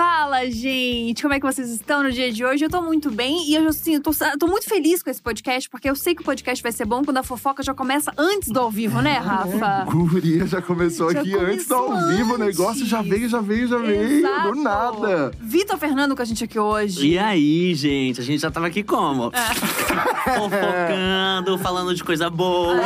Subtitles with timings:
[0.00, 1.20] Fala, gente!
[1.20, 2.64] Como é que vocês estão no dia de hoje?
[2.64, 5.68] Eu tô muito bem e eu, assim, eu tô, tô muito feliz com esse podcast,
[5.68, 8.48] porque eu sei que o podcast vai ser bom quando a fofoca já começa antes
[8.48, 9.84] do ao vivo, né, Rafa?
[9.84, 12.88] Guria já começou Já aqui antes do ao vivo, o negócio antes.
[12.88, 14.52] já veio, já veio, já veio, Exato.
[14.52, 15.32] do nada.
[15.38, 17.06] Vitor Fernando com a gente aqui hoje.
[17.06, 18.22] E aí, gente?
[18.22, 19.30] A gente já tava aqui como?
[19.34, 19.50] É.
[20.34, 22.80] Fofocando, falando de coisa boa.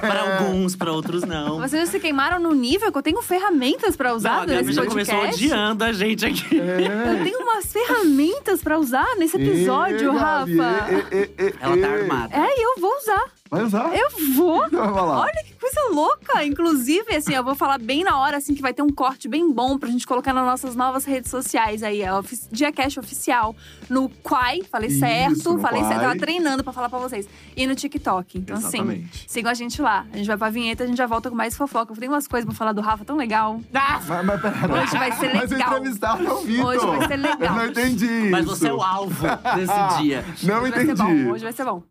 [0.00, 1.60] Pra alguns, pra outros não.
[1.60, 4.72] Vocês se queimaram no nível que eu tenho ferramentas pra Não, usar a Gabi nesse
[4.72, 5.10] já podcast.
[5.14, 6.41] começou odiando a gente aqui.
[6.50, 10.92] Eu tenho umas ferramentas pra usar nesse episódio, Ê, Gabi, Rafa.
[10.92, 12.34] ê, ê, ê, ê, Ela tá armada.
[12.36, 13.24] É, e eu vou usar.
[13.52, 13.94] Vai usar?
[13.94, 14.66] Eu vou.
[14.72, 14.80] Vai.
[14.80, 16.42] Olha que coisa louca!
[16.42, 19.52] Inclusive, assim, eu vou falar bem na hora, assim, que vai ter um corte bem
[19.52, 22.00] bom pra gente colocar nas nossas novas redes sociais aí.
[22.00, 22.08] É
[22.50, 23.54] Diacast Oficial.
[23.90, 25.58] No Quai, falei Isso, certo.
[25.58, 26.00] Falei certo.
[26.00, 27.28] Tava treinando pra falar pra vocês.
[27.54, 28.38] E no TikTok.
[28.38, 30.06] Então, assim, sigam a gente lá.
[30.10, 31.92] A gente vai pra vinheta, a gente já volta com mais fofoca.
[31.92, 33.60] Eu tenho umas coisas pra falar do Rafa tão legal.
[33.70, 34.72] Mas, mas pera.
[34.82, 35.68] Hoje vai ser Mas legal.
[35.76, 36.66] entrevistado é o Vitor.
[36.68, 37.38] Hoje vai ser legal.
[37.40, 40.24] Eu não entendi Mas você é o alvo desse dia.
[40.42, 40.86] Não Hoje vai entendi.
[40.86, 41.32] ser bom.
[41.32, 41.82] Hoje vai ser bom.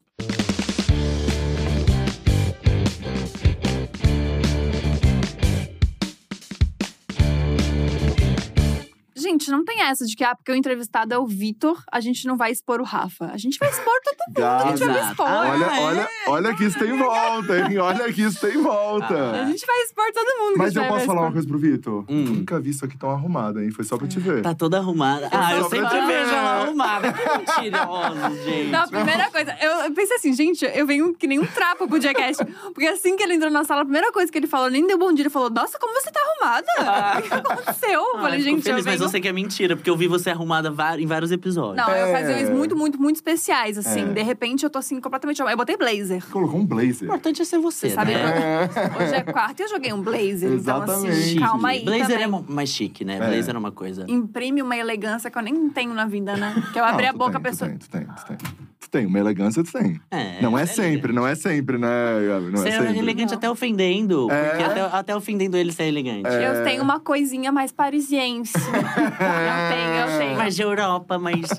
[9.32, 12.28] Gente, não tem essa de que, ah, porque o entrevistado é o Vitor, a gente
[12.28, 13.32] não vai expor o Rafa.
[13.32, 15.10] A gente vai expor todo mundo, a gente vai Exato.
[15.12, 15.26] expor.
[15.26, 15.84] Olha, Ah, é?
[15.86, 17.78] olha, olha que isso tem volta, hein?
[17.78, 19.32] Olha que isso tem volta.
[19.42, 20.58] A gente vai expor todo mundo.
[20.58, 22.04] Mas eu posso falar uma coisa pro Vitor?
[22.10, 22.23] Hum.
[22.26, 23.72] Nunca vi isso aqui tão arrumado, hein?
[23.72, 24.42] Foi só pra te ver.
[24.42, 25.30] Tá toda arrumada.
[25.32, 27.14] Ah, eu sempre te vejo ela arrumada.
[27.14, 28.70] Que mentirosos, gente.
[28.70, 31.88] Não, a primeira coisa, eu, eu pensei assim, gente, eu venho que nem um trapo
[31.88, 32.44] pro Diacast.
[32.73, 34.98] Porque assim que ele entrou na sala, a primeira coisa que ele falou, nem deu
[34.98, 37.20] bom dia, ele falou, nossa, como você tá arrumada?
[37.20, 37.92] O que aconteceu?
[38.02, 38.86] Eu Ah, falei, fico gente, feliz, eu venho...
[38.95, 41.77] mas eu sei que é mentira, porque eu vi você arrumada em vários episódios.
[41.86, 42.05] Não, é É.
[42.05, 44.02] ocasiões muito, muito, muito especiais, assim.
[44.02, 44.14] É.
[44.14, 45.39] De repente, eu tô assim, completamente...
[45.41, 46.23] Eu botei blazer.
[46.30, 47.03] Colocou um O blazer.
[47.03, 48.69] importante é ser você, Você sabe né?
[48.99, 50.52] Hoje é quarta e eu joguei um blazer.
[50.52, 51.39] Então, assim, Exatamente.
[51.39, 52.45] calma aí Blazer também.
[52.49, 53.16] é mais chique, né?
[53.16, 53.27] É.
[53.27, 54.05] Blazer é uma coisa.
[54.08, 56.53] Imprime uma elegância que eu nem tenho na vida, né?
[56.73, 57.69] Que eu abri Não, a boca, tem, a pessoa...
[57.72, 58.70] Tu tem, tu tem, tu tem.
[58.92, 60.02] Tem, uma elegância tu tem.
[60.11, 61.88] É, não é, é sempre, não é sempre, né,
[62.27, 62.52] Gabi?
[62.52, 62.99] Não Você é sempre.
[62.99, 63.38] elegante Não.
[63.38, 64.30] até ofendendo.
[64.30, 64.49] É.
[64.49, 66.27] Porque até, até ofendendo ele ser elegante.
[66.27, 66.49] É.
[66.49, 68.52] Eu tenho uma coisinha mais parisiense.
[68.60, 70.38] eu tenho, eu tenho.
[70.38, 71.49] Mais de Europa, mas.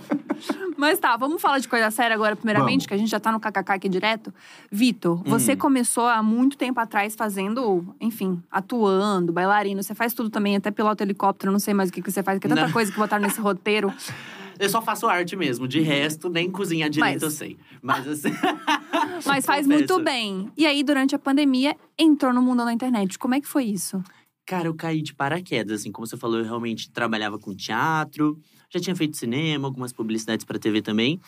[0.77, 2.87] Mas tá, vamos falar de coisa séria agora, primeiramente, Vamos.
[2.87, 4.35] que a gente já tá no kkk aqui direto.
[4.71, 9.81] Vitor, você começou há muito tempo atrás fazendo, enfim, atuando, bailarino.
[9.83, 12.37] Você faz tudo também, até piloto helicóptero, não sei mais o que, que você faz,
[12.37, 12.73] porque é tanta Não.
[12.73, 13.93] coisa que botaram nesse roteiro.
[14.63, 15.67] Eu só faço arte mesmo.
[15.67, 17.57] De resto, nem cozinhar direito Mas- eu sei.
[17.83, 18.29] Mas assim.
[19.27, 20.53] Mas faz muito bem.
[20.57, 23.19] E aí, durante a pandemia, entrou no mundo da internet.
[23.19, 24.01] Como é que foi isso?
[24.47, 28.79] Cara, eu caí de paraquedas, assim, como você falou, eu realmente trabalhava com teatro, já
[28.81, 31.21] tinha feito cinema, algumas publicidades para TV também.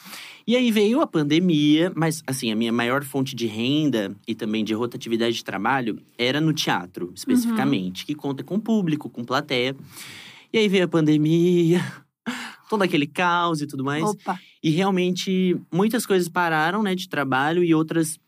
[0.47, 4.65] E aí veio a pandemia, mas assim, a minha maior fonte de renda e também
[4.65, 9.77] de rotatividade de trabalho era no teatro, especificamente, que conta com público, com plateia.
[10.53, 11.81] E aí veio a pandemia,
[12.69, 14.05] todo aquele caos e tudo mais.
[14.05, 14.39] Opa.
[14.63, 18.19] E realmente muitas coisas pararam, né, de trabalho e outras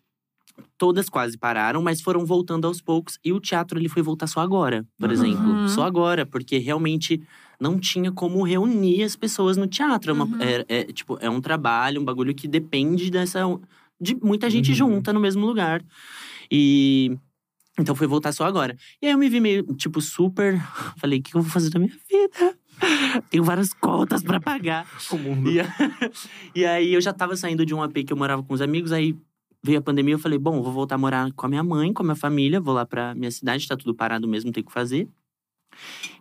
[0.79, 3.19] todas quase pararam, mas foram voltando aos poucos.
[3.25, 5.15] E o teatro ele foi voltar só agora, por Uhum.
[5.15, 7.21] exemplo, só agora, porque realmente
[7.61, 10.11] não tinha como reunir as pessoas no teatro.
[10.11, 10.37] É, uma- Uhum.
[10.39, 13.41] é- é, tipo, é um trabalho, um bagulho que depende dessa
[13.99, 14.77] de muita gente Uhum.
[14.77, 15.83] junta no mesmo lugar.
[16.51, 17.17] E
[17.79, 18.77] então foi voltar só agora.
[19.03, 20.55] E aí eu me vi meio, tipo, super.
[20.99, 22.59] Falei, o que eu vou fazer da minha vida?
[23.31, 24.87] Tenho várias contas pra pagar.
[25.11, 25.51] O mundo.
[25.51, 25.59] E,
[26.55, 28.93] e aí eu já tava saindo de um AP que eu morava com os amigos,
[28.93, 29.17] aí
[29.63, 32.03] veio a pandemia, eu falei, bom, vou voltar a morar com a minha mãe, com
[32.03, 35.09] a minha família, vou lá pra minha cidade, tá tudo parado mesmo, tem que fazer.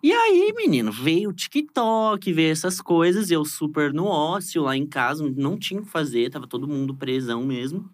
[0.04, 4.86] E aí, menino, veio o TikTok, veio essas coisas, eu super no ócio lá em
[4.86, 7.90] casa, não tinha o que fazer, tava todo mundo presão mesmo.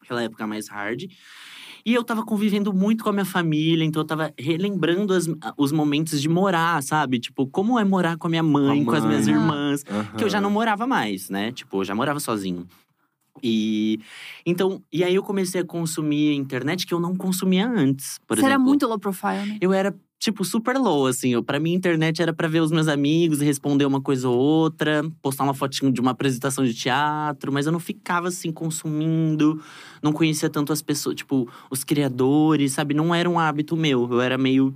[0.00, 1.04] Aquela época mais hard.
[1.88, 5.26] E eu tava convivendo muito com a minha família, então eu tava relembrando as-
[5.56, 7.18] os momentos de morar, sabe?
[7.18, 9.84] Tipo, como é morar com a minha mãe, com, as minhas irmãs
[10.18, 11.50] que eu já não morava mais, né?
[11.50, 12.66] Tipo, eu já morava sozinho.
[13.42, 14.00] E
[14.44, 18.40] então, e aí eu comecei a consumir internet que eu não consumia antes, por Você
[18.42, 18.52] exemplo.
[18.52, 19.56] era muito low profile, né?
[19.60, 23.40] Eu era tipo super low assim, para mim internet era pra ver os meus amigos,
[23.40, 27.72] responder uma coisa ou outra, postar uma fotinho de uma apresentação de teatro, mas eu
[27.72, 29.62] não ficava assim consumindo,
[30.02, 32.94] não conhecia tanto as pessoas, tipo, os criadores, sabe?
[32.94, 34.74] Não era um hábito meu, eu era meio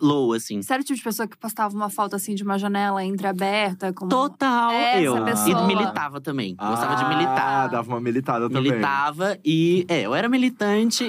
[0.00, 0.60] low assim.
[0.62, 3.92] Você era o tipo de pessoa que postava uma foto assim de uma janela entreaberta?
[3.92, 4.08] Com...
[4.08, 5.24] Total, Essa eu.
[5.24, 5.64] pessoa.
[5.64, 6.54] E militava também.
[6.56, 7.68] Gostava de Ah, militar.
[7.68, 8.72] dava uma militada também.
[8.72, 11.04] militava e é, eu era militante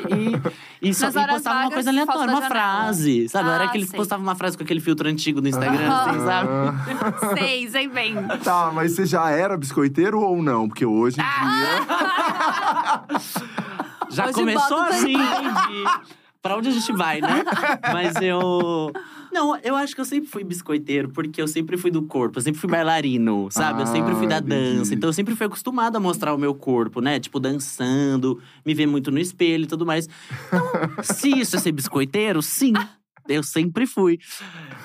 [0.81, 3.49] e, e, só, e postava uma vagas, coisa foto aleatória, uma frase, sabe?
[3.49, 6.09] eu era Ah, aquele que postava uma frase com aquele filtro antigo do Instagram, Aham.
[6.09, 6.49] assim, sabe?
[6.49, 7.35] Ah.
[7.37, 8.15] Sei, sei bem.
[8.43, 10.67] Tá, mas você já era biscoiteiro ou não?
[10.67, 13.05] Porque hoje em Ah!
[13.07, 13.19] dia.
[14.11, 15.83] Já Hoje começou assim, entendi.
[16.45, 17.43] Pra onde a gente vai, né?
[17.91, 18.91] Mas eu.
[19.33, 22.41] Não, eu acho que eu sempre fui biscoiteiro, porque eu sempre fui do corpo, eu
[22.43, 23.81] sempre fui bailarino, sabe?
[23.81, 24.77] eu sempre fui Ah, da entendi.
[24.77, 24.93] dança.
[24.93, 27.19] Então eu sempre fui acostumado a mostrar o meu corpo, né?
[27.19, 30.07] Tipo, dançando, me ver muito no espelho e tudo mais.
[30.47, 30.71] Então,
[31.03, 32.73] se isso é ser biscoiteiro, sim.
[33.27, 34.19] Eu sempre fui.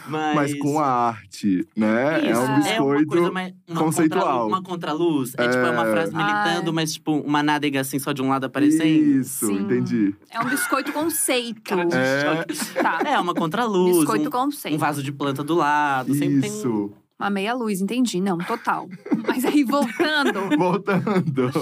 [0.09, 2.21] Mas, Mas com a arte, né?
[2.27, 3.07] é Isso, um é uma biscoito.
[3.07, 4.23] coisa mais, uma conceitual.
[4.25, 5.33] contra- Uma contraluz.
[5.37, 5.91] É, tipo, é uma É.
[5.93, 6.73] frase militando, Ah.
[6.73, 8.87] mas tipo, uma nádega assim, só de um lado aparecendo.
[8.87, 9.59] Isso, Sim.
[9.61, 10.15] entendi.
[10.31, 11.75] É um biscoito conceito.
[11.93, 12.45] É.
[12.83, 13.01] Tá.
[13.05, 13.99] É, uma contraluz.
[13.99, 14.75] Biscoito um, conceito.
[14.75, 16.15] um vaso de planta do lado.
[16.15, 16.51] Sempre tem.
[16.51, 16.93] Isso.
[17.19, 18.21] Uma meia luz, entendi.
[18.21, 18.89] Não, total.
[19.29, 20.49] Mas aí, voltando.
[20.57, 21.53] Voltando.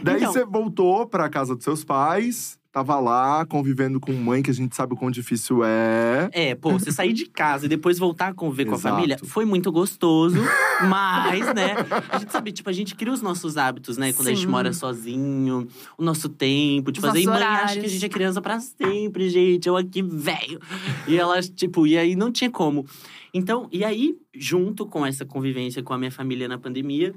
[0.00, 0.32] Daí Então.
[0.32, 4.76] você voltou pra casa dos seus pais, tava lá convivendo com mãe, que a gente
[4.76, 6.28] sabe o quão difícil é.
[6.32, 9.44] É, pô, você sair de casa e depois voltar a conviver com a família foi
[9.44, 10.36] muito gostoso.
[10.88, 11.74] mas, né,
[12.08, 14.12] a gente sabe, tipo, a gente cria os nossos hábitos, né?
[14.12, 14.50] Quando a gente Sim.
[14.50, 15.66] mora sozinho,
[15.96, 16.92] o nosso tempo.
[16.92, 17.20] Tipo, fazer.
[17.20, 19.66] E mãe acha que a gente é criança pra sempre, gente.
[19.66, 20.60] Eu aqui, velho.
[21.06, 22.86] E elas, tipo, e aí não tinha como.
[23.32, 27.14] Então, e aí, junto com essa convivência com a minha família na pandemia.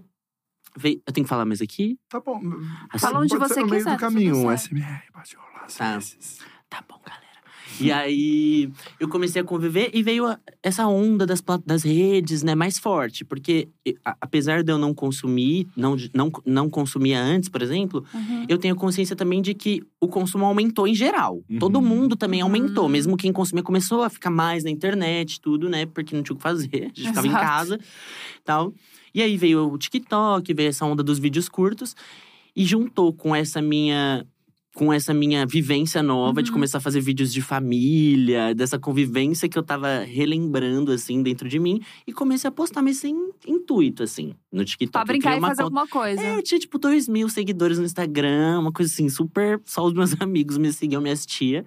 [0.84, 1.98] Eu tenho que falar mais aqui?
[2.10, 2.40] Tá bom.
[2.90, 4.52] Assim, Fala onde pode você ser no meio quiser, do tá caminho, um.
[4.58, 6.00] SMR, pode rolar Tá.
[6.70, 7.22] Tá bom, galera.
[7.80, 8.70] E aí,
[9.00, 10.26] eu comecei a conviver e veio
[10.62, 13.24] essa onda das, das redes, né, mais forte.
[13.26, 13.70] Porque,
[14.20, 18.46] apesar de eu não consumir, não, não, não consumia antes, por exemplo, Uhum.
[18.48, 21.42] eu tenho consciência também de que o consumo aumentou em geral.
[21.50, 21.60] Uhum.
[21.60, 22.84] Todo mundo também aumentou.
[22.84, 22.90] Uhum.
[22.90, 25.86] Mesmo quem consumia começou a ficar mais na internet, tudo, né?
[25.86, 26.70] Porque não tinha o que fazer.
[26.84, 27.46] A gente ficava em Exato.
[27.46, 27.80] casa
[28.44, 28.74] tal.
[29.14, 31.96] E aí veio o TikTok, veio essa onda dos vídeos curtos.
[32.56, 34.26] E juntou com essa minha
[34.74, 36.54] com essa minha vivência nova de Uhum.
[36.56, 41.60] começar a fazer vídeos de família, dessa convivência que eu tava relembrando, assim, dentro de
[41.60, 41.82] mim.
[42.08, 43.16] E comecei a postar, mas sem
[43.46, 44.92] intuito, assim, no TikTok.
[44.92, 46.22] Pra brincar e fazer conta- alguma coisa.
[46.22, 49.60] é, eu tinha tipo 2 mil seguidores no Instagram, uma coisa assim, super.
[49.66, 51.66] Só os meus amigos me seguiam, minhas tia.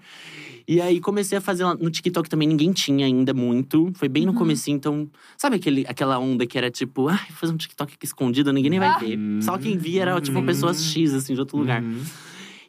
[0.66, 3.92] E aí comecei a fazer no TikTok também, ninguém tinha ainda muito.
[3.96, 4.38] Foi bem no Uhum.
[4.38, 5.10] comecinho, então.
[5.36, 8.70] Sabe aquele, aquela onda que era tipo, ai, vou fazer um TikTok aqui escondido, ninguém
[8.70, 8.98] nem vai Ah.
[8.98, 9.18] ver.
[9.42, 10.46] Só quem via era tipo Uhum.
[10.46, 11.84] pessoas X, assim, de outro lugar.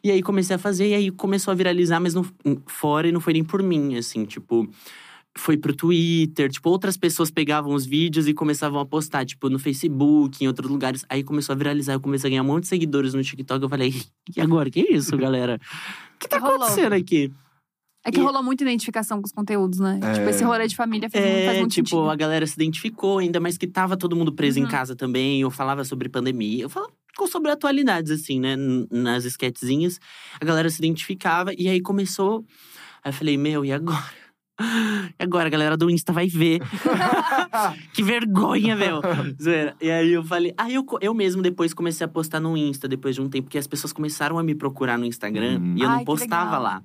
[0.06, 2.24] E aí comecei a fazer, e aí começou a viralizar, mas não,
[2.66, 4.68] fora e não foi nem por mim, assim, tipo.
[5.38, 9.58] Foi pro Twitter, tipo, outras pessoas pegavam os vídeos e começavam a postar, tipo, no
[9.58, 11.04] Facebook, em outros lugares.
[11.10, 13.62] Aí começou a viralizar, eu comecei a ganhar um monte de seguidores no TikTok.
[13.62, 13.92] Eu falei,
[14.34, 14.70] e agora?
[14.70, 15.60] Que isso, galera?
[16.14, 16.56] O que tá Rolou.
[16.62, 17.30] acontecendo aqui?
[18.02, 19.98] É que E- rolou muita identificação com os conteúdos, né?
[20.02, 20.12] É.
[20.14, 22.08] Tipo, esse rolê de família faz, faz É, muito tipo, sentido.
[22.10, 24.68] a galera se identificou, ainda mais que tava todo mundo preso em Uhum.
[24.70, 25.40] casa também.
[25.42, 26.92] Eu falava sobre pandemia, eu falava
[27.26, 28.56] sobre atualidades, assim, né?
[28.90, 30.00] Nas esquetezinhas.
[30.40, 32.44] A galera se identificava e aí começou.
[33.04, 34.04] Aí eu falei, meu, e agora?
[35.18, 36.60] E agora a galera do Insta vai ver.
[37.92, 39.02] que vergonha, meu.
[39.80, 40.54] E aí eu falei.
[40.56, 43.58] Aí eu, eu mesmo depois comecei a postar no Insta depois de um tempo, porque
[43.58, 45.74] as pessoas começaram a me procurar no Instagram Hum.
[45.76, 46.82] e eu Ai, não postava lá.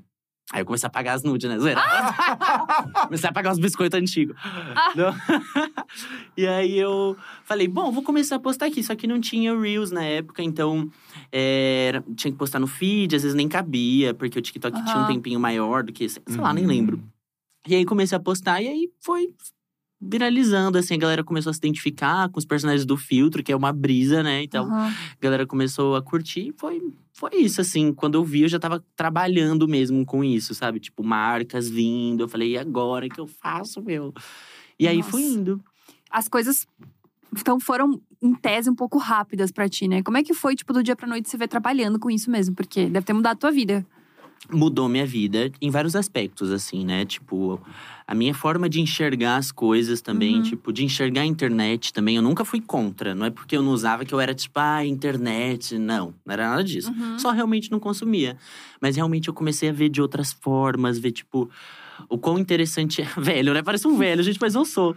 [0.53, 1.57] Aí eu comecei a pagar as nudes, né?
[1.57, 1.81] Zoeira.
[3.07, 4.35] comecei a pagar os biscoitos antigos.
[4.95, 5.13] Não.
[6.35, 8.83] e aí eu falei, bom, vou começar a postar aqui.
[8.83, 10.89] Só que não tinha Reels na época, então
[11.31, 15.07] é, tinha que postar no feed, às vezes nem cabia, porque o TikTok tinha um
[15.07, 16.69] tempinho maior do que, sei lá, nem Uhum.
[16.69, 17.03] lembro.
[17.67, 19.29] E aí comecei a postar e aí foi
[20.01, 23.55] viralizando, assim, a galera começou a se identificar com os personagens do filtro, que é
[23.55, 24.41] uma brisa, né?
[24.41, 24.87] Então, Aham.
[24.89, 26.81] a galera começou a curtir e foi,
[27.13, 27.93] foi isso, assim.
[27.93, 30.79] Quando eu vi, eu já tava trabalhando mesmo com isso, sabe?
[30.79, 32.23] Tipo, marcas vindo.
[32.23, 34.11] Eu falei, e agora que eu faço, meu?
[34.79, 35.39] E aí fui Nossa.
[35.39, 35.63] indo.
[36.09, 36.67] As coisas
[37.37, 40.03] então foram, em tese, um pouco rápidas pra ti, né?
[40.03, 42.55] Como é que foi, tipo, do dia pra noite você ver trabalhando com isso mesmo?
[42.55, 43.85] Porque deve ter mudado a tua vida.
[44.49, 47.05] Mudou minha vida em vários aspectos, assim, né?
[47.05, 47.61] Tipo,
[48.07, 50.41] a minha forma de enxergar as coisas também, Uhum.
[50.41, 52.15] tipo, de enxergar a internet também.
[52.15, 53.13] Eu nunca fui contra.
[53.13, 55.77] Não é porque eu não usava que eu era, tipo, ah, internet.
[55.77, 56.91] Não, não era nada disso.
[56.91, 57.19] Uhum.
[57.19, 58.35] Só realmente não consumia.
[58.81, 61.49] Mas realmente eu comecei a ver de outras formas, ver, tipo,
[62.09, 63.05] o quão interessante é.
[63.19, 63.61] Velho, né?
[63.61, 64.95] Parece um velho, gente, mas eu sou.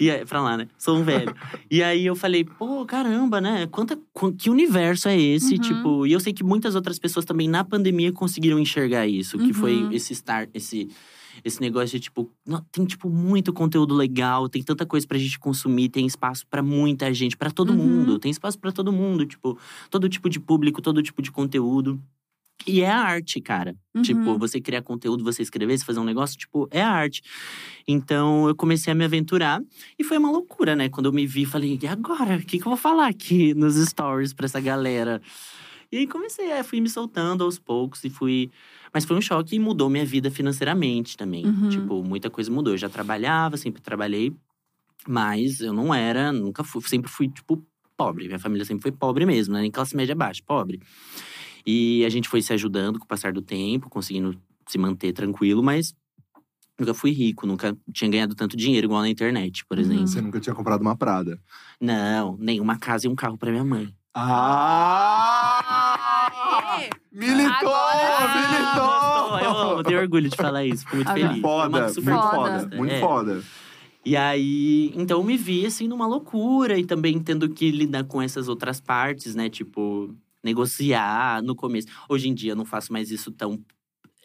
[0.00, 0.68] E aí, pra lá, né?
[0.78, 1.34] Sou um velho.
[1.70, 3.66] E aí eu falei, pô, caramba, né?
[3.66, 5.54] Quanta, quan- que universo é esse?
[5.54, 5.60] Uhum.
[5.60, 9.48] Tipo, e eu sei que muitas outras pessoas também na pandemia conseguiram enxergar isso, que
[9.48, 9.54] Uhum.
[9.54, 10.88] foi esse start, esse.
[11.44, 15.38] Esse negócio de, tipo, não, tem, tipo, muito conteúdo legal, tem tanta coisa pra gente
[15.38, 17.76] consumir, tem espaço pra muita gente, pra todo Uhum.
[17.76, 18.18] mundo.
[18.18, 19.56] Tem espaço pra todo mundo, tipo,
[19.88, 22.00] todo tipo de público, todo tipo de conteúdo.
[22.66, 23.74] E é arte, cara.
[23.94, 24.02] Uhum.
[24.02, 27.22] Tipo, você criar conteúdo, você escrever, você fazer um negócio, tipo, é arte.
[27.86, 29.60] Então, eu comecei a me aventurar.
[29.98, 30.88] E foi uma loucura, né?
[30.88, 32.36] Quando eu me vi, falei, e agora?
[32.36, 35.22] O que, que eu vou falar aqui nos stories pra essa galera?
[35.90, 38.50] E aí comecei, é, fui me soltando aos poucos e fui.
[38.92, 41.46] Mas foi um choque e mudou minha vida financeiramente também.
[41.46, 41.68] Uhum.
[41.68, 42.74] Tipo, muita coisa mudou.
[42.74, 44.34] Eu já trabalhava, sempre trabalhei,
[45.06, 47.64] mas eu não era, nunca fui, sempre fui, tipo,
[47.96, 48.26] pobre.
[48.26, 49.62] Minha família sempre foi pobre mesmo, né?
[49.62, 50.80] Nem classe média baixa, pobre.
[51.70, 54.34] E a gente foi se ajudando com o passar do tempo, conseguindo
[54.66, 55.94] se manter tranquilo, mas
[56.80, 59.84] nunca fui rico, nunca tinha ganhado tanto dinheiro igual na internet, por Uhum.
[59.84, 60.06] exemplo.
[60.08, 61.38] Você nunca tinha comprado uma Prada.
[61.78, 63.92] Não, nem uma casa e um carro pra minha mãe.
[65.48, 66.80] Ah!
[67.12, 67.74] Militou!
[67.74, 69.38] Agora militou!
[69.40, 71.40] Eu amo, tenho orgulho de falar isso, fico muito feliz.
[71.40, 72.12] Foda, muito Foda.
[72.30, 72.50] foda.
[72.50, 73.00] conquista, Muito é.
[73.00, 73.42] foda.
[74.04, 78.22] E aí, então eu me vi assim numa loucura e também tendo que lidar com
[78.22, 79.50] essas outras partes, né?
[79.50, 81.88] Tipo, negociar no começo.
[82.08, 83.58] Hoje em dia eu não faço mais isso tão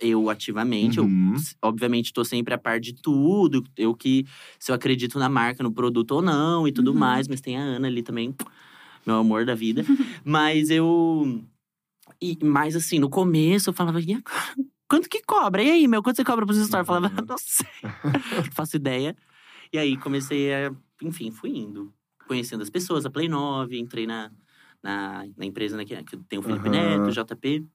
[0.01, 0.97] eu ativamente.
[0.97, 1.35] Eu, Uhum.
[1.61, 3.63] obviamente, tô sempre a par de tudo.
[3.77, 4.25] Eu que,
[4.59, 6.97] se eu acredito na marca, no produto ou não e tudo Uhum.
[6.97, 7.27] mais.
[7.27, 8.35] Mas tem a Ana ali também,
[9.05, 9.83] meu amor da vida.
[10.25, 11.43] mas eu.
[12.21, 14.55] E, mas assim, no começo eu falava, e agora?
[14.89, 15.63] Quanto que cobra?
[15.63, 16.03] E aí, meu?
[16.03, 16.87] Quanto você cobra pros stories?
[16.87, 17.65] Eu falava, não sei.
[18.45, 19.15] não faço ideia.
[19.71, 20.73] E aí comecei a.
[21.01, 21.93] Enfim, fui indo.
[22.27, 24.31] Conhecendo as pessoas, a Play 9, entrei na,
[24.83, 26.99] na, na empresa né, que, que tem o Felipe Aham.
[26.99, 27.65] Neto, JP.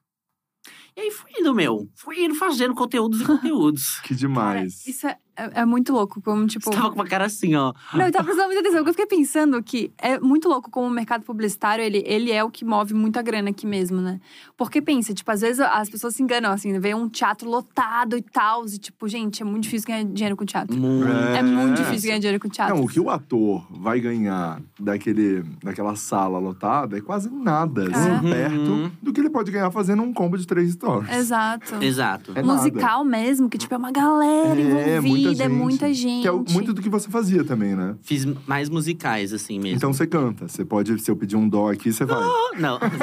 [0.96, 1.88] E aí fui indo, meu.
[1.94, 4.00] Fui indo fazendo conteúdos e conteúdos.
[4.00, 4.86] Que Cara, demais.
[4.86, 6.64] isso é, é, é muito louco, como, tipo…
[6.64, 7.72] Você tava com uma cara assim, ó.
[7.94, 8.78] Não, eu tava prestando muita atenção.
[8.84, 12.42] porque Eu fiquei pensando que é muito louco como o mercado publicitário, ele, ele é
[12.42, 14.20] o que move muita grana aqui mesmo, né?
[14.56, 18.22] Porque pensa, tipo, às vezes as pessoas se enganam, assim, vê um teatro lotado e
[18.22, 20.76] tal, e tipo, gente, é muito difícil ganhar dinheiro com teatro.
[20.76, 21.08] Muito.
[21.08, 22.74] É, muito difícil ganhar dinheiro com teatro.
[22.76, 28.08] Não, o que o ator vai ganhar daquele, daquela sala lotada é quase nada, assim,
[28.08, 28.30] Uhum.
[28.30, 31.10] perto do que ele pode ganhar fazendo um combo de três stories.
[31.14, 31.76] Exato.
[31.82, 32.32] Exato.
[32.34, 32.54] É nada.
[32.58, 35.58] Musical mesmo, que tipo, é uma galera É, muita envolvida, é gente.
[35.62, 36.22] muita gente.
[36.22, 37.94] Que é muito do que você fazia também, né?
[38.02, 39.76] Fiz mais musicais, assim mesmo.
[39.76, 40.48] Então você canta.
[40.48, 42.18] Você pode, se eu pedir um dó aqui, você vai.
[42.58, 42.76] Não.
[42.76, 42.98] Aqueles,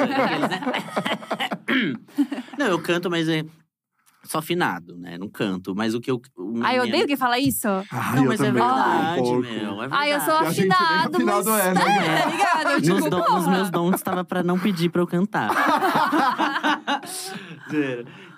[0.48, 0.60] né?
[2.58, 3.44] Não, eu canto, mas é
[4.24, 5.16] só afinado, né?
[5.18, 5.74] Não canto.
[5.74, 6.20] Mas o que eu.
[6.36, 7.68] o Ai, eu minha- odeio quem fala isso.
[7.92, 9.50] Ai, Não, eu mas é verdade, um meu.
[9.52, 9.88] É verdade.
[9.92, 11.46] Ai, eu sou afinado, mas…
[11.46, 11.80] é, né?
[12.22, 12.70] Tá ligado?
[12.70, 15.50] Eu, tipo, Nos, don- nos meus dons estava pra não pedir pra eu cantar.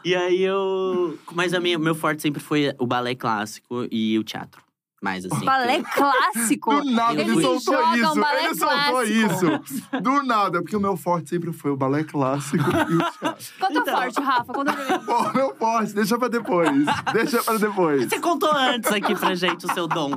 [0.05, 1.19] E aí eu.
[1.33, 4.62] Mas a minha, meu forte sempre foi o balé clássico e o teatro.
[5.00, 5.45] Mais assim.
[5.45, 6.75] Balé clássico.
[6.75, 8.14] Do nada, ele, Ele soltou um isso.
[8.21, 9.64] balé ele soltou clássico.
[9.64, 10.00] isso.
[10.02, 13.45] Do nada, porque o meu forte sempre foi o balé clássico e o teatro.
[13.73, 13.97] Teu Então.
[13.97, 14.52] forte, Rafa?
[14.52, 15.05] Conta pra mim.
[15.07, 16.71] Pô, meu forte, deixa pra depois.
[17.12, 18.09] Deixa pra depois.
[18.09, 20.11] Você contou antes aqui pra gente o seu dom.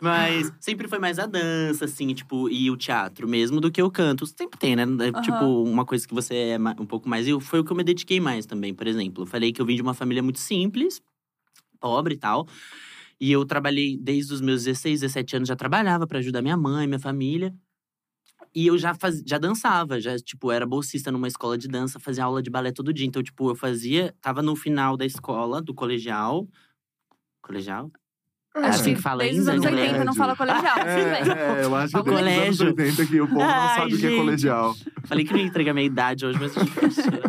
[0.00, 3.90] Mas sempre foi mais a dança, assim, tipo, e o teatro mesmo do que o
[3.90, 4.26] canto.
[4.26, 4.82] Sempre tem, né?
[4.82, 7.26] É, Tipo, uma coisa que você é um pouco mais.
[7.26, 9.22] E foi o que eu me dediquei mais também, por exemplo.
[9.24, 11.00] Eu falei que eu vim de uma família muito simples,
[11.80, 12.46] pobre e tal.
[13.20, 16.86] E eu trabalhei desde os meus 16, 17 anos, já trabalhava pra ajudar minha mãe,
[16.86, 17.54] minha família.
[18.54, 22.24] E eu já, faz, já dançava, já, tipo, era bolsista numa escola de dança, fazia
[22.24, 23.06] aula de balé todo dia.
[23.06, 26.48] Então, tipo, eu fazia, tava no final da escola, do colegial.
[27.42, 27.90] Colegial?
[28.66, 29.70] Acho que fala Desde os anos né?
[29.70, 30.78] 80 não fala colegial.
[30.78, 32.66] É, é, eu acho que O desde os anos colégio.
[32.66, 34.18] 80 que o povo não Ai, sabe o que é gente.
[34.20, 34.76] colegial.
[35.04, 37.04] Falei que não ia entregar minha idade hoje, mas difícil.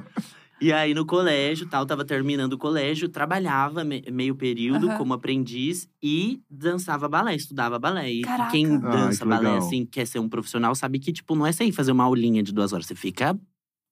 [0.61, 4.97] E aí, no colégio, tal, tava terminando o colégio, trabalhava me- meio período Aham.
[4.97, 8.11] como aprendiz e dançava balé, estudava balé.
[8.11, 8.51] E Caraca.
[8.51, 9.57] quem Ai, dança que balé, legal.
[9.59, 12.51] assim, quer ser um profissional, sabe que, tipo, não é sair fazer uma aulinha de
[12.51, 12.85] duas horas.
[12.87, 13.39] Você fica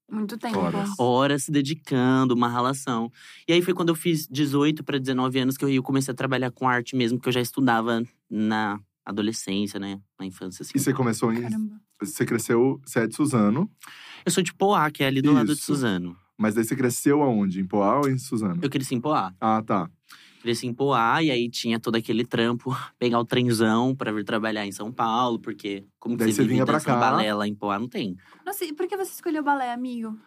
[0.10, 0.58] Muito tempo.
[0.58, 0.90] Horas.
[0.98, 3.12] horas se dedicando, uma relação.
[3.48, 6.50] E aí foi quando eu fiz 18 para 19 anos que eu comecei a trabalhar
[6.52, 10.00] com arte mesmo, que eu já estudava na adolescência, né?
[10.20, 10.72] Na infância, assim.
[10.76, 11.42] E você começou em.
[11.42, 11.82] Caramba.
[12.00, 13.70] Você cresceu, você é de Suzano,
[14.24, 15.64] Eu sou de Poá, que é ali do lado de Isso.
[15.66, 16.16] Suzano.
[16.38, 17.60] mas daí você cresceu aonde?
[17.60, 18.60] Em Poá ou em Suzano?
[18.62, 19.34] Eu cresci em Poá.
[19.42, 19.90] Ah, tá.
[20.48, 24.66] Cresci em Poá, e aí tinha todo aquele trampo, pegar o trenzão pra vir trabalhar
[24.66, 26.96] em São Paulo, porque como que Daí você você vive vinha pra cá.
[26.98, 27.78] balé lá em Poá?
[27.78, 28.16] Não tem.
[28.46, 30.18] Nossa, e por que você escolheu balé, amigo?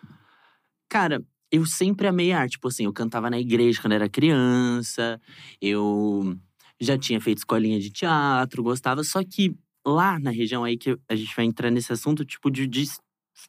[0.90, 2.52] Cara, eu sempre amei arte.
[2.52, 5.18] Tipo assim, eu cantava na igreja quando era criança.
[5.58, 6.36] Eu
[6.78, 9.02] já tinha feito escolinha de teatro, gostava.
[9.02, 12.66] Só que lá na região aí que a gente vai entrar nesse assunto, tipo, de,
[12.66, 12.84] de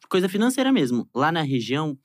[0.08, 1.06] coisa financeira mesmo.
[1.14, 1.98] Lá na região,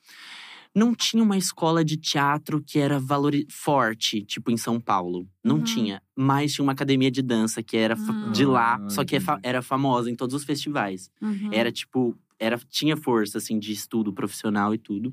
[0.74, 5.28] não tinha uma escola de teatro que era valori forte, tipo em São Paulo.
[5.44, 5.62] Não Uhum.
[5.64, 6.02] tinha.
[6.16, 8.30] Mas tinha uma academia de dança que era fa- Hum.
[8.32, 11.10] de lá, Ah, só que é era famosa em todos os festivais.
[11.22, 11.48] Uhum.
[11.52, 15.12] Era tipo, era, tinha força, assim, de estudo profissional e tudo.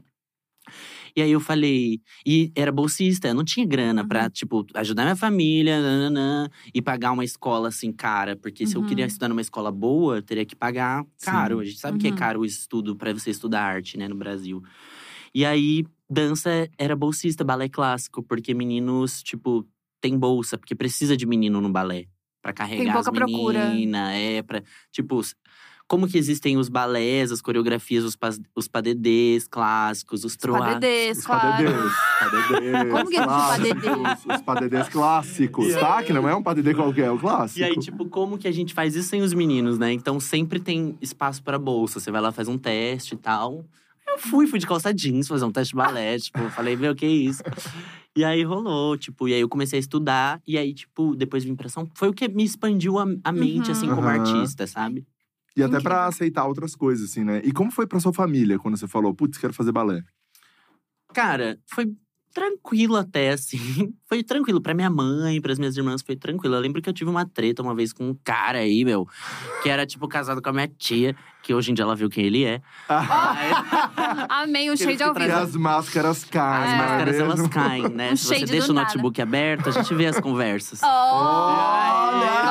[1.16, 5.82] E aí eu falei, e era bolsista, não tinha grana pra, tipo, ajudar minha família,
[5.82, 8.36] nananã, e pagar uma escola assim, cara.
[8.36, 8.86] Porque se eu Uhum.
[8.88, 11.56] queria estudar numa escola boa, eu teria que pagar caro.
[11.58, 11.62] Sim.
[11.62, 12.16] A gente sabe que é Uhum.
[12.16, 14.62] caro o estudo pra você estudar arte, né, no Brasil.
[15.36, 19.68] E aí, dança era bolsista, balé clássico, porque meninos, tipo,
[20.00, 22.06] tem bolsa, porque precisa de menino no balé.
[22.42, 23.70] Pra carregar pouca as procura.
[23.70, 24.64] meninas, é, pra.
[24.94, 25.20] Tipo,
[25.88, 30.60] como que existem os balés, as coreografias, os, pas, os padedês clássicos, os troá.
[30.60, 31.66] Padedês, Os claro.
[31.66, 31.94] padedês.
[32.20, 32.92] Padedês.
[32.92, 34.36] Como que é esse clássicos, padedê?
[34.36, 36.02] Os padedês clássicos, tá?
[36.02, 37.60] Que não é um padedê qualquer, é o clássico.
[37.60, 39.92] E aí, tipo, como que a gente faz isso sem os meninos, né?
[39.92, 42.00] Então sempre tem espaço pra bolsa.
[42.00, 43.66] Você vai lá, faz um teste e tal.
[44.18, 46.18] Fui, fui de calça jeans fazer um teste de balé.
[46.20, 47.44] tipo, falei, meu, que isso?
[48.16, 50.42] E aí rolou, tipo, e aí eu comecei a estudar.
[50.48, 53.68] E aí, tipo, depois vim pra São Foi o que me expandiu a, a mente,
[53.68, 53.72] Uhum.
[53.72, 54.20] assim, como Aham.
[54.20, 55.06] artista, sabe?
[55.58, 57.42] E até pra aceitar outras coisas, assim, né?
[57.44, 60.02] E como foi pra sua família quando você falou, putz, quero fazer balé?
[61.14, 61.94] Cara, foi
[62.36, 63.58] tranquilo até, assim.
[64.08, 64.62] Foi tranquilo.
[64.62, 66.56] Pra minha mãe, pras minhas irmãs, foi tranquilo.
[66.56, 69.08] Eu lembro que eu tive uma treta uma vez com um cara aí, meu,
[69.64, 72.26] que era, tipo, casado com a minha tia, que hoje em dia ela viu quem
[72.26, 72.62] ele é.
[74.30, 75.48] Amei o Eu shade ao trazer- E vivo.
[75.48, 76.74] as máscaras caem, as É.
[76.74, 78.12] é máscaras, elas caem, né?
[78.12, 78.88] Um Se você deixa o nada.
[78.90, 80.82] notebook aberto, a gente vê as conversas.
[80.86, 82.46] Olha!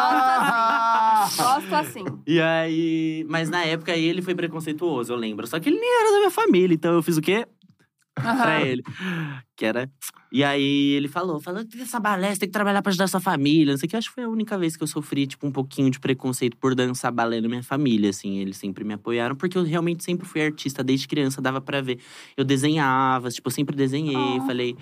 [1.36, 2.04] Gosto assim.
[2.26, 3.24] E aí.
[3.28, 5.46] Mas na época aí ele foi preconceituoso, eu lembro.
[5.46, 7.46] Só que ele nem era da minha família, então eu fiz o quê?
[8.14, 8.60] Pra Aham.
[8.60, 8.82] ele.
[9.56, 9.90] Que era.
[10.30, 13.20] E aí ele falou: falou que essa balé, você tem que trabalhar pra ajudar sua
[13.20, 13.72] família.
[13.72, 13.96] Não sei o que.
[13.96, 16.74] Acho que foi a única vez que eu sofri, tipo, um pouquinho de preconceito por
[16.74, 18.38] dançar balé na minha família, assim.
[18.38, 21.98] Eles sempre me apoiaram, porque eu realmente sempre fui artista desde criança, dava pra ver.
[22.36, 24.16] Eu desenhava, tipo, eu sempre desenhei.
[24.16, 24.46] Oh.
[24.46, 24.76] Falei.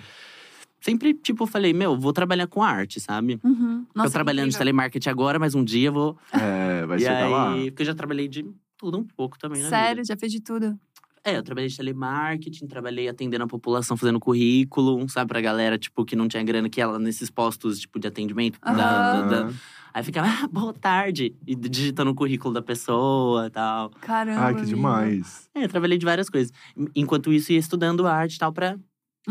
[0.79, 3.39] Sempre, tipo, falei, meu, vou trabalhar com arte, sabe?
[3.41, 3.85] Uhum.
[3.95, 6.17] Nossa, Tô trabalhando de telemarketing agora, mas um dia eu vou.
[6.33, 7.55] É, vai e chegar aí, lá.
[7.67, 8.45] porque eu já trabalhei de
[8.77, 9.69] tudo um pouco também, né?
[9.69, 10.77] Sério, já fez de tudo.
[11.25, 16.03] É, eu trabalhei de telemarketing, trabalhei atendendo a população, fazendo currículo, sabe, pra galera, tipo,
[16.03, 18.59] que não tinha grana, que ela nesses postos, tipo, de atendimento.
[18.61, 19.53] da- da- da- Aham.
[19.93, 23.89] Aí ficava, ah, boa tarde, e digitando o currículo da pessoa e tal.
[24.01, 24.41] Caramba.
[24.47, 25.47] Ai, que demais.
[25.53, 26.51] É, eu trabalhei de várias coisas.
[26.95, 28.75] Enquanto isso, ia estudando arte e tal, pra,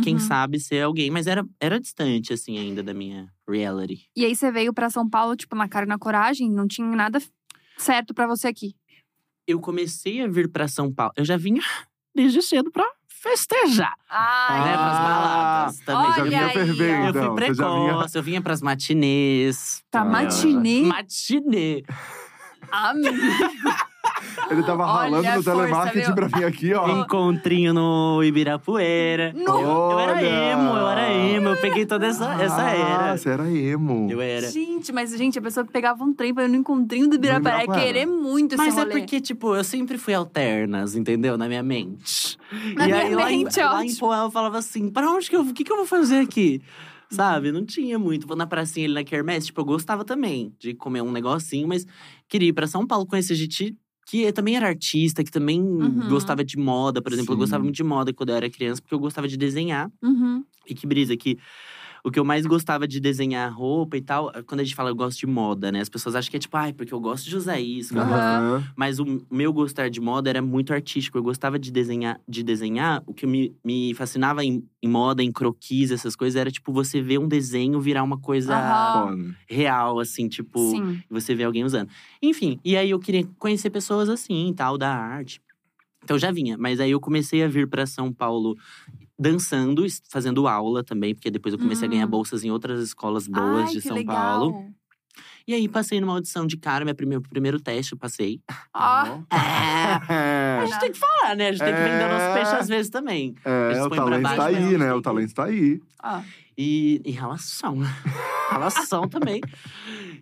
[0.03, 0.21] quem Uhum.
[0.21, 1.11] sabe, ser alguém.
[1.11, 4.07] Mas era, era distante, assim, ainda da minha reality.
[4.17, 6.87] E aí você veio pra São Paulo, tipo, na cara e na coragem, não tinha
[6.97, 7.21] nada
[7.77, 8.75] certo pra você aqui.
[9.47, 11.63] Eu comecei a vir pra São Paulo, eu já vinha
[12.15, 13.95] desde cedo pra festejar.
[14.09, 16.07] Ah, né, pras baladas também.
[16.07, 17.19] Olha já vinha aí, fervendo.
[17.19, 17.55] Eu fui então.
[17.55, 17.93] Já vinha...
[17.93, 19.83] precoce, eu vinha pras matinês.
[19.91, 20.83] pra Ah, matinê.
[20.83, 21.85] Matinê.
[22.71, 23.17] Amigo.
[24.51, 26.15] Ele tava Olha ralando a no força, telemarketing viu?
[26.15, 27.01] pra vir aqui, ó.
[27.03, 29.33] Encontrinho no Ibirapuera.
[29.35, 30.27] No- Eu, era Olha!
[30.53, 31.49] emo, eu era emo.
[31.51, 33.17] Eu peguei toda essa, essa Ah, era.
[33.17, 34.09] você era emo.
[34.11, 34.51] Eu era.
[34.51, 37.57] Gente, mas, gente, a pessoa que pegava um trem pra ir no encontrinho do Ibirapuera
[37.57, 37.87] é Ibirapuera.
[37.87, 38.99] querer muito Mas esse é rolê.
[38.99, 41.37] porque, tipo, eu sempre fui alternas, entendeu?
[41.39, 42.37] Na minha mente.
[42.77, 43.99] Na e minha aí, lá, em, mente, lá em ótimo.
[44.01, 45.43] Poel, eu falava assim, pra onde que eu…
[45.43, 46.61] O que que eu vou fazer aqui?
[47.11, 47.53] Sabe?
[47.53, 48.27] Não tinha muito.
[48.27, 49.47] Vou na pracinha ali na Kermesse.
[49.47, 51.69] Tipo, eu gostava também de comer um negocinho.
[51.69, 51.87] Mas
[52.27, 55.23] queria ir pra São Paulo conhecer gente que também era artista.
[55.25, 56.09] Que também Uhum.
[56.09, 57.33] gostava de moda, por exemplo.
[57.33, 57.41] Eu Sim.
[57.41, 58.81] gostava muito de moda quando eu era criança.
[58.83, 59.91] Porque eu gostava de desenhar.
[60.03, 60.45] Uhum.
[60.69, 61.39] E que brisa, que
[62.05, 64.95] o que eu mais gostava de desenhar roupa e tal, quando a gente fala eu
[64.97, 65.81] gosto de moda, né?
[65.81, 67.93] As pessoas acham que é tipo, ai, porque eu gosto de usar isso.
[67.93, 68.65] que eu gosto-" Aham.
[68.75, 71.17] Mas o meu gostar de moda era muito artístico.
[71.17, 73.03] Eu gostava de desenhar, de desenhar.
[73.07, 77.01] O que me, me fascinava em, em moda, em croquis, essas coisas, era tipo você
[77.01, 78.53] ver um desenho virar uma coisa.
[78.93, 79.37] Foda.
[79.49, 81.01] real, assim, tipo, Sim.
[81.09, 81.89] você vê alguém usando.
[82.21, 85.41] Enfim, e aí eu queria conhecer pessoas assim, tal, da arte.
[86.03, 88.57] Então eu já vinha, mas aí eu comecei a vir para São Paulo
[89.23, 92.11] dançando, fazendo aula também, porque depois eu comecei a ganhar Hum.
[92.11, 94.17] bolsas em outras escolas boas Ai, de São legal.
[94.17, 94.73] Paulo.
[95.47, 98.41] E aí passei numa audição de cara, meu primeiro, primeiro teste, eu passei.
[98.75, 101.49] Ó, É, a gente tem que falar, né?
[101.49, 103.35] A gente tem que vender nosso peixe às vezes também.
[103.45, 104.95] É, o talento baixo, tá mas aí, né?
[104.95, 105.81] O talento tá aí.
[106.03, 106.21] ó.
[106.57, 107.79] E em relação.
[108.51, 109.41] relação também.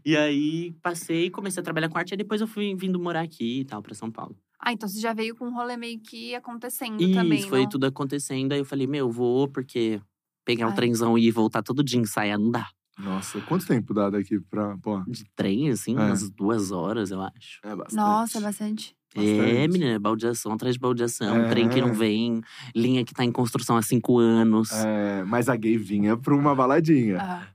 [0.04, 3.60] E aí passei, comecei a trabalhar com arte, e depois eu fui vindo morar aqui
[3.60, 4.34] e tal, pra São Paulo.
[4.62, 7.68] Ah, então você já veio com um rolê meio que acontecendo Isso, também, foi não?
[7.68, 8.53] tudo acontecendo.
[8.53, 10.01] Aí eu falei, meu, vou, porque
[10.44, 10.77] pegar um Ai.
[10.77, 12.68] trenzão e voltar todo dia ensaiar não dá.
[12.99, 14.77] Nossa, quanto tempo dá daqui pra.
[14.79, 16.01] Pô, De trem, assim, É.
[16.01, 17.59] umas duas horas, eu acho.
[17.64, 17.96] é bastante.
[17.96, 18.94] Nossa, é bastante.
[19.16, 19.68] É, Bastante.
[19.73, 21.49] menina, baldeação atrás de baldeação, É.
[21.49, 22.42] trem que não vem,
[22.77, 24.70] linha que tá em construção há cinco anos.
[24.73, 27.18] É, mas a gay vinha pra uma baladinha.
[27.20, 27.49] Ah.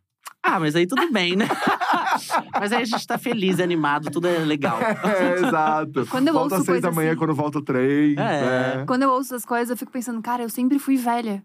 [0.48, 1.48] Ah, mas aí tudo bem, né?
[2.60, 4.78] mas aí a gente tá feliz, animado, tudo é legal.
[4.80, 6.06] É, exato.
[6.10, 8.12] Quando eu volta ouço às seis da manhã, assim- quando volta o trem.
[8.14, 8.16] É.
[8.78, 8.84] né?
[8.88, 11.44] Quando eu ouço essas coisas, eu fico pensando, cara, eu sempre fui velha.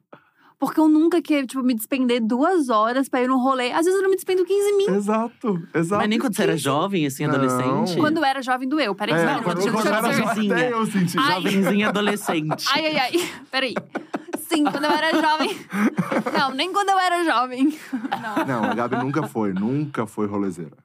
[0.59, 3.73] Porque eu nunca queria, tipo, me despender duas horas pra ir num rolê.
[3.73, 4.95] Às vezes eu não me despendo 15 mil.
[4.95, 5.99] Exato, exato.
[6.03, 7.35] Mas nem quando você era jovem, assim, Não.
[7.35, 7.99] adolescente.
[7.99, 8.95] Quando eu era jovem, doeu.
[8.95, 10.23] Peraí, É, não, quando, eu quando te era dizer.
[10.23, 11.19] jovem, até eu senti.
[11.19, 11.35] Ai.
[11.37, 12.67] Jovenzinha adolescente.
[12.75, 13.31] Ai, ai, ai.
[13.51, 13.75] Peraí.
[14.53, 15.51] Sim, quando eu era jovem.
[16.37, 17.79] Não, nem quando eu era jovem.
[17.93, 18.45] Não.
[18.47, 20.77] Não, a Gabi nunca foi, nunca foi rolezeira.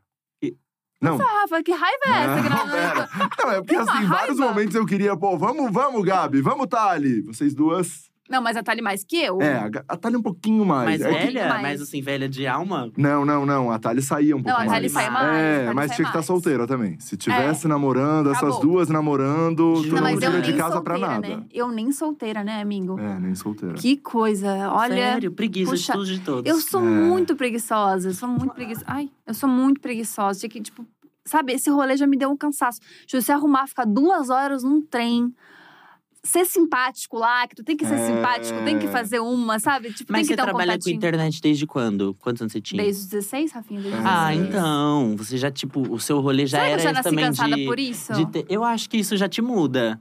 [0.42, 0.56] E-
[1.02, 1.18] Não.
[1.18, 2.44] Rafa, que raiva é essa?
[2.44, 6.42] que Não, não- é porque assim, em vários momentos eu queria, pô, vamos, vamos, Gabi,
[6.42, 7.22] vamos, Thali.
[7.24, 8.10] Vocês duas.
[8.28, 9.40] Não, mas a Thali mais que eu.
[9.40, 10.86] É, a, Ga- a Thali um pouquinho mais.
[10.86, 11.48] Mais É que- velha?
[11.50, 11.62] mais.
[11.62, 12.92] Mais assim, velha de alma?
[12.98, 13.70] Não, não, não.
[13.72, 14.72] A Thali saía um pouco Não, a mais.
[14.72, 15.28] Thali sai mais.
[15.38, 16.26] É, mas tinha que estar mais.
[16.26, 17.00] solteira também.
[17.00, 18.62] Se tivesse namorando, essas Acabou.
[18.62, 21.38] duas namorando, Não, tu Não, não, mas eu tira nem de casa pra solteira, nada.
[21.38, 21.46] né?
[21.54, 23.00] Eu nem solteira, né, amigo?
[23.00, 23.76] É, nem solteira.
[23.76, 24.72] Que coisa.
[24.72, 24.96] Olha.
[24.96, 26.52] Sério, preguiça puxa, de tudo de todos.
[26.52, 26.84] Eu sou É.
[26.84, 28.10] muito preguiçosa.
[28.10, 28.86] Eu sou muito preguiçosa.
[28.88, 30.40] Ai, eu sou muito preguiçosa.
[30.40, 30.84] Tinha que, tipo,
[31.24, 32.80] sabe, esse rolê já me deu um cansaço.
[33.08, 35.32] Se você arrumar, ficar duas horas num trem.
[36.28, 38.08] Ser simpático lá, que tu tem que ser É.
[38.08, 39.94] simpático, tem que fazer uma, sabe?
[39.94, 42.14] Tipo, Mas tem você que um trabalha com internet desde quando?
[42.20, 42.82] Quantos anos você tinha?
[42.84, 43.82] Desde os 16, Rafinha?
[43.82, 44.48] Desde Ah, 16.
[44.50, 45.16] então.
[45.18, 47.56] Você já, tipo, o seu rolê já Será que era eu já nasci também cansada
[47.56, 48.14] de, por isso?
[48.14, 50.00] de ter- Eu acho que isso já te muda.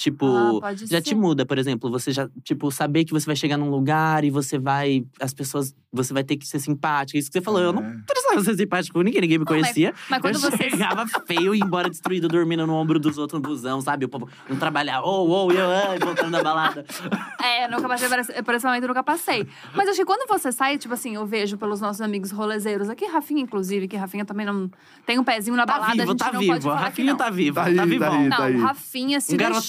[0.00, 1.02] Tipo, Ah, já ser.
[1.02, 4.30] te muda, por exemplo, você já, tipo, saber que você vai chegar num lugar e
[4.30, 5.04] você vai.
[5.20, 5.74] As pessoas.
[5.92, 7.18] Você vai ter que ser simpática.
[7.18, 7.96] Isso que você falou, eu não É.
[8.06, 9.92] precisava ser simpático com ninguém, ninguém me Não, mas- conhecia.
[10.08, 13.42] Mas quando eu você chegava feio e ia embora destruído, dormindo no ombro dos outros
[13.42, 14.04] no busão, sabe?
[14.06, 16.84] O povo não trabalhar, oh, oh, eu, ai, voltando da balada.
[17.42, 18.08] É, nunca passei
[18.44, 19.46] por esse, momento, eu nunca passei.
[19.74, 23.06] Mas acho que quando você sai, tipo assim, eu vejo pelos nossos amigos rolezeiros, aqui
[23.06, 24.70] Rafinha, inclusive, que Rafinha também não
[25.06, 26.52] tem um pezinho na Tá balada, a vivo, gente tá não vivo.
[26.52, 27.16] pode A falar que Rafinha não.
[27.18, 28.12] tá vivo, Tá tá, tá vivão.
[28.20, 28.28] aí.
[28.28, 28.56] Não, aí.
[28.56, 29.60] o Rafinha, se Um garotão.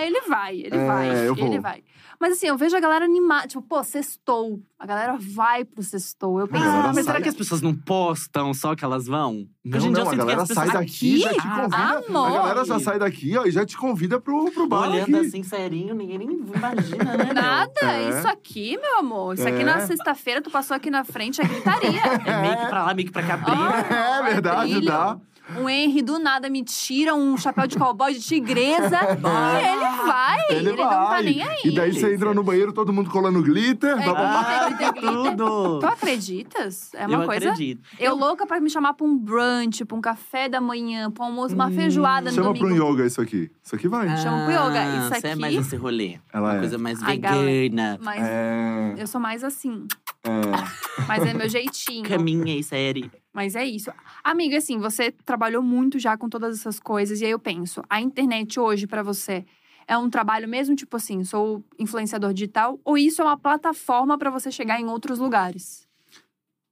[0.00, 1.46] Ele vai, ele É, vai, eu vou.
[1.46, 1.82] ele vai.
[2.20, 4.60] Mas assim, eu vejo a galera animada, tipo, pô, sextou.
[4.76, 6.40] A galera vai pro sextou.
[6.40, 7.04] Eu penso, Ah, mas sai.
[7.04, 9.46] será que as pessoas não postam só que elas vão?
[9.64, 11.18] Não, Hoje em dia eu não, a sinto que galera as pessoas sai daqui e
[11.20, 12.08] já te Ah, convida.
[12.08, 12.26] amor.
[12.26, 15.26] A galera já sai daqui, ó, e já te convida pro, pro bar Olhando aqui.
[15.28, 17.32] assim, serinho, ninguém nem imagina, né?
[17.32, 18.08] Nada, É.
[18.18, 19.34] isso aqui, meu amor.
[19.34, 19.64] Isso aqui É.
[19.64, 22.00] na sexta-feira, tu passou aqui na frente, é gritaria.
[22.26, 23.38] É meio que pra lá, meio que pra cá.
[23.46, 24.86] Ah, É verdade, brilho.
[24.86, 25.16] dá.
[25.56, 30.38] O Henry do nada me tira um chapéu de cowboy de tigresa e ele vai.
[30.50, 31.22] Ele, não tá vai.
[31.22, 31.60] nem aí.
[31.64, 33.96] E daí você entra no banheiro, todo mundo colando glitter.
[33.98, 34.08] É.
[34.08, 35.10] Ah, glitter, glitter.
[35.12, 35.78] tudo!
[35.80, 36.90] Tu acreditas?
[36.94, 37.50] É uma eu coisa.
[37.50, 37.82] acredito.
[37.98, 41.28] Eu louca pra me chamar pra um brunch, pra um café da manhã, pra um
[41.28, 42.66] almoço, uma feijoada no Chama domingo.
[42.66, 43.50] pro yoga isso aqui.
[43.62, 44.16] Isso aqui vai.
[44.18, 44.80] Chama pro yoga.
[44.82, 46.18] Ah, Isso Você é aqui- mais esse rolê.
[46.32, 46.58] Ela Uma é.
[46.58, 47.98] coisa mais vegana.
[48.02, 49.86] Mas É, eu sou mais assim.
[50.24, 51.02] é.
[51.06, 52.08] Mas é meu jeitinho.
[52.08, 53.10] Caminha e série.
[53.38, 53.92] Mas é isso.
[54.24, 57.20] Amiga, assim, você trabalhou muito já com todas essas coisas.
[57.20, 59.44] E aí eu penso, a internet hoje pra você
[59.86, 62.80] é um trabalho mesmo, tipo assim, sou influenciador digital?
[62.84, 65.86] Ou isso é uma plataforma pra você chegar em outros lugares?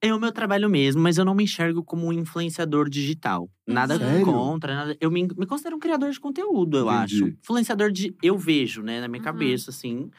[0.03, 3.49] É o meu trabalho mesmo, mas eu não me enxergo como um influenciador digital.
[3.65, 4.25] Nada Sério?
[4.25, 4.97] contra, nada.
[5.01, 7.23] Eu me, me considero um criador de conteúdo, eu Entendi.
[7.23, 7.27] acho.
[7.29, 8.13] Influenciador de.
[8.21, 9.25] Eu vejo, né, na minha Uhum.
[9.25, 10.11] cabeça, assim.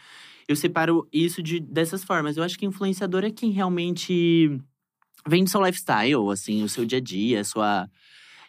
[0.48, 2.38] Eu separo isso de, dessas formas.
[2.38, 4.58] Eu acho que influenciador é quem realmente
[5.28, 7.90] vende seu lifestyle, assim, o seu dia a dia, a sua.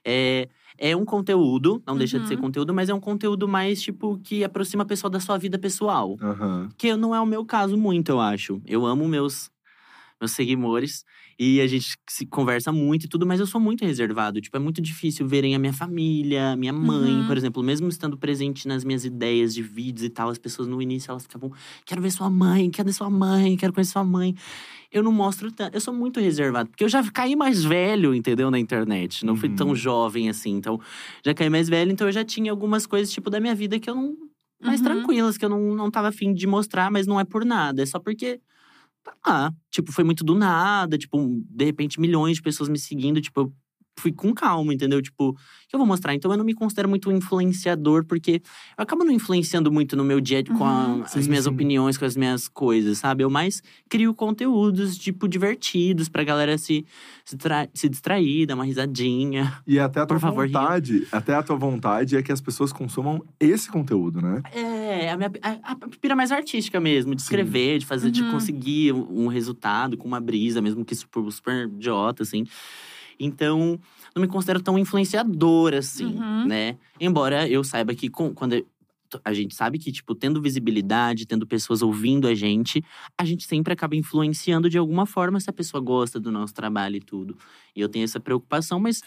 [0.05, 2.41] É, é um conteúdo, não deixa de ser Uhum.
[2.43, 6.17] conteúdo, mas é um conteúdo mais, tipo, que aproxima a pessoa da sua vida pessoal.
[6.23, 6.69] Aham.
[6.79, 8.62] Que não é o meu caso muito, eu acho.
[8.67, 9.51] Eu amo meus,
[10.21, 11.05] meus seguidores
[11.39, 14.41] e a gente se conversa muito e tudo, mas eu sou muito reservado.
[14.41, 17.27] Tipo, é muito difícil verem a minha família, minha mãe, Uhum.
[17.27, 17.63] por exemplo.
[17.63, 21.23] Mesmo estando presente nas minhas ideias de vídeos e tal, as pessoas no início elas
[21.23, 21.53] ficavam:
[21.87, 24.35] quero ver sua mãe, quero ver sua mãe, quero conhecer sua mãe.
[24.91, 25.75] Eu não mostro tanto.
[25.77, 28.51] Eu sou muito reservado, porque eu já caí mais velho, entendeu?
[28.51, 29.25] Na internet.
[29.25, 29.57] Não fui Uhum.
[29.57, 30.51] tão jovem assim.
[30.57, 30.81] Então,
[31.25, 33.89] já caí mais velho, então eu já tinha algumas coisas, tipo, da minha vida que
[33.91, 34.17] eu não
[34.61, 34.87] mais Uhum.
[34.87, 37.83] tranquilas, que eu não, não tava afim de mostrar, mas não é por nada.
[37.83, 38.41] É só porque.
[39.25, 40.99] Ah, tipo, foi muito do nada.
[40.99, 41.18] Tipo,
[41.51, 43.21] de repente, milhões de pessoas me seguindo.
[43.21, 43.53] Tipo, eu
[43.99, 45.01] fui com calma, entendeu?
[45.03, 45.35] Tipo, o
[45.69, 46.15] que eu vou mostrar?
[46.15, 48.41] Então, eu não me considero muito influenciador, porque
[48.77, 51.03] eu acabo não influenciando muito no meu dia com a- Uhum.
[51.03, 51.51] as Sim, minhas sim.
[51.51, 53.25] opiniões, com as minhas coisas, sabe?
[53.25, 56.87] Eu mais crio conteúdos, tipo, divertidos pra galera se,
[57.25, 57.37] se,
[57.75, 59.61] se distrair, dar uma risadinha.
[59.67, 63.23] E até a tua favor, vontade, até a tua vontade é que as pessoas consumam
[63.41, 64.43] esse conteúdo, né?
[64.53, 68.31] É, a minha a, a pira mais artística mesmo, de escrever, de fazer, de Uhum.
[68.31, 72.45] conseguir um, um resultado com uma brisa, mesmo que super, super idiota, assim.
[73.19, 73.79] Então,
[74.15, 76.47] não me considero tão influenciador, assim, Uhum.
[76.47, 76.77] né?
[77.01, 78.65] Embora eu saiba que com- quando
[79.25, 82.85] a gente sabe que, tipo, tendo visibilidade, tendo pessoas ouvindo a gente,
[83.17, 86.97] a gente sempre acaba influenciando de alguma forma se a pessoa gosta do nosso trabalho
[86.97, 87.37] e tudo.
[87.75, 89.01] E eu tenho essa preocupação, mas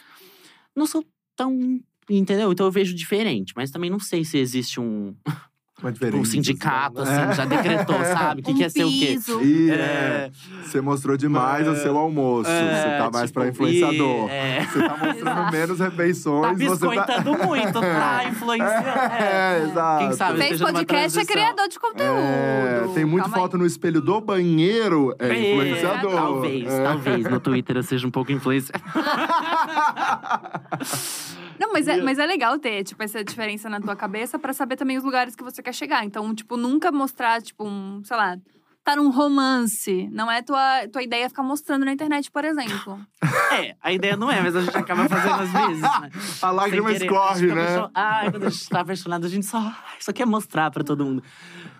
[0.75, 1.79] não sou tão.
[2.09, 2.51] Entendeu?
[2.51, 5.15] Então eu vejo diferente, mas também não sei se existe um,
[5.89, 6.17] Diferença.
[6.17, 7.23] um sindicato, né?
[7.23, 8.41] assim, já decretou, sabe?
[8.41, 9.17] O que, um que é ser o quê?
[9.41, 9.73] E É.
[9.73, 10.31] é,
[10.63, 12.49] você mostrou demais o seu almoço.
[12.49, 14.27] você tá mais pra tipo, influenciador.
[14.27, 14.65] e- é.
[14.65, 15.51] Você tá mostrando Exato.
[15.51, 16.57] menos Tá refeições.
[16.57, 16.71] você tá...
[17.05, 18.87] biscoitando muito, tá influenciando.
[19.19, 19.99] É, exato.
[20.05, 22.19] Quem sabe Fez podcast, é criador de conteúdo.
[22.19, 23.41] É, tem muita Calma aí.
[23.43, 25.15] foto no espelho do banheiro.
[25.19, 26.11] É É, influenciador.
[26.11, 26.83] Talvez, É.
[26.83, 28.81] talvez no Twitter eu seja um pouco influenciador.
[31.61, 34.75] Não, mas é, mas é legal ter, tipo, essa diferença na tua cabeça pra saber
[34.75, 36.03] também os lugares que você quer chegar.
[36.03, 38.35] Então, tipo, nunca mostrar, tipo, um, sei lá,
[38.83, 40.09] tá num romance.
[40.11, 42.99] Não é tua, tua ideia ficar mostrando na internet, por exemplo.
[43.51, 46.09] É, a ideia não é, mas a gente acaba fazendo às vezes, né?
[46.41, 47.61] A lágrima escorre, fica né?
[47.75, 51.03] apaixon- Ai, quando a gente tá apaixonado, a gente só, só quer mostrar pra todo
[51.03, 51.21] mundo.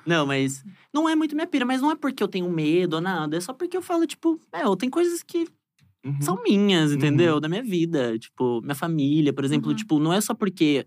[0.05, 3.01] Não, mas não é muito minha pira, mas não é porque eu tenho medo ou
[3.01, 3.37] nada.
[3.37, 5.47] É só porque eu falo, tipo, meu, tem coisas que
[6.03, 6.21] Uhum.
[6.21, 7.39] são minhas, entendeu?
[7.39, 8.17] Da minha vida.
[8.17, 9.69] Tipo, minha família, por exemplo.
[9.69, 9.75] Uhum.
[9.75, 10.85] Tipo, não é só porque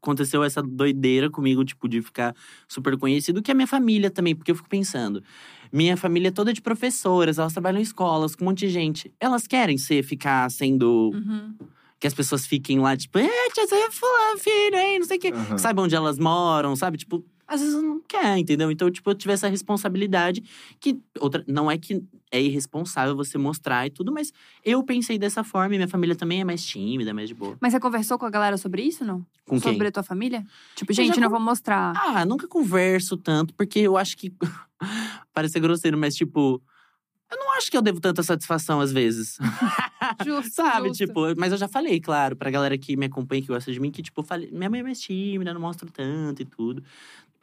[0.00, 2.34] aconteceu essa doideira comigo, tipo, de ficar
[2.68, 5.22] super conhecido, que é minha família também, porque eu fico pensando.
[5.72, 9.12] Minha família é toda de professoras, elas trabalham em escolas, com um monte de gente.
[9.18, 11.10] Elas querem ser, ficar sendo.
[11.12, 11.54] Uhum.
[11.98, 15.16] Que as pessoas fiquem lá, tipo, é, tia, você é fulano, filho, hein, não sei
[15.16, 15.32] o quê.
[15.34, 15.56] Aham.
[15.56, 16.98] Sabe onde elas moram, sabe?
[16.98, 18.70] Tipo, às vezes não quer, entendeu?
[18.70, 20.42] Então, tipo, eu tive essa responsabilidade
[20.80, 24.32] que outra não é que é irresponsável você mostrar e tudo, mas
[24.64, 27.56] eu pensei dessa forma e minha família também é mais tímida, mais de boa.
[27.60, 29.24] Mas você conversou com a galera sobre isso, não?
[29.46, 29.72] Com quem?
[29.72, 30.44] Sobre a tua família?
[30.74, 31.92] Tipo, já gente, não con- vou mostrar.
[31.96, 34.32] Ah, nunca converso tanto, porque eu acho que.
[35.32, 36.60] Parece ser grosseiro, mas tipo.
[37.28, 39.36] Eu não acho que eu devo tanta satisfação às vezes.
[40.24, 40.88] Justo, Sabe?
[40.88, 41.06] justo.
[41.06, 43.90] Tipo, mas eu já falei, claro, pra galera que me acompanha, que gosta de mim,
[43.90, 46.84] que, tipo, falei, minha mãe é mais tímida, não mostro tanto e tudo.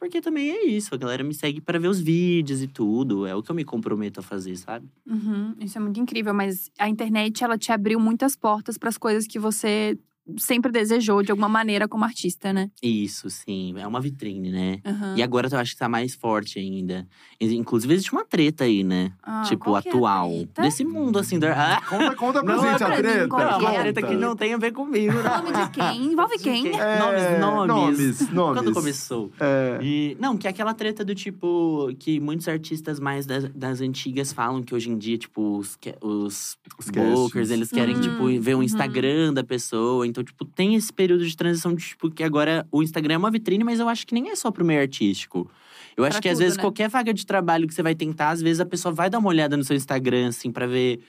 [0.04, 3.26] Porque também é isso, a galera me segue para ver os vídeos e tudo.
[3.26, 4.86] É o que eu me comprometo a fazer, sabe?
[5.06, 8.98] Uhum, isso é muito incrível, mas a internet ela te abriu muitas portas para as
[8.98, 9.98] coisas que você
[10.38, 12.70] sempre desejou de alguma maneira como artista, né?
[12.82, 13.74] Isso, sim.
[13.78, 14.80] É uma vitrine, né?
[14.84, 15.16] Uhum.
[15.16, 17.06] E agora eu acho que tá mais forte ainda.
[17.40, 19.12] Inclusive, existe uma treta aí, né?
[19.22, 20.30] Ah, tipo, é a atual.
[20.30, 20.62] treta?
[20.62, 21.38] Desse mundo, assim.
[21.38, 21.52] Da...
[21.76, 23.26] Ah, Conta, conta pra Não, gente pra a treta.
[23.26, 23.80] não, que uma é?
[23.80, 25.42] treta que não tem a ver comigo, não.
[25.44, 26.04] nome de quem?
[26.12, 26.68] Envolve quem?
[26.68, 27.68] É, Nomes, nomes.
[27.68, 28.62] Nomes, nomes.
[28.62, 29.30] Quando começou?
[29.38, 29.78] É.
[29.82, 31.88] E, não, que é aquela treta do tipo.
[31.98, 36.56] Que muitos artistas mais das, das antigas falam que hoje em dia, tipo, os, os,
[36.78, 38.62] Os bookers, eles querem, Hum, tipo, ver o uhum.
[38.62, 40.06] Instagram da pessoa.
[40.14, 43.30] Então, tipo, tem esse período de transição de, tipo, que agora o Instagram é uma
[43.32, 45.50] vitrine, mas eu acho que nem é só pro meio artístico.
[45.96, 46.62] Eu acho Pra que às tudo, vezes né?
[46.62, 49.28] qualquer vaga de trabalho que você vai tentar, às vezes a pessoa vai dar uma
[49.28, 51.00] olhada no seu Instagram, assim, pra ver.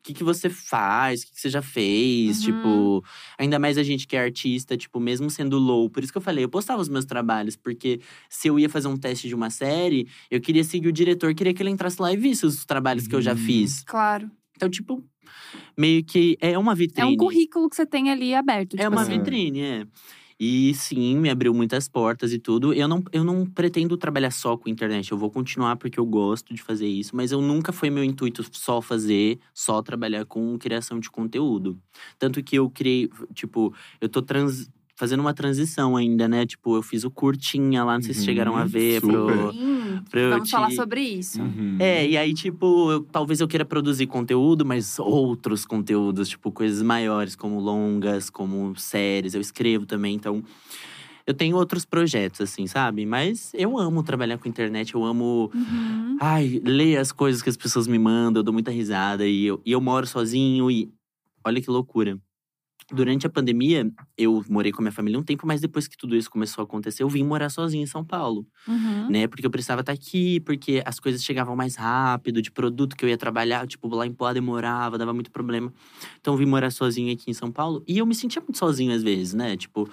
[0.00, 2.44] O que, que você faz, o que, que você já fez, Uhum.
[2.44, 3.04] tipo…
[3.38, 5.88] Ainda mais a gente que é artista, tipo, mesmo sendo low.
[5.88, 7.56] Por isso que eu falei, eu postava os meus trabalhos.
[7.56, 11.34] Porque se eu ia fazer um teste de uma série, eu queria seguir o diretor,
[11.34, 13.38] queria que ele entrasse lá e visse os trabalhos que eu já Uhum.
[13.38, 13.82] fiz.
[13.84, 14.30] Claro.
[14.54, 15.02] Então, tipo,
[15.76, 17.12] meio que é uma É vitrine.
[17.12, 18.74] um currículo que você tem ali aberto.
[18.74, 19.18] É tipo uma assim.
[19.18, 19.86] vitrine, é.
[20.38, 22.74] E sim, me abriu muitas portas e tudo.
[22.74, 25.12] Eu não, eu não pretendo trabalhar só com internet.
[25.12, 27.14] Eu vou continuar porque eu gosto de fazer isso.
[27.14, 31.78] Mas eu nunca foi meu intuito só fazer, só trabalhar com criação de conteúdo.
[32.18, 36.46] Tanto que eu criei, tipo, eu tô trans- fazendo uma transição ainda, né?
[36.46, 39.00] Tipo, eu fiz o curtinha lá, não sei se Uhum, chegaram a ver.
[39.00, 39.16] super.
[39.16, 41.40] Pro, Sim, pro vamos falar te- sobre isso.
[41.42, 41.76] Uhum.
[41.80, 46.82] é, e aí, tipo, eu- talvez eu queira produzir conteúdo, mas outros conteúdos, tipo, coisas
[46.82, 49.34] maiores, como longas, como séries.
[49.34, 50.42] Eu escrevo também, então.
[51.26, 53.06] Eu tenho outros projetos, assim, sabe?
[53.06, 55.50] Mas eu amo trabalhar com internet, eu amo.
[55.54, 56.18] Uhum.
[56.20, 59.26] Ai, ler as coisas que as pessoas me mandam, eu dou muita risada.
[59.26, 60.92] E eu, e eu moro sozinho e.
[61.42, 62.18] Olha que loucura.
[62.92, 66.14] Durante a pandemia, eu morei com a minha família um tempo, mas depois que tudo
[66.16, 69.10] isso começou a acontecer, eu vim morar sozinho em São Paulo Uhum.
[69.10, 69.26] né?
[69.26, 73.08] Porque eu precisava estar aqui, porque as coisas chegavam mais rápido, de produto que eu
[73.08, 75.72] ia trabalhar, tipo, lá em Poá demorava, dava muito problema.
[76.20, 78.94] Então eu vim morar sozinho aqui em São Paulo e eu me sentia muito sozinho
[78.94, 79.56] às vezes, né?
[79.56, 79.88] Tipo,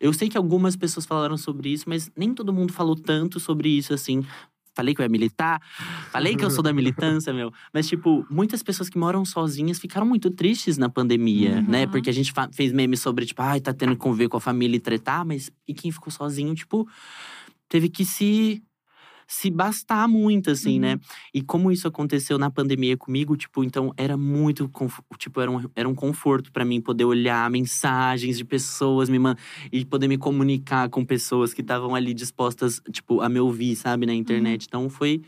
[0.00, 3.68] eu sei que algumas pessoas falaram sobre isso, mas nem todo mundo falou tanto sobre
[3.70, 4.24] isso assim.
[4.76, 5.60] Falei que eu ia militar,
[6.12, 7.50] falei que eu sou da militância, meu.
[7.72, 11.62] Mas, tipo, muitas pessoas que moram sozinhas ficaram muito tristes na pandemia, Uhum.
[11.66, 11.86] né?
[11.86, 14.76] Porque a gente fez memes sobre, tipo, ai, tá tendo que conviver com a família
[14.76, 16.86] e tretar, mas e quem ficou sozinho, tipo,
[17.68, 18.62] teve que se
[19.26, 20.80] se bastar muito, assim, Uhum.
[20.80, 21.00] né?
[21.34, 24.70] E como isso aconteceu na pandemia comigo, tipo, então era muito,
[25.18, 29.36] tipo, era um, era um conforto pra mim poder olhar mensagens de pessoas me man-
[29.72, 34.06] e poder me comunicar com pessoas que estavam ali dispostas, tipo, a me ouvir, sabe,
[34.06, 34.62] na internet.
[34.62, 34.66] Uhum.
[34.68, 35.22] Então foi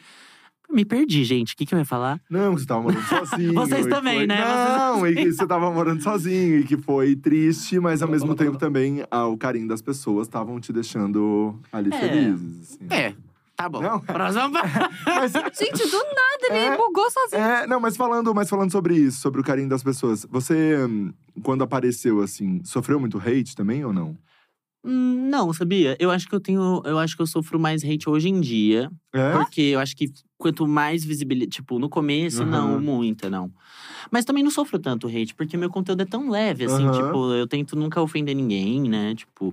[0.71, 1.55] me perdi, gente.
[1.55, 2.21] O que que eu ia falar?
[2.29, 3.55] Não, você tava morando sozinho.
[3.55, 4.39] Vocês também, foi- né?
[4.45, 8.59] Não, e que você tava morando sozinho e que foi triste, mas ao mesmo tempo
[8.59, 11.99] também ah, o carinho das pessoas estavam te deixando ali É.
[11.99, 12.73] felizes.
[12.75, 12.87] assim.
[12.91, 13.15] É,
[13.59, 13.83] tá bom.
[13.83, 14.01] Não.
[14.01, 14.53] Próximo.
[15.05, 16.77] Mas, Gente, do nada ele É.
[16.77, 17.43] bugou sozinho.
[17.43, 20.77] é, não, mas falando, mas falando sobre isso, sobre o carinho das pessoas, você,
[21.43, 24.17] quando apareceu assim, sofreu muito hate também ou não?
[24.85, 25.97] Hum, não, sabia?
[25.99, 26.81] Eu acho que eu tenho.
[26.85, 28.89] Eu acho que eu sofro mais hate hoje em dia.
[29.13, 29.33] É?
[29.33, 30.07] Porque eu acho que
[30.39, 31.51] quanto mais visibilidade.
[31.51, 32.51] Tipo, no começo, Aham.
[32.51, 33.51] não, muita, não.
[34.11, 36.93] Mas também não sofro tanto hate, porque meu conteúdo é tão leve, assim, Aham.
[36.93, 39.15] tipo, eu tento nunca ofender ninguém, né?
[39.17, 39.53] Tipo,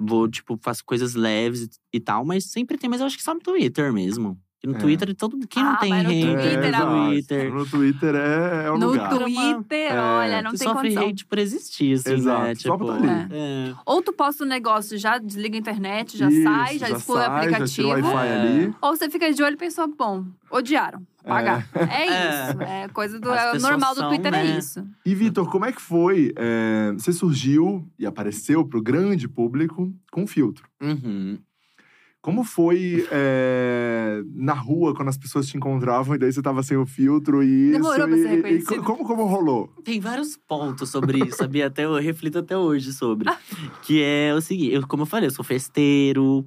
[0.00, 3.34] vou, tipo, faço coisas leves e tal, mas sempre tem, mas eu acho que só
[3.34, 4.38] no Twitter mesmo.
[4.62, 4.78] E no É.
[4.78, 7.06] Twitter, todo quem não Ah, tem mas no hate Twitter, no amor.
[7.08, 7.54] Twitter.
[7.54, 9.08] No Twitter é, é o No lugar.
[9.08, 9.98] Twitter, É.
[10.00, 11.08] olha, não Você tem sofre condição.
[11.08, 12.54] hate por existir, assim, Exato, né?
[12.54, 13.28] só Tipo, por tá ali.
[13.32, 13.74] é.
[13.86, 17.20] Ou tu posta um negócio, já desliga a internet, já Isso, sai, já, exclui o
[17.22, 17.68] sai, Já aplicativo.
[17.74, 18.40] tira o Wi-Fi É.
[18.40, 18.74] ali.
[18.82, 21.68] Ou você fica de olho e pensa, bom, odiaram, pagar.
[21.74, 22.50] É, É.
[22.50, 23.30] isso, é coisa do…
[23.32, 24.46] É, normal do são, Twitter né?
[24.54, 24.84] é isso.
[25.04, 26.32] E Vitor, como é que foi?
[26.36, 30.64] é, você surgiu e apareceu pro grande público com filtro.
[30.80, 31.38] Uhum.
[32.22, 36.76] Como foi é, na rua, quando as pessoas te encontravam e daí você tava sem
[36.76, 38.06] o filtro e Demorou isso?
[38.08, 38.82] pra ser e- e, reconhecido.
[38.84, 39.68] como, como rolou?
[39.82, 41.68] Tem vários pontos sobre isso, sabia?
[41.68, 43.30] Até eu reflito até hoje sobre.
[43.82, 46.44] Que é o seguinte, eu, como eu falei, eu sou festeiro.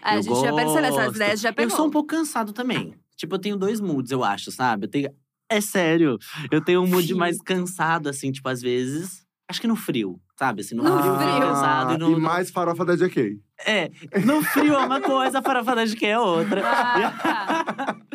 [0.00, 1.16] É, a eu gente já percebeu, essas gosto.
[1.16, 1.76] ideias já Eu pegou.
[1.76, 2.94] sou um pouco cansado também.
[3.16, 4.86] Tipo, eu tenho dois moods, eu acho, sabe?
[4.86, 5.10] Eu tenho…
[5.48, 6.18] É sério.
[6.50, 9.24] Eu tenho um mood mais cansado, assim, tipo, às vezes…
[9.48, 10.60] Acho que no frio, sabe?
[10.60, 11.94] Assim, no, No frio, cansado.
[11.94, 13.40] E, no, e mais farofa da JK.
[13.64, 13.90] É,
[14.24, 16.62] no frio é uma coisa, fora de que é outra.
[16.64, 17.96] Ah.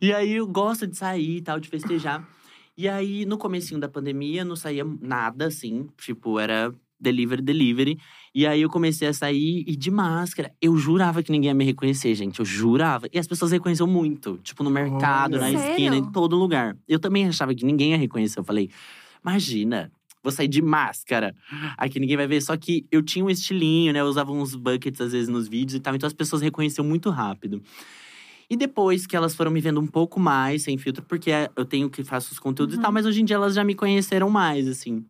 [0.00, 2.26] E aí eu gosto de sair e tal, de festejar.
[2.76, 5.88] E aí, no comecinho da pandemia, não saía nada, assim.
[5.98, 7.98] Tipo, era delivery, delivery.
[8.34, 10.52] E aí eu comecei a sair e de máscara.
[10.60, 12.40] Eu jurava que ninguém ia me reconhecer, gente.
[12.40, 13.06] Eu jurava.
[13.12, 14.38] E as pessoas reconheciam muito.
[14.42, 15.50] Tipo, no mercado, Olha.
[15.52, 15.70] na Sério?
[15.70, 16.76] esquina, em todo lugar.
[16.88, 18.38] Eu também achava que ninguém ia reconhecer.
[18.38, 18.70] Eu falei,
[19.22, 19.90] imagina.
[20.22, 21.34] Vou sair de máscara.
[21.76, 22.40] Aqui ninguém vai ver.
[22.42, 24.00] Só que eu tinha um estilinho, né?
[24.00, 25.94] Eu usava uns buckets às vezes nos vídeos e tal.
[25.94, 27.62] Então as pessoas reconheciam muito rápido.
[28.50, 31.90] E depois que elas foram me vendo um pouco mais, sem filtro, porque eu tenho
[31.90, 34.66] que faço os conteúdos e tal, mas hoje em dia elas já me conheceram mais,
[34.66, 35.04] assim.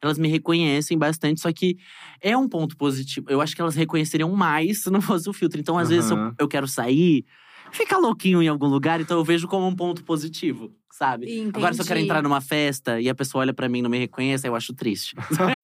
[0.00, 1.76] Elas me reconhecem bastante, só que
[2.20, 3.26] é um ponto positivo.
[3.28, 5.60] Eu acho que elas reconheceriam mais se não fosse o filtro.
[5.60, 7.24] Então, às vezes, eu, eu quero sair,
[7.72, 11.26] ficar louquinho em algum lugar, então eu vejo como um ponto positivo, sabe?
[11.52, 12.10] Agora, se eu quero Entendi.
[12.10, 14.72] entrar numa festa e a pessoa olha pra mim e não me reconhece, eu acho
[14.74, 15.14] triste.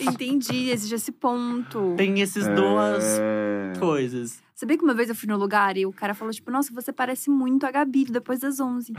[0.00, 1.94] Entendi, existe esse ponto.
[1.96, 3.72] Tem esses duas É.
[3.78, 4.42] coisas.
[4.58, 6.92] Sabia que uma vez eu fui no lugar e o cara falou, tipo, nossa, você
[6.92, 8.92] parece muito a Gabi depois das 11.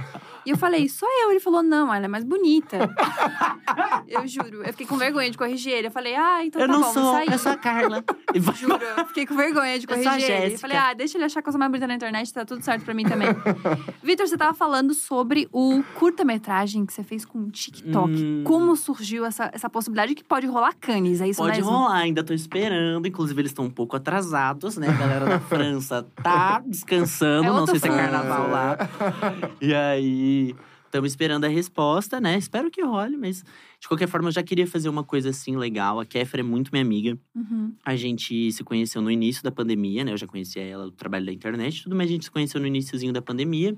[0.45, 1.31] E eu falei, sou eu.
[1.31, 2.77] Ele falou, não, ela é mais bonita.
[4.07, 4.63] eu juro.
[4.63, 5.87] Eu fiquei com vergonha de corrigir ele.
[5.87, 7.29] Eu falei, ah, então eu tá não bom, sou, vou sair.
[7.29, 8.01] eu sou a Carla.
[8.55, 10.53] Juro, eu fiquei com vergonha de Eu sou a corrigir ele.
[10.53, 12.63] Eu falei, ah, deixa ele achar que eu sou mais bonita na internet, tá tudo
[12.63, 13.27] certo pra mim também.
[14.01, 18.13] Vitor, você tava falando sobre o curta-metragem que você fez com o TikTok.
[18.13, 18.43] Hum.
[18.45, 21.69] Como surgiu essa, essa possibilidade que pode rolar canes, é isso Pode mesmo?
[21.69, 23.05] rolar, ainda tô esperando.
[23.05, 24.87] Inclusive, eles estão um pouco atrasados, né?
[24.87, 27.47] A galera da França tá descansando.
[27.47, 28.77] É não sei se é carnaval lá.
[29.61, 32.37] E aí, estamos esperando a resposta, né?
[32.37, 33.43] Espero que role, mas
[33.79, 35.99] de qualquer forma, eu já queria fazer uma coisa assim legal.
[35.99, 37.17] A Kéfera é muito minha amiga.
[37.35, 37.73] Uhum.
[37.85, 40.11] A gente se conheceu no início da pandemia, né?
[40.11, 42.67] Eu já conhecia ela do trabalho da internet, tudo, mas a gente se conheceu no
[42.67, 43.75] iníciozinho da pandemia.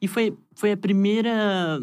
[0.00, 1.80] E foi, foi a primeira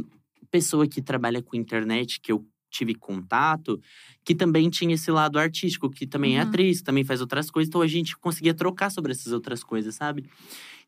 [0.52, 3.82] pessoa que trabalha com internet que eu tive contato,
[4.24, 6.48] que também tinha esse lado artístico, que também é Uhum.
[6.50, 7.68] atriz, que também faz outras coisas.
[7.68, 10.26] Então a gente conseguia trocar sobre essas outras coisas, sabe?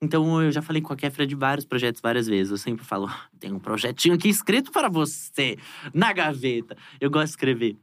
[0.02, 2.52] Então eu já falei com a Kéfera de vários projetos várias vezes.
[2.52, 5.58] Eu sempre falo, "Ah, tem um projetinho aqui escrito para você,
[5.94, 6.76] na gaveta.
[7.00, 7.78] Eu gosto de escrever.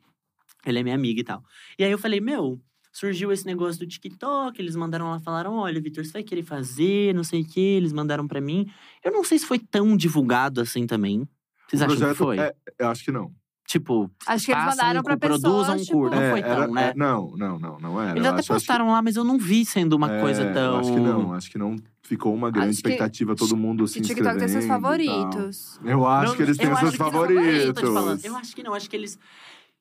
[0.64, 1.42] Ela é minha amiga e tal.
[1.78, 2.60] E aí eu falei, meu,
[2.92, 7.14] surgiu esse negócio do TikTok, eles mandaram lá, falaram, olha, Vitor, você vai querer fazer,
[7.14, 8.66] não sei o quê, eles mandaram pra mim.
[9.04, 11.26] Eu não sei se foi tão divulgado assim também.
[11.68, 12.38] Vocês O acham que foi?
[12.40, 13.32] é- eu acho que não.
[13.68, 16.14] Tipo, Acho que eles mandaram um pra cu- produzam pessoas, um tipo- curto.
[16.16, 16.88] Não É, foi era- tão, né?
[16.88, 18.12] é, não, não, não, não era.
[18.12, 20.46] Eles até acho- acho que- postaram lá, mas eu não vi sendo uma É, coisa
[20.54, 20.78] tão…
[20.78, 23.96] Acho que não, acho que não ficou uma grande Acho que- expectativa, todo mundo se
[24.00, 25.78] Que o TikTok tem seus inscrevendo favoritos.
[25.84, 27.12] Eu acho Não, que eles têm seus que que falando.
[27.12, 28.24] favoritos.
[28.24, 29.18] Eu acho que não, acho que eles.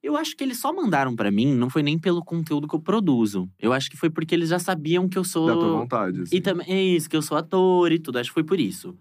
[0.04, 2.82] Eu acho que eles só mandaram pra mim, não foi nem pelo conteúdo que eu
[2.82, 3.50] produzo.
[3.58, 5.47] Eu acho que foi porque eles já sabiam que eu sou.
[5.47, 6.23] Da tua vontade.
[6.23, 6.36] assim.
[6.36, 8.19] E também é isso, que eu sou ator e tudo.
[8.19, 8.93] Acho que foi por isso.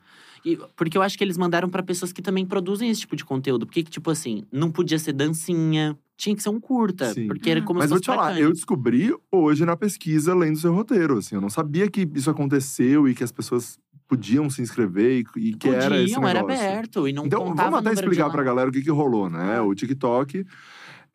[0.46, 3.24] E, porque eu acho que eles mandaram pra pessoas que também produzem esse tipo de
[3.24, 3.66] conteúdo.
[3.66, 7.12] Porque, tipo assim, não podia ser dancinha, tinha que ser um curta.
[7.12, 7.26] Sim.
[7.26, 8.40] Porque era como Mas se vou fosse te falar, bacana.
[8.40, 11.18] eu descobri hoje na pesquisa, lendo seu roteiro.
[11.18, 15.48] Assim, eu não sabia que isso aconteceu e que as pessoas podiam se inscrever e,
[15.48, 16.28] e que Podiam, era esse negócio.
[16.28, 17.09] era aberto.
[17.09, 19.61] E não então, vamos até explicar pra galera o que, que rolou, né?
[19.61, 20.46] O TikTok.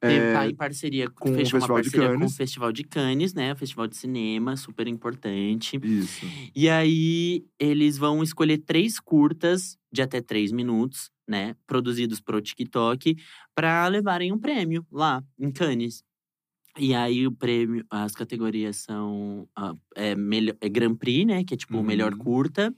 [0.01, 2.35] É, tá em parceria com o fechou uma Festival de parceria com o Cannes.
[2.37, 3.53] Festival de Cannes, né?
[3.53, 5.79] O Festival de Cinema, super importante.
[5.83, 6.25] Isso.
[6.55, 11.55] E aí, eles vão escolher três curtas de até três minutos, né?
[11.67, 13.15] Produzidos pro TikTok,
[13.53, 16.03] para levarem um prêmio lá em Cannes.
[16.79, 21.43] E aí, o prêmio, as categorias são ah, é, melhor, é Grand Prix, né?
[21.43, 22.17] Que é tipo o melhor Uhum.
[22.19, 22.73] curta.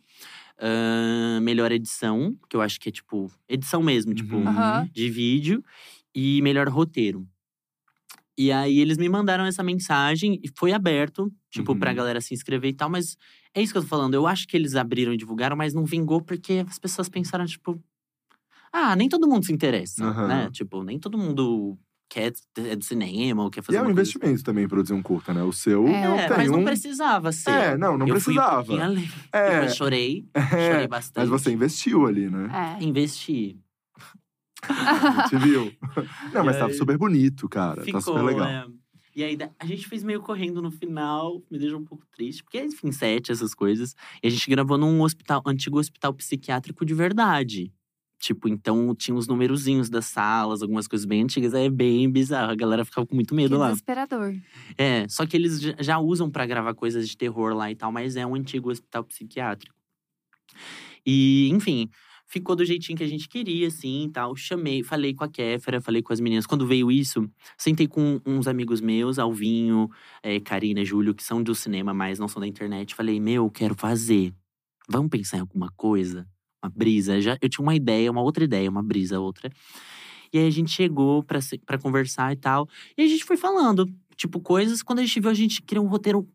[0.60, 4.88] ah, melhor edição, que eu acho que é tipo edição mesmo, tipo, Uhum.
[4.92, 5.64] De vídeo.
[6.16, 7.28] E melhor roteiro.
[8.38, 11.80] E aí eles me mandaram essa mensagem e foi aberto, tipo, Uhum.
[11.80, 13.16] pra galera se inscrever e tal, mas
[13.54, 14.16] é isso que eu tô falando.
[14.16, 17.80] Eu acho que eles abriram e divulgaram, mas não vingou porque as pessoas pensaram, tipo.
[18.72, 20.28] Ah, nem todo mundo se interessa, Aham.
[20.28, 20.50] né?
[20.52, 21.78] Tipo, nem todo mundo
[22.10, 25.02] quer é do cinema ou quer E fazer é um coisa investimento também produzir um
[25.04, 25.44] curta, né?
[25.44, 26.64] O seu É, É, mas não um.
[26.64, 27.52] precisava ser.
[27.52, 28.64] É, não, não eu Fui um precisava.
[28.64, 29.08] pouquinho além.
[29.32, 31.30] É, Eu chorei, chorei é, bastante.
[31.30, 32.78] mas você investiu ali, né?
[32.80, 32.84] É.
[32.84, 33.60] Investi.
[35.24, 35.72] A gente viu.
[36.34, 37.84] Não, mas E tava aí- super bonito, cara.
[37.86, 38.48] tá super legal.
[38.48, 38.66] é.
[39.16, 42.60] E aí, a gente fez meio correndo no final, me deixou um pouco triste, porque,
[42.64, 43.96] enfim, sete, essas coisas.
[44.24, 47.72] E a gente gravou num hospital, antigo hospital psiquiátrico de verdade.
[48.18, 51.54] Tipo, então tinha os numerozinhos das salas, algumas coisas bem antigas.
[51.54, 52.54] É bem bizarro.
[52.54, 53.68] A galera ficava com muito Que medo lá.
[53.68, 54.34] desesperador.
[54.78, 57.92] É, só que eles já- já usam pra gravar coisas de terror lá e tal,
[57.92, 59.76] mas é um antigo hospital psiquiátrico.
[61.06, 61.90] E, enfim,
[62.34, 64.36] ficou do jeitinho que a gente queria, assim, e tal.
[64.36, 66.48] Chamei, falei com a Kéfera, falei com as meninas.
[66.48, 69.88] Quando veio isso, sentei com uns amigos meus, Alvinho,
[70.24, 72.96] eh, Karina, Júlio, que são do cinema, mas não são da internet.
[72.96, 74.34] Falei, meu, quero fazer.
[74.90, 76.28] Vamos pensar em alguma coisa?
[76.64, 77.22] Uma brisa.
[77.22, 79.52] Já, eu tinha uma ideia, uma outra ideia, uma brisa, outra.
[80.34, 82.68] E aí a gente chegou pra, conversar e tal.
[82.98, 84.82] E a gente foi falando, tipo, coisas.
[84.82, 86.28] Quando a gente viu, a gente criou um roteiro,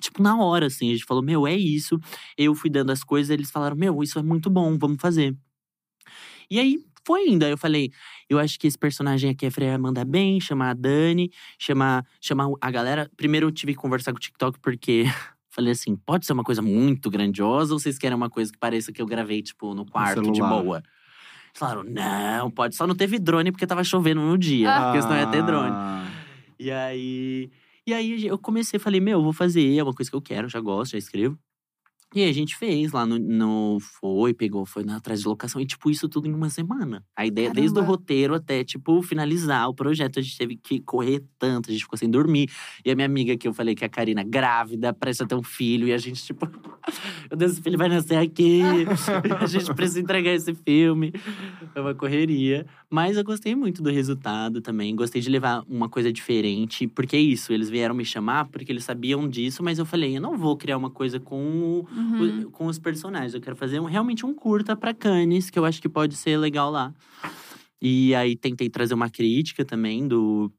[0.00, 0.90] tipo, na hora, assim.
[0.90, 1.98] A gente falou, meu, é isso.
[2.36, 5.36] Eu fui dando as coisas, eles falaram, meu, isso é muito bom, vamos fazer.
[6.50, 7.44] E aí foi indo.
[7.44, 7.90] Aí eu falei,
[8.28, 12.04] eu acho que esse personagem aqui a Freya ia mandar bem, chamar a Dani, chamar,
[12.20, 13.10] chamar a galera.
[13.16, 15.04] Primeiro eu tive que conversar com o TikTok, porque.
[15.48, 18.92] Falei assim, pode ser uma coisa muito grandiosa ou vocês querem uma coisa que pareça
[18.92, 20.62] que eu gravei, tipo, no quarto, de celular.
[20.62, 20.76] boa?
[20.76, 22.76] Eles falaram, não, pode.
[22.76, 25.70] Só não teve drone porque tava chovendo no dia, porque senão ia ter drone.
[25.72, 26.06] Ah,
[26.60, 27.50] E aí.
[27.86, 30.60] E aí eu comecei, falei, meu, vou fazer, é uma coisa que eu quero, já
[30.60, 31.38] gosto, já escrevo.
[32.14, 35.60] E aí a gente fez lá no, no foi, pegou, foi na, atrás de locação,
[35.60, 37.04] e tipo, isso tudo em uma semana.
[37.16, 37.92] A ideia, desde o Caramba.
[37.92, 41.98] roteiro até, tipo, finalizar o projeto, a gente teve que correr tanto, a gente ficou
[41.98, 42.48] sem dormir.
[42.84, 45.34] E a minha amiga que eu falei que é a Karina, grávida, prestes a ter
[45.34, 46.46] um filho, e a gente, tipo,
[47.28, 48.62] meu Deus, esse filho vai nascer aqui.
[49.38, 51.12] a gente precisa entregar esse filme.
[51.74, 52.66] É uma correria.
[52.88, 54.94] Mas eu gostei muito do resultado também.
[54.94, 56.86] Gostei de levar uma coisa diferente.
[56.86, 60.20] Porque é isso, eles vieram me chamar porque eles sabiam disso, mas eu falei, eu
[60.20, 62.42] não vou criar uma coisa com, o- Uhum.
[62.46, 63.34] o- com os personagens.
[63.34, 66.36] Eu quero fazer um- realmente um curta pra Cannes, que eu acho que pode ser
[66.38, 66.94] legal lá.
[67.82, 70.50] E aí tentei trazer uma crítica também do.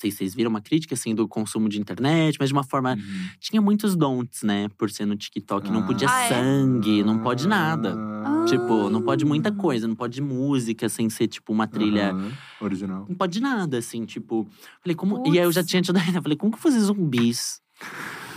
[0.00, 2.64] Não sei se vocês viram uma crítica assim do consumo de internet, mas de uma
[2.64, 2.94] forma.
[2.94, 3.28] uhum.
[3.38, 4.66] Tinha muitos don'ts, né?
[4.78, 5.70] Por ser no TikTok.
[5.70, 6.28] Não podia Ah, é?
[6.30, 7.94] sangue, não pode nada.
[7.98, 8.46] Ah.
[8.48, 12.12] Tipo, não pode muita coisa, não pode música sem ser, tipo, uma trilha.
[12.12, 12.32] Aham,
[12.62, 13.04] Original.
[13.06, 14.48] Não pode nada, assim, tipo.
[14.82, 15.16] Falei, como.
[15.22, 15.34] Putz.
[15.34, 16.22] E aí eu já tinha tido a ideia.
[16.22, 17.60] Falei, como que fazer zumbis?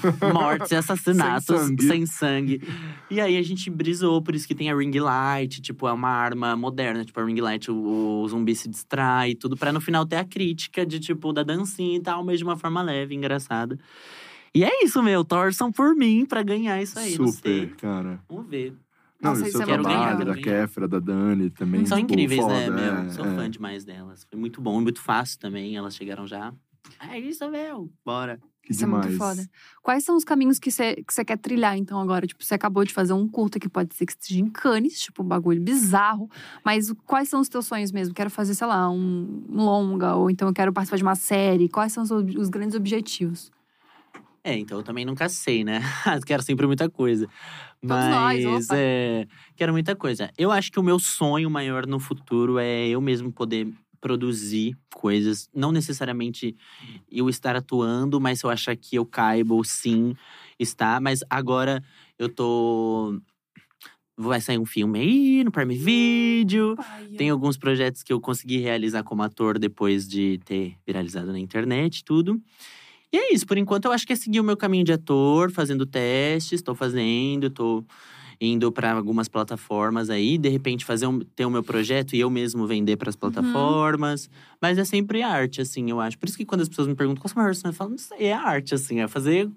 [0.33, 1.87] Mortes e assassinatos Sem sangue.
[1.87, 2.61] sem sangue.
[3.09, 6.09] E aí a gente brisou, por isso que tem a ring light, tipo, é uma
[6.09, 7.03] arma moderna.
[7.05, 10.17] Tipo, a ring light, o, o zumbi se distrai e tudo, pra no final ter
[10.17, 13.77] a crítica de, tipo, da dancinha e tal, mas de uma forma leve, engraçada.
[14.55, 15.23] E é isso, meu.
[15.25, 17.17] Torçam por mim pra ganhar isso aí.
[17.17, 17.61] Não sei.
[17.61, 18.19] Super, cara.
[18.29, 18.75] Vamos ver.
[19.19, 20.17] Não, Nossa, isso seu é trabalho, legal.
[20.17, 20.61] da ganhar.
[20.67, 21.85] Kéfera, da Dani também.
[21.85, 22.95] São tipo, incríveis, né, foda, meu?
[22.95, 23.35] é, Sou é.
[23.35, 24.27] fã demais delas.
[24.29, 25.75] Foi muito bom e muito fácil também.
[25.77, 26.53] Elas chegaram já.
[27.09, 27.89] É isso, meu.
[28.05, 28.37] Bora.
[28.63, 29.17] Que Isso é muito demais.
[29.17, 29.49] foda.
[29.81, 32.25] Quais são os caminhos que você que você quer trilhar, então, agora?
[32.25, 35.21] Tipo, você acabou de fazer um curta que pode ser que esteja em Cannes, tipo,
[35.21, 36.29] um bagulho bizarro.
[36.63, 38.13] Mas quais são os teus sonhos mesmo?
[38.13, 41.67] Quero fazer, sei lá, um longa, ou então eu quero participar de uma série.
[41.67, 43.51] Quais são os, os grandes objetivos?
[44.45, 45.81] É, então eu também nunca sei, né?
[46.25, 47.27] quero sempre muita coisa.
[47.81, 48.75] Todos nós, Mas opa.
[48.77, 50.29] é, quero muita coisa.
[50.37, 53.67] Eu acho que o meu sonho maior no futuro é eu mesmo poder
[54.03, 56.57] produzir coisas, não necessariamente
[57.09, 60.13] eu estar atuando, mas se eu achar que eu caibo, sim,
[60.59, 60.99] estar.
[60.99, 61.81] Mas agora
[62.19, 63.17] eu tô
[64.17, 66.75] vai sair um filme aí no Prime Video.
[67.17, 72.03] Tem alguns projetos que eu consegui realizar como ator depois de ter viralizado na internet
[72.03, 72.41] tudo.
[73.09, 75.49] E é isso, por enquanto eu acho que é seguir o meu caminho de ator,
[75.49, 77.85] fazendo testes, estou fazendo, estou
[78.39, 82.29] indo para algumas plataformas aí, de repente fazer um, ter o meu projeto e eu
[82.29, 84.29] mesmo vender para as plataformas.
[84.61, 86.17] Mas é sempre arte, assim, eu acho.
[86.17, 87.91] Por isso que quando as pessoas me perguntam qual é o maior sonho, eu falo,
[87.91, 89.49] não sei, é arte, assim, é fazer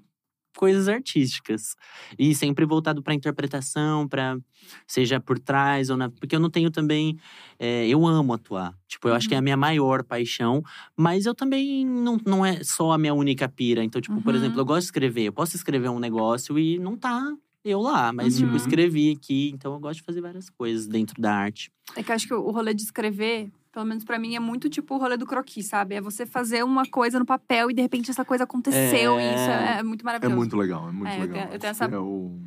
[0.56, 1.74] coisas artísticas.
[2.18, 4.38] E sempre voltado para interpretação, para
[4.86, 6.08] seja por trás ou na.
[6.10, 7.18] Porque eu não tenho também.
[7.58, 8.74] é, eu amo atuar.
[8.88, 10.62] Tipo, eu acho que é a minha maior paixão.
[10.96, 13.84] Mas eu também não, não é só a minha única pira.
[13.84, 14.40] Então, tipo, por Uhum.
[14.40, 15.24] exemplo, eu gosto de escrever.
[15.24, 17.34] Eu posso escrever um negócio e não tá
[17.68, 18.12] eu lá.
[18.12, 18.56] Mas, tipo, Uhum.
[18.56, 19.50] escrevi aqui.
[19.54, 21.70] Então, eu gosto de fazer várias coisas dentro da arte.
[21.94, 24.68] É que eu acho que o rolê de escrever, pelo menos pra mim, é muito
[24.68, 25.94] tipo o rolê do croquis, sabe?
[25.94, 29.18] É você fazer uma coisa no papel e de repente essa coisa aconteceu.
[29.18, 29.32] É.
[29.32, 30.36] E isso é, é muito É maravilhoso.
[30.36, 31.34] muito legal, é muito É, eu legal.
[31.42, 32.40] tenho- eu tenho Acho que essa- É, o-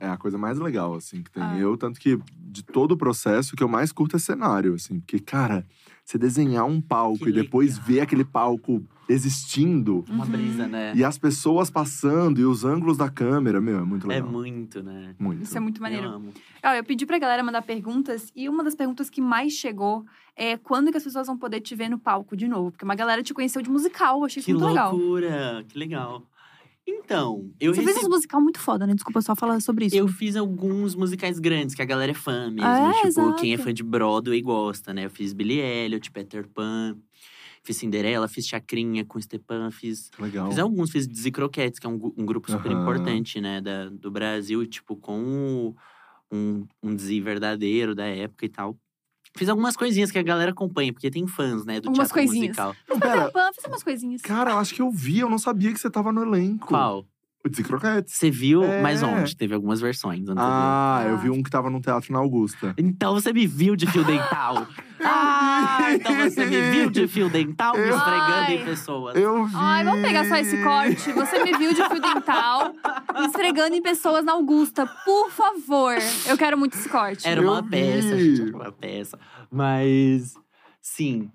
[0.00, 1.42] é a coisa mais legal, assim, que tem.
[1.42, 1.56] Ah.
[1.58, 4.98] Eu, tanto que de todo o processo, o que eu mais curto é cenário, assim.
[5.00, 5.66] Porque, cara,
[6.06, 7.84] você desenhar um palco Que e depois legal.
[7.88, 10.04] ver aquele palco existindo…
[10.08, 10.30] Uma Uhum.
[10.30, 10.92] brisa, né?
[10.94, 14.30] E as pessoas passando e os ângulos da câmera, meu, é muito É legal.
[14.30, 15.16] muito, né?
[15.18, 15.42] muito.
[15.42, 16.08] Isso é muito Eu maneiro.
[16.08, 16.32] amo.
[16.64, 20.04] Olha, eu pedi pra galera mandar perguntas e uma das perguntas que mais chegou
[20.36, 22.70] é quando que as pessoas vão poder te ver no palco de novo?
[22.70, 24.92] Porque uma galera te conheceu de musical, eu achei isso Que muito legal.
[24.96, 25.64] loucura!
[25.68, 26.22] Que legal.
[26.86, 27.94] Então, eu Você recebi...
[27.98, 28.94] fez um musical muito foda, né?
[28.94, 29.96] Desculpa só falar sobre isso.
[29.96, 32.68] Eu fiz alguns musicais grandes, que a galera é fã mesmo.
[32.68, 33.34] É, tipo, exato.
[33.36, 35.06] quem é fã de Broadway gosta, né?
[35.06, 36.96] Eu fiz Billy Elliot, Peter Pan,
[37.64, 40.10] fiz Cinderela, fiz Chacrinha com Stepan, fiz…
[40.18, 40.48] Legal.
[40.48, 42.82] Fiz alguns, fiz Dizzy Croquettes, que é um, um grupo super Aham.
[42.82, 43.60] importante, né?
[43.60, 44.62] Da, do Brasil.
[44.62, 45.76] E, tipo, com o,
[46.30, 48.78] um, um Dzi verdadeiro da época e tal.
[49.36, 52.56] Fiz algumas coisinhas que a galera acompanha, porque tem fãs, né, do Algumas teatro coisinhas.
[52.56, 52.74] musical.
[52.88, 54.22] Não, pera, fazer umas coisinhas.
[54.22, 56.66] cara, eu acho que eu vi, eu não sabia que você tava no elenco.
[56.68, 57.04] Qual?
[57.46, 58.14] O Dizzy Croquetes.
[58.14, 58.64] Você viu?
[58.64, 58.82] É.
[58.82, 59.36] Mas onde?
[59.36, 60.26] Teve algumas versões.
[60.28, 61.16] eu Ah, eu Ah.
[61.16, 62.74] vi um que tava no teatro na Augusta.
[62.76, 64.66] Então você me viu de fio dental.
[65.00, 69.16] ah, então você me viu de fio dental me Eu- esfregando em pessoas.
[69.16, 69.52] Eu vi.
[69.54, 71.12] Ai, vamos pegar só esse corte.
[71.12, 72.72] Você me viu de fio dental,
[73.28, 74.86] esfregando em pessoas na Augusta.
[75.04, 75.96] Por favor.
[76.26, 77.26] Eu quero muito esse corte.
[77.26, 77.70] Era Eu uma vi.
[77.70, 79.18] peça, gente, era uma peça.
[79.50, 80.34] Mas,
[80.80, 81.30] sim.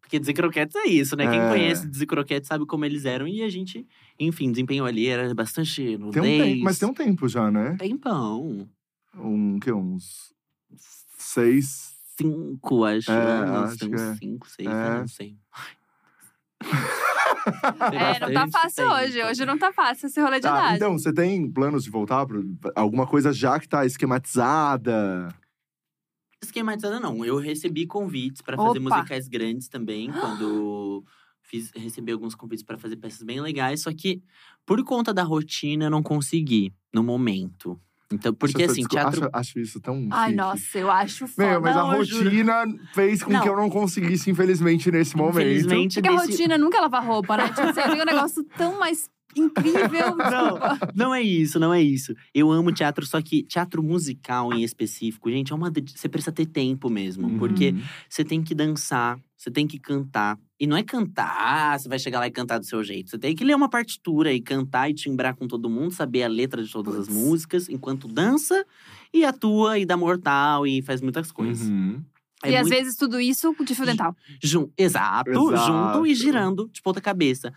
[0.00, 1.26] Porque Dizer Croquetes é isso, né?
[1.26, 1.48] Quem É.
[1.48, 3.26] conhece Dizer Croquetes sabe como eles eram.
[3.26, 3.86] E a gente,
[4.18, 5.06] enfim, desempenhou ali.
[5.08, 6.22] Era bastante nudez.
[6.22, 7.76] Tem um tempo, mas tem um tempo já, né?
[7.78, 8.68] Tempão.
[9.16, 10.32] Um, que, uns
[11.18, 11.92] seis.
[12.16, 13.10] Cinco, acho.
[13.10, 13.70] É, anos.
[13.70, 14.14] acho tem uns é.
[14.16, 14.72] cinco, seis, É.
[14.72, 15.36] eu não sei.
[17.92, 18.94] É, não tá fácil tempo.
[18.94, 19.24] hoje.
[19.24, 20.76] Hoje não tá fácil esse rolê de Ah, idade.
[20.76, 22.38] então, você tem planos de voltar pra
[22.76, 25.28] alguma coisa já que tá esquematizada?
[26.40, 27.24] Esquematizada não.
[27.24, 31.04] Eu recebi convites pra fazer musicais grandes também, quando
[31.52, 34.22] fiz, recebi alguns convites pra fazer peças bem legais, só que
[34.64, 37.78] por conta da rotina eu não consegui no momento.
[38.10, 40.06] Então, porque Acho assim, teatro Acho, acho isso tão.
[40.10, 40.36] Ai, chique.
[40.36, 41.48] nossa, eu acho foda.
[41.48, 42.24] Meu, mas a Não, eu juro.
[42.24, 43.40] rotina fez com Não.
[43.42, 45.36] que eu não conseguisse, infelizmente, nesse momento.
[45.46, 47.48] Infelizmente, Porque a rotina nunca é lavar roupa, né?
[47.48, 50.14] Tipo, você tem um negócio tão mais incrível.
[50.16, 50.78] Desculpa.
[50.94, 52.14] Não é isso, não é isso.
[52.34, 55.72] Eu amo teatro, só que teatro musical em específico, gente, é uma.
[55.72, 57.26] Você precisa ter tempo mesmo.
[57.28, 57.38] Uhum.
[57.38, 57.74] Porque
[58.10, 60.38] você tem que dançar, você tem que cantar.
[60.58, 63.10] E não é cantar, você vai chegar lá e cantar do seu jeito.
[63.10, 66.28] Você tem que ler uma partitura e cantar e timbrar com todo mundo, saber a
[66.28, 67.20] letra de todas as Puts.
[67.20, 68.64] músicas, enquanto dança
[69.12, 71.66] e atua e dá mortal e faz muitas coisas.
[71.66, 72.04] Uhum.
[72.44, 74.16] É e às muito- vezes tudo isso de fio dental.
[74.42, 75.56] Jun- Exato, Exato.
[75.94, 77.52] junto e girando de ponta cabeça.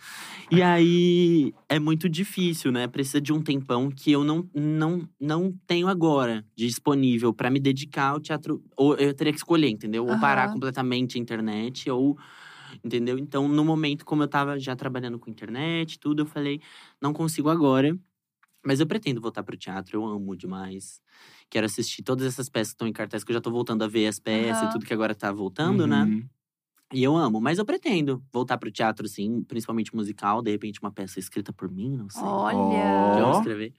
[0.52, 2.88] E aí é muito difícil, né?
[2.88, 8.10] Precisa de um tempão que eu não, não, não tenho agora disponível pra me dedicar
[8.10, 8.64] ao teatro.
[8.78, 10.06] Ou eu teria que escolher, entendeu?
[10.06, 12.18] Ou parar completamente a internet, ou.
[12.84, 13.18] Entendeu?
[13.18, 16.60] Então, no momento, como eu tava já trabalhando com internet, tudo, eu falei,
[17.02, 17.98] não consigo agora.
[18.66, 21.00] Mas eu pretendo voltar pro teatro, eu amo demais.
[21.50, 23.88] Quero assistir todas essas peças que estão em cartaz, que eu já tô voltando a
[23.88, 24.74] ver as peças e Aham.
[24.74, 26.04] tudo que agora tá voltando, né?
[26.04, 26.28] Uhum.
[26.94, 30.92] E eu amo, mas eu pretendo voltar pro teatro, sim, principalmente musical, de repente uma
[30.92, 32.22] peça escrita por mim, não sei.
[32.22, 33.24] Que eu Olha.
[33.24, 33.40] vou Ó.
[33.40, 33.74] escrever.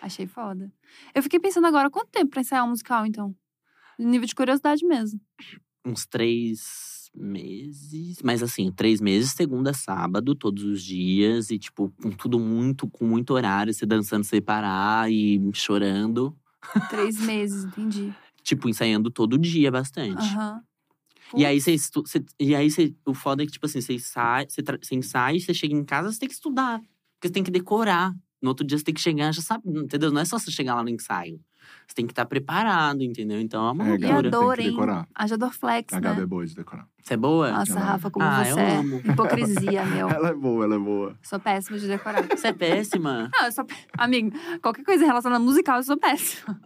[0.00, 0.72] Achei foda.
[1.14, 3.34] Eu fiquei pensando agora, quanto tempo pra ensaiar um musical, então?
[3.98, 5.20] Nível de curiosidade mesmo.
[5.84, 8.20] Uns três meses.
[8.22, 11.50] Mas assim, três meses, segunda, a sábado, todos os dias.
[11.50, 16.36] E, tipo, com tudo muito, com muito horário, você dançando sem parar e chorando.
[16.90, 18.12] Três meses, entendi.
[18.42, 20.16] Tipo, ensaiando todo dia bastante.
[20.16, 20.62] Aham.
[21.36, 21.76] E aí, você,
[22.40, 25.52] e aí você, o foda é que, tipo assim, você ensaia, você, você ensaia, você
[25.52, 26.80] chega em casa, você tem que estudar.
[26.80, 28.14] Porque você tem que decorar.
[28.40, 30.10] No outro dia você tem que chegar, já sabe, entendeu?
[30.10, 31.40] Não é só você chegar lá no ensaio.
[31.86, 33.40] Você tem que estar preparado, entendeu?
[33.40, 34.30] Então é uma É, E a loucura.
[34.30, 34.76] dor, hein?
[35.38, 36.00] dor flex, A né?
[36.00, 36.88] Gabi é boa de decorar.
[37.08, 37.50] Você é boa?
[37.50, 38.76] Nossa, Rafa, como Ah, você eu é.
[38.76, 39.00] amo.
[39.02, 40.10] Hipocrisia, meu.
[40.12, 41.14] Ela é boa, ela é boa.
[41.22, 42.22] Sou péssima de decorar.
[42.28, 43.30] Você é péssima.
[43.32, 43.64] Não, eu sou.
[43.96, 44.30] Amigo,
[44.60, 46.60] qualquer coisa relacionada a musical, eu sou péssima.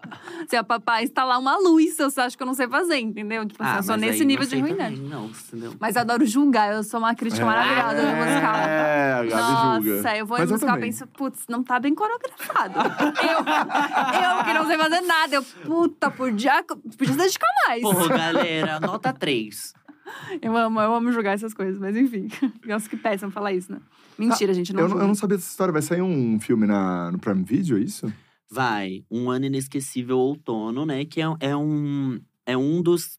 [0.49, 3.47] Se a papai instalar uma luz, eu só acho que eu não sei fazer, entendeu?
[3.47, 4.97] Tipo assim, eu sou Ah, nesse aí nível de sei ruindade.
[4.97, 5.75] também, Não, entendeu?
[5.79, 8.55] Mas eu adoro julgar, eu sou uma crítica maravilhosa no musical.
[8.57, 10.17] É, a Gabi Nossa, julga.
[10.17, 12.75] eu vou Mas eu musical e penso, putz, não tá bem coreografado.
[12.81, 15.35] eu, eu que não sei fazer nada.
[15.37, 17.81] Eu, puta, podia, podia se dedicar mais.
[17.83, 19.73] Porra, galera, nota 3.
[20.43, 22.29] Eu amo, eu amo julgar essas coisas, mas enfim.
[22.67, 23.81] Nossa, que péssimo falar isso, né?
[24.19, 25.05] Mentira, gente, não Eu, julga.
[25.05, 25.73] eu não sabia dessa história.
[25.73, 28.13] Vai sair um filme na, no Prime Video, é isso?
[28.51, 31.05] Vai, um ano inesquecível outono, né?
[31.05, 33.19] Que é, é um é um dos,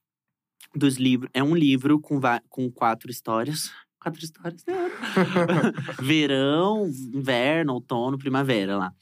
[0.75, 1.29] dos livros.
[1.33, 2.19] É um livro com,
[2.49, 3.71] com quatro histórias.
[4.03, 4.65] Quatro histórias.
[4.67, 4.75] né?
[6.01, 8.93] Verão, inverno, outono, primavera lá.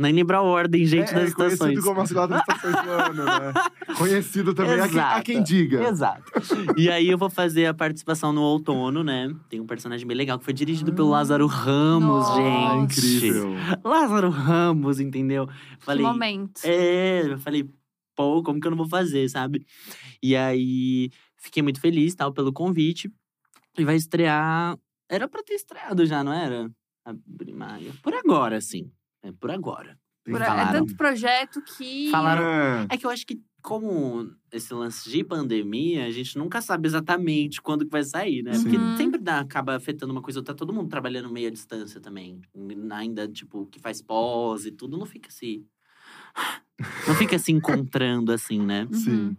[0.00, 1.84] Nem lembro a ordem, gente, é, das é conhecido estações.
[1.84, 3.52] como as quatro estações do ano, né?
[3.98, 5.22] Conhecido também, há quem, Exato.
[5.24, 5.88] quem diga.
[5.88, 6.32] Exato.
[6.76, 9.30] E aí eu vou fazer a participação no outono, né?
[9.50, 12.40] Tem um personagem bem legal que foi dirigido pelo Lázaro Ramos, Nossa.
[12.40, 12.98] Ah, gente.
[12.98, 13.54] incrível.
[13.84, 15.46] Lázaro Ramos, entendeu?
[15.46, 16.62] Que Falei, momento.
[16.64, 17.68] É, eu falei,
[18.16, 19.66] pô, como que eu não vou fazer, sabe?
[20.22, 23.12] E aí, fiquei muito feliz, tal, pelo convite.
[23.76, 24.78] E vai estrear…
[25.10, 26.70] Era pra ter estreado já, não era?
[27.04, 27.92] Abril, maio.
[28.02, 28.90] Por agora, sim.
[29.22, 29.98] É por agora.
[30.24, 32.10] Por- é tanto projeto que.
[32.10, 32.86] Falaram- É.
[32.90, 37.60] É que eu acho que, como esse lance de pandemia, a gente nunca sabe exatamente
[37.60, 38.52] quando que vai sair, né?
[38.52, 38.96] Porque Uhum.
[38.96, 40.42] sempre dá, acaba afetando uma coisa.
[40.42, 42.40] Tá todo mundo trabalhando meio à distância também.
[42.92, 45.64] Ainda, tipo, que faz pós e tudo, não fica assim…
[47.06, 48.86] Não fica se encontrando assim, né?
[48.90, 48.98] Uhum.
[48.98, 49.36] Sim.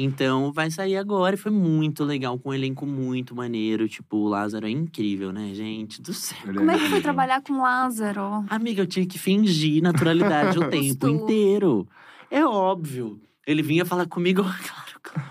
[0.00, 3.88] Então vai sair agora e foi muito legal, com um elenco muito maneiro.
[3.88, 6.00] Tipo, o Lázaro é incrível, né, gente?
[6.00, 6.38] Do céu.
[6.44, 8.44] Ele Como é que foi trabalhar com Lázaro?
[8.48, 11.08] Amiga, eu tinha que fingir naturalidade o tempo Justo.
[11.08, 11.88] inteiro.
[12.30, 13.20] É óbvio.
[13.44, 15.28] Ele vinha falar comigo, claro, claro.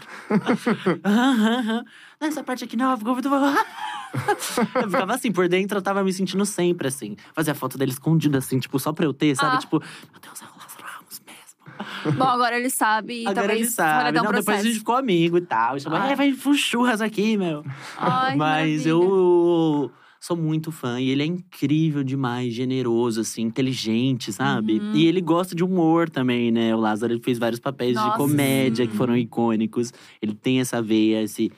[2.19, 3.29] Nessa parte aqui não, ficou muito.
[3.29, 7.15] eu ficava assim, por dentro eu tava me sentindo sempre assim.
[7.33, 9.55] Fazia foto dele escondida assim, tipo, só pra eu ter, sabe?
[9.55, 9.59] Ah.
[9.59, 10.76] Tipo, meu Deus, é o Lázaro.
[12.17, 14.19] Bom, agora ele sabe e Agora talvez ele sabe.
[14.19, 15.79] um depois a gente ficou amigo e tal.
[15.79, 16.11] Chamou, Ah.
[16.11, 17.63] é, vai churras aqui, meu.
[17.97, 18.89] Ai, Mas maravilha.
[18.89, 24.79] eu sou muito fã e ele é incrível demais, generoso, assim, inteligente, sabe?
[24.79, 24.93] Uhum.
[24.95, 26.75] E ele gosta de humor também, né?
[26.75, 29.93] O Lázaro ele fez vários papéis Nossa, de comédia que foram icônicos.
[30.21, 31.51] Ele tem essa veia, esse,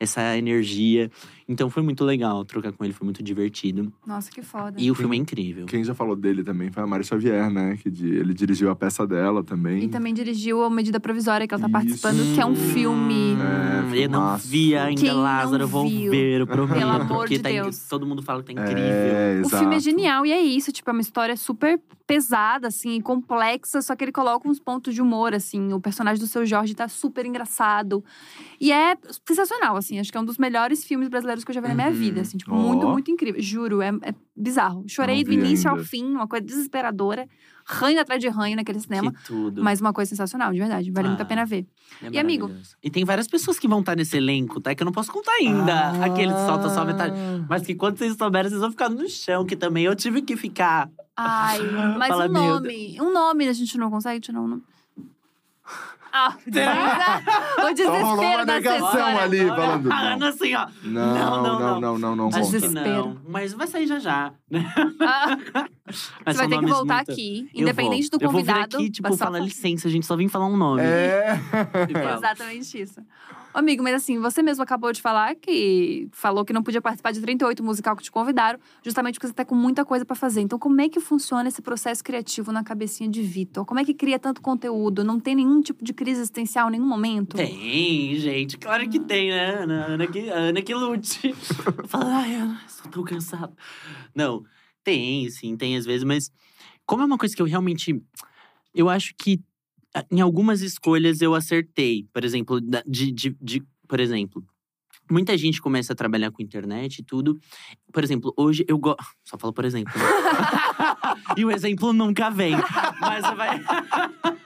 [0.00, 1.10] essa energia.
[1.50, 3.90] Então foi muito legal trocar com ele, foi muito divertido.
[4.06, 4.78] Nossa, que foda.
[4.78, 5.64] E o filme é incrível.
[5.64, 7.78] Quem já falou dele também foi a Mari Xavier, né?
[7.82, 9.84] Que di- ele dirigiu a peça dela também.
[9.84, 11.72] E também dirigiu a Medida Provisória, que ela tá Isso.
[12.02, 13.34] participando, que é um filme.
[13.94, 16.10] É, eu não vi ainda, Quem não Lázaro, eu vou viu?
[16.10, 16.78] ver, eu prometo.
[16.78, 17.88] Pelo amor porque de tá in- Deus.
[17.88, 18.82] todo mundo fala que tá incrível.
[18.84, 22.96] É, O filme é genial e é isso, tipo, é uma história super pesada, assim,
[22.96, 25.72] e complexa, só que ele coloca uns pontos de humor, assim.
[25.74, 28.02] O personagem do seu Jorge tá super engraçado.
[28.60, 28.96] E é
[29.26, 29.98] sensacional, assim.
[29.98, 31.92] Acho que é um dos melhores filmes brasileiros que eu já vi na minha Uhum.
[31.94, 32.36] vida, assim.
[32.38, 32.56] Tipo, Ó.
[32.56, 33.40] muito, muito incrível.
[33.42, 34.84] Juro, é, é bizarro.
[34.88, 37.26] Chorei do início ao fim, uma coisa desesperadora.
[37.70, 39.12] Ranho atrás de ranho naquele cinema.
[39.12, 39.62] Que tudo.
[39.62, 40.90] Mas uma coisa sensacional, de verdade.
[40.90, 41.26] Vale muito a Ah.
[41.26, 41.66] pena ver.
[42.02, 42.50] É E, amigo?
[42.82, 44.74] E tem várias pessoas que vão estar nesse elenco, tá?
[44.74, 45.74] Que eu não posso contar ainda.
[45.90, 46.04] Ah.
[46.06, 47.14] Aquele solta só metade.
[47.48, 50.34] Mas que quando vocês souberem, vocês vão ficar no chão, que também eu tive que
[50.36, 50.88] ficar.
[51.14, 51.58] Ai,
[51.98, 52.96] mas Fala, um nome.
[53.00, 54.62] Um nome a gente não consegue tirar um nome.
[56.18, 59.22] Ah, o Só rolou uma desespero da assessora.
[59.22, 59.92] ali, falando.
[59.92, 60.66] Ah, Não, assim, ó.
[60.82, 63.16] não, não, não, não, não, não Acho que não.
[63.28, 64.32] Mas vai sair já já.
[65.00, 65.36] Ah,
[66.26, 68.18] Mas você vai ter que voltar muito- aqui, Eu independente vou.
[68.18, 68.76] do Eu vou vir convidado.
[68.76, 70.82] aqui, tipo, falar licença, a gente só vem falar um nome.
[70.82, 71.38] É.
[72.16, 73.00] Exatamente isso.
[73.58, 77.20] Amigo, mas assim, você mesmo acabou de falar que falou que não podia participar de
[77.20, 80.42] 38 musical que te convidaram, justamente porque você tá com muita coisa pra fazer.
[80.42, 83.64] Então, como é que funciona esse processo criativo na cabecinha de Vitor?
[83.64, 85.02] Como é que cria tanto conteúdo?
[85.02, 87.36] Não tem nenhum tipo de crise existencial em nenhum momento?
[87.36, 88.56] Tem, gente.
[88.58, 89.86] Claro que tem, né, Ana?
[89.86, 91.34] Ana que, Ana que lute.
[91.88, 93.56] Fala, ai, Ana, estou tão cansado.
[94.14, 94.44] Não,
[94.84, 96.30] tem, sim, tem às vezes, mas
[96.86, 98.00] como é uma coisa que eu realmente.
[98.72, 99.40] Eu acho que
[100.10, 102.06] em algumas escolhas eu acertei.
[102.12, 104.44] Por exemplo, de, de, de- por exemplo.
[105.10, 107.38] Muita gente começa a trabalhar com internet e tudo.
[107.90, 109.02] Por exemplo, hoje eu gosto.
[109.24, 109.92] Só falo por exemplo.
[109.96, 110.04] né?
[111.36, 112.52] e o exemplo nunca vem.
[113.00, 113.58] Mas vai.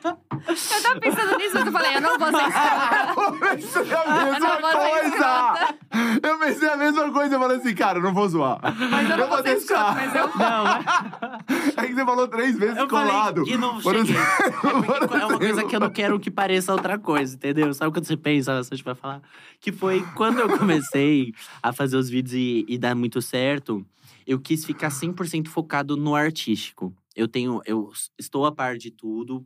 [0.04, 3.14] Eu tava pensando nisso, mas eu falei, eu não vou ser escrota.
[3.16, 5.76] Eu pensei a Eu mesma não vou ser coisa!
[6.22, 7.34] Eu pensei a mesma coisa.
[7.34, 8.60] Eu falei assim, cara, eu não vou zoar.
[8.90, 10.26] Mas eu não vou ser escrota, mas eu.
[10.28, 13.36] Não, mas- É que você falou três vezes Eu colado.
[13.36, 14.16] falei que não Por cheguei.
[14.16, 17.72] exemplo- É porque é uma coisa que eu não quero que pareça outra coisa, entendeu?
[17.74, 19.20] Sabe quando você pensa, a gente vai falar?
[19.60, 21.32] Que foi quando eu comecei
[21.62, 23.84] a fazer os vídeos e, e dar muito certo,
[24.26, 26.92] eu quis ficar 100% focado no artístico.
[27.14, 29.44] Eu tenho, eu estou a par de tudo,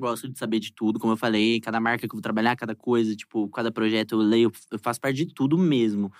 [0.00, 2.74] gosto de saber de tudo, como eu falei, cada marca que eu vou trabalhar, cada
[2.74, 6.12] coisa, tipo, cada projeto eu leio, eu faço parte de tudo mesmo.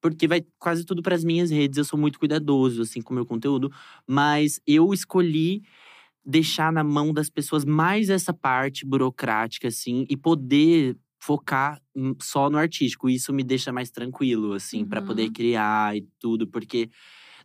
[0.00, 3.16] Porque vai quase tudo para as minhas redes, eu sou muito cuidadoso assim com o
[3.16, 3.72] meu conteúdo,
[4.06, 5.62] mas eu escolhi
[6.24, 12.50] deixar na mão das pessoas mais essa parte burocrática assim e poder focar hum, só
[12.50, 13.08] no artístico.
[13.10, 15.06] Isso me deixa mais tranquilo assim para Uhum.
[15.06, 16.90] poder criar e tudo, porque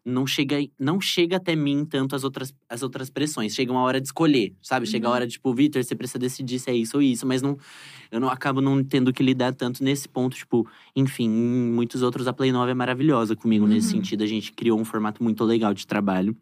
[0.03, 3.53] não chega, não chega até mim tanto as outras, as outras pressões.
[3.53, 4.85] Chega uma hora de escolher, sabe?
[4.87, 5.15] Chega a Uhum.
[5.15, 7.25] hora de, tipo, Vitor, você precisa decidir se é isso ou isso.
[7.27, 7.57] Mas não,
[8.11, 10.35] eu não acabo não tendo que lidar tanto nesse ponto.
[10.35, 14.01] Tipo, enfim, em muitos outros, a Play 9 é maravilhosa comigo nesse Uhum.
[14.01, 14.23] sentido.
[14.23, 16.35] A gente criou um formato muito legal de trabalho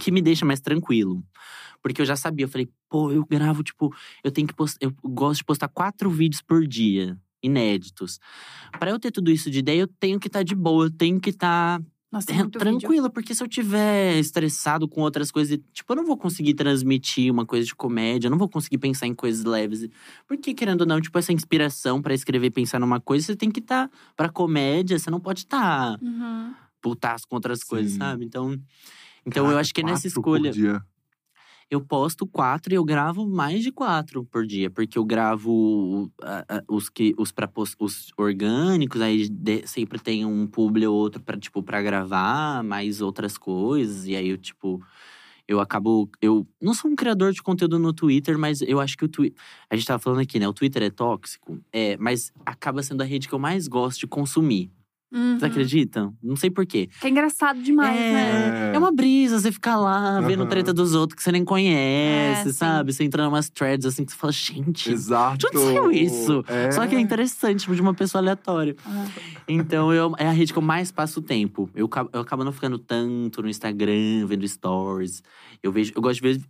[0.00, 1.22] que me deixa mais tranquilo.
[1.82, 3.94] Porque eu já sabia, eu falei, pô, eu gravo, tipo,
[4.24, 8.18] eu tenho que postar, eu gosto de postar quatro vídeos por dia, inéditos.
[8.80, 11.20] Pra eu ter tudo isso de ideia, eu tenho que estar de boa, eu tenho
[11.20, 11.80] que estar
[12.12, 12.60] Nossa, é, muito vídeo.
[12.60, 17.30] tranquila, porque se eu tiver estressado com outras coisas, tipo, eu não vou conseguir transmitir
[17.30, 19.86] uma coisa de comédia, eu não vou conseguir pensar em coisas leves.
[20.26, 23.60] Porque, querendo ou não, tipo, essa inspiração pra escrever, pensar numa coisa, você tem que
[23.60, 26.54] estar pra comédia, você não pode estar Uhum.
[26.82, 27.98] putaço com outras coisas, Sim.
[27.98, 28.24] sabe?
[28.24, 28.58] Então,
[29.26, 30.82] então eu Caraca, acho que nessa quatro por escolha dia.
[31.70, 36.44] Eu posto quatro e eu gravo mais de quatro por dia, porque eu gravo ah,
[36.48, 41.22] ah, os que os para os orgânicos, aí de- sempre tem um publi ou outro
[41.22, 44.82] para tipo para gravar, mais outras coisas e aí eu tipo
[45.46, 49.04] eu acabo eu não sou um criador de conteúdo no Twitter, mas eu acho que
[49.04, 49.40] o Twitter
[49.70, 50.48] a gente tava falando aqui, né?
[50.48, 54.06] O Twitter é tóxico, é, mas acaba sendo a rede que eu mais gosto de
[54.06, 54.70] consumir.
[55.10, 55.38] Uhum.
[55.38, 56.14] Vocês acreditam?
[56.22, 56.88] Não sei por quê.
[57.00, 58.72] Que é engraçado demais, É, né?
[58.74, 60.48] é uma brisa você ficar lá vendo Aham.
[60.50, 62.52] treta dos outros que você nem conhece, É, sim.
[62.52, 62.92] sabe?
[62.92, 64.92] Você entra em umas threads assim que você fala, gente.
[64.92, 65.38] Exato.
[65.38, 66.44] De onde saiu isso?
[66.46, 66.70] É.
[66.72, 68.76] Só que é interessante, tipo, de uma pessoa aleatória.
[68.84, 69.06] Ah.
[69.48, 71.70] Então, eu, é a rede que eu mais passo tempo.
[71.74, 75.22] Eu, eu acabo não ficando tanto no Instagram, vendo stories.
[75.62, 76.40] Eu vejo, eu gosto de ver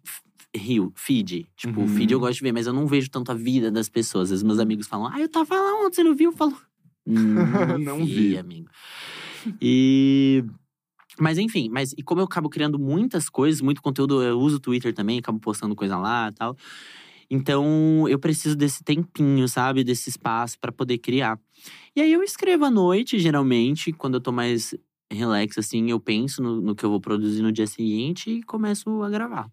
[0.57, 1.47] rio, feed.
[1.57, 1.89] Tipo, Uhum.
[1.89, 4.25] feed eu gosto de ver, mas eu não vejo tanto a vida das pessoas.
[4.25, 6.31] Às vezes meus amigos falam, ah, eu tava lá ontem, você não viu?
[6.33, 6.57] Eu falo,
[7.79, 8.39] não, Não vi, vi.
[8.39, 8.69] amigo.
[9.61, 10.45] E.
[11.21, 14.61] Mas enfim, mas e como eu acabo criando muitas coisas, muito conteúdo, eu uso o
[14.61, 16.57] Twitter também, acabo postando coisa lá e tal.
[17.31, 19.83] Então, eu preciso desse tempinho, sabe?
[19.85, 21.39] Desse espaço pra poder criar.
[21.95, 24.75] E aí eu escrevo à noite, geralmente, quando eu tô mais
[25.11, 29.03] relax, assim, eu penso no, no que eu vou produzir no dia seguinte e começo
[29.03, 29.51] a gravar.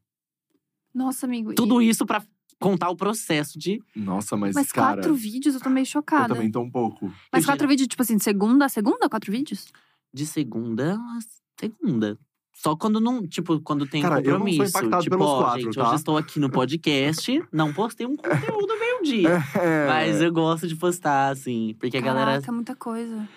[0.93, 1.51] Nossa, amigo.
[1.51, 2.23] e- Tudo isso pra
[2.59, 3.81] contar o processo de.
[3.95, 6.33] Nossa, mas, Mas cara, quatro vídeos, eu tô meio eu chocada.
[6.33, 7.11] também tô um pouco.
[7.31, 9.67] Mas Eu quatro vídeos, tipo assim, de segunda a segunda, quatro vídeos?
[10.13, 11.19] De segunda a
[11.59, 12.17] segunda.
[12.53, 14.69] Só quando não, tipo, quando tem Cara, eu não sou compromisso.
[14.77, 15.87] impactado tipo, pelos ó, quatro, gente, tá?
[15.87, 19.29] hoje estou aqui no podcast, não postei um conteúdo meio-dia.
[19.61, 19.87] É.
[19.87, 22.31] Mas eu gosto de postar, assim, porque a galera.
[22.31, 23.27] Caraca, muita coisa.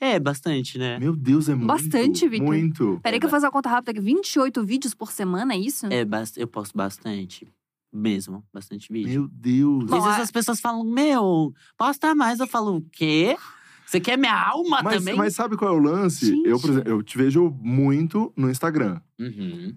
[0.00, 0.98] É, bastante, né?
[0.98, 1.66] Meu Deus, é muito.
[1.66, 2.46] Bastante, Vitor.
[2.46, 3.00] Muito.
[3.02, 4.00] Peraí que eu vou fazer uma conta rápida aqui.
[4.00, 5.86] 28 vídeos por semana, é isso?
[5.86, 6.06] É,
[6.36, 7.48] eu posto bastante.
[7.92, 9.22] Mesmo, bastante vídeo.
[9.22, 9.92] Meu Deus.
[9.92, 12.38] Às vezes as pessoas falam, meu, posta mais.
[12.38, 13.36] Eu falo, o quê?
[13.86, 15.16] Você quer minha alma Mas, também?
[15.16, 16.42] mas sabe qual é o lance?
[16.44, 19.00] Eu, por exemplo, eu te vejo muito no Instagram.
[19.18, 19.74] Uhum.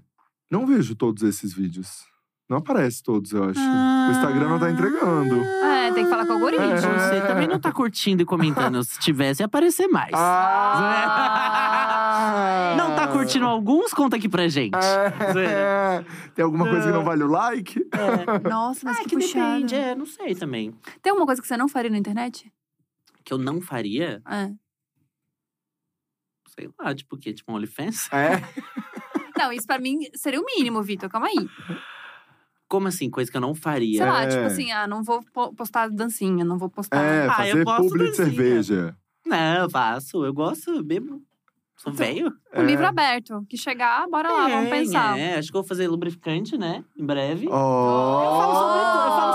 [0.52, 2.04] Não vejo todos esses vídeos.
[2.50, 3.58] Não aparece todos, eu acho.
[3.58, 5.36] O Instagram não tá entregando.
[5.36, 6.66] É, tem que falar com o algoritmo.
[6.66, 6.78] É.
[6.82, 8.84] Você também não tá curtindo e comentando.
[8.84, 10.12] Se tivesse, ia aparecer mais.
[10.14, 12.00] Ah!
[12.78, 13.94] Não tá curtindo alguns?
[13.94, 14.76] Conta aqui pra gente.
[14.76, 16.04] É.
[16.36, 17.86] Tem alguma coisa que não vale o like?
[18.50, 19.54] Nossa, mas Ah, que, que puxado.
[19.56, 20.74] depende, é, não sei também.
[21.02, 22.52] Tem alguma coisa que você não faria na internet?
[23.24, 24.52] Que eu não faria, É.
[26.50, 27.34] sei lá, tipo o quê?
[27.34, 28.10] Tipo um OnlyFans?
[28.12, 28.32] É.
[29.38, 31.10] Não, isso pra mim seria o mínimo, Vitor.
[31.10, 31.50] Calma aí.
[32.68, 33.10] Como assim?
[33.10, 33.98] Coisa que eu não faria?
[33.98, 34.28] Sei lá, É.
[34.28, 37.02] tipo assim, ah, não vou po- postar dancinha, não vou postar.
[37.04, 38.26] É, Ah, eu fazer gosto publi de dancinha.
[38.28, 38.98] cerveja.
[39.26, 40.24] Não, eu faço.
[40.24, 40.84] Eu gosto, eu
[41.90, 41.92] bebo.
[41.92, 42.34] Sou velho.
[42.56, 43.46] O livro aberto.
[43.50, 45.18] Que chegar, bora lá, vamos Tem, pensar.
[45.18, 46.84] É, acho que eu vou fazer lubrificante, né?
[46.98, 47.48] Em breve.
[47.48, 47.52] Oh.
[47.52, 49.31] Eu falo sobre tudo, eu falo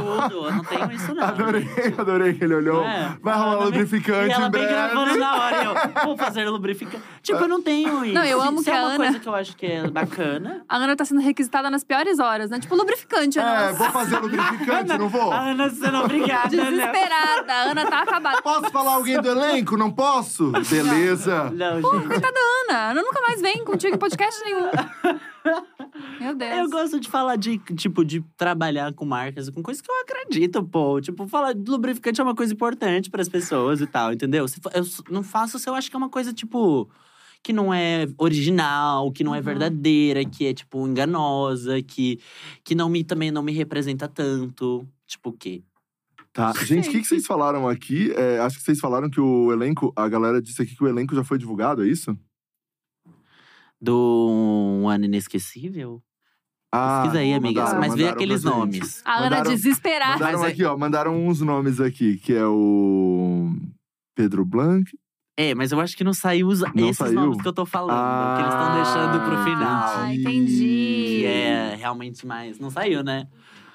[0.00, 0.46] tudo.
[0.46, 1.24] Eu não tenho isso, não.
[1.24, 2.00] Adorei, gente.
[2.00, 2.84] adorei que ele olhou.
[2.84, 3.16] É.
[3.22, 5.64] Vai rolar Ela lubrificante E ela em vem gravando na hora.
[5.64, 7.02] Eu vou fazer lubrificante.
[7.22, 8.14] Tipo, eu não tenho isso.
[8.14, 9.88] Não, eu amo Se que é a uma Ana- coisa que eu acho que é
[9.88, 10.64] bacana.
[10.68, 12.58] A Ana tá sendo requisitada nas piores horas, né?
[12.60, 13.38] Tipo, lubrificante.
[13.38, 13.72] É, Ana.
[13.72, 15.32] vou fazer lubrificante, não vou?
[15.32, 16.70] A Ana sendo obrigada, né?
[16.70, 17.52] Desesperada.
[17.52, 18.42] A Ana tá acabada.
[18.42, 19.76] Posso falar alguém do elenco?
[19.76, 20.50] Não posso?
[20.68, 21.50] Beleza.
[21.50, 22.14] Não, gente.
[22.14, 24.68] Ana, a Ana nunca mais vem contigo em podcast nenhum.
[26.20, 26.52] Meu Deus.
[26.58, 30.62] Eu gosto de falar de, tipo, de trabalhar com marcas, com coisas que eu acredito,
[30.64, 31.00] pô.
[31.00, 34.46] Tipo, falar de lubrificante é uma coisa importante pras pessoas e tal, entendeu?
[34.74, 36.88] Eu não faço se eu acho que é uma coisa, tipo,
[37.42, 39.44] que não é original, que não é Uhum.
[39.44, 42.18] verdadeira, que é, tipo, enganosa, que,
[42.64, 44.86] que não me, também não me representa tanto.
[45.06, 45.62] Tipo, o quê?
[46.32, 46.52] Tá.
[46.64, 48.10] Gente, o que, que vocês falaram aqui?
[48.16, 49.92] É, acho que vocês falaram que o elenco.
[49.94, 52.18] A galera disse aqui que o elenco já foi divulgado, é isso?
[53.84, 56.02] Do Um Ano Inesquecível?
[56.72, 57.64] Ah, Pesquisa aí, amigas.
[57.64, 59.02] mandaram- Mas vê aqueles nomes.
[59.04, 60.12] A Ana Mandaram- desesperada.
[60.14, 60.76] Mandaram Mas é- aqui, ó.
[60.76, 63.50] Mandaram uns nomes aqui, que é o
[64.16, 64.90] Pedro Blanc.
[65.36, 67.12] É, mas eu acho que não saiu os, Não esses saiu?
[67.14, 69.94] nomes que eu tô falando, que eles estão deixando pro final.
[69.98, 70.56] Ah, entendi.
[71.20, 72.58] Que é realmente mais.
[72.58, 73.26] Não saiu, né?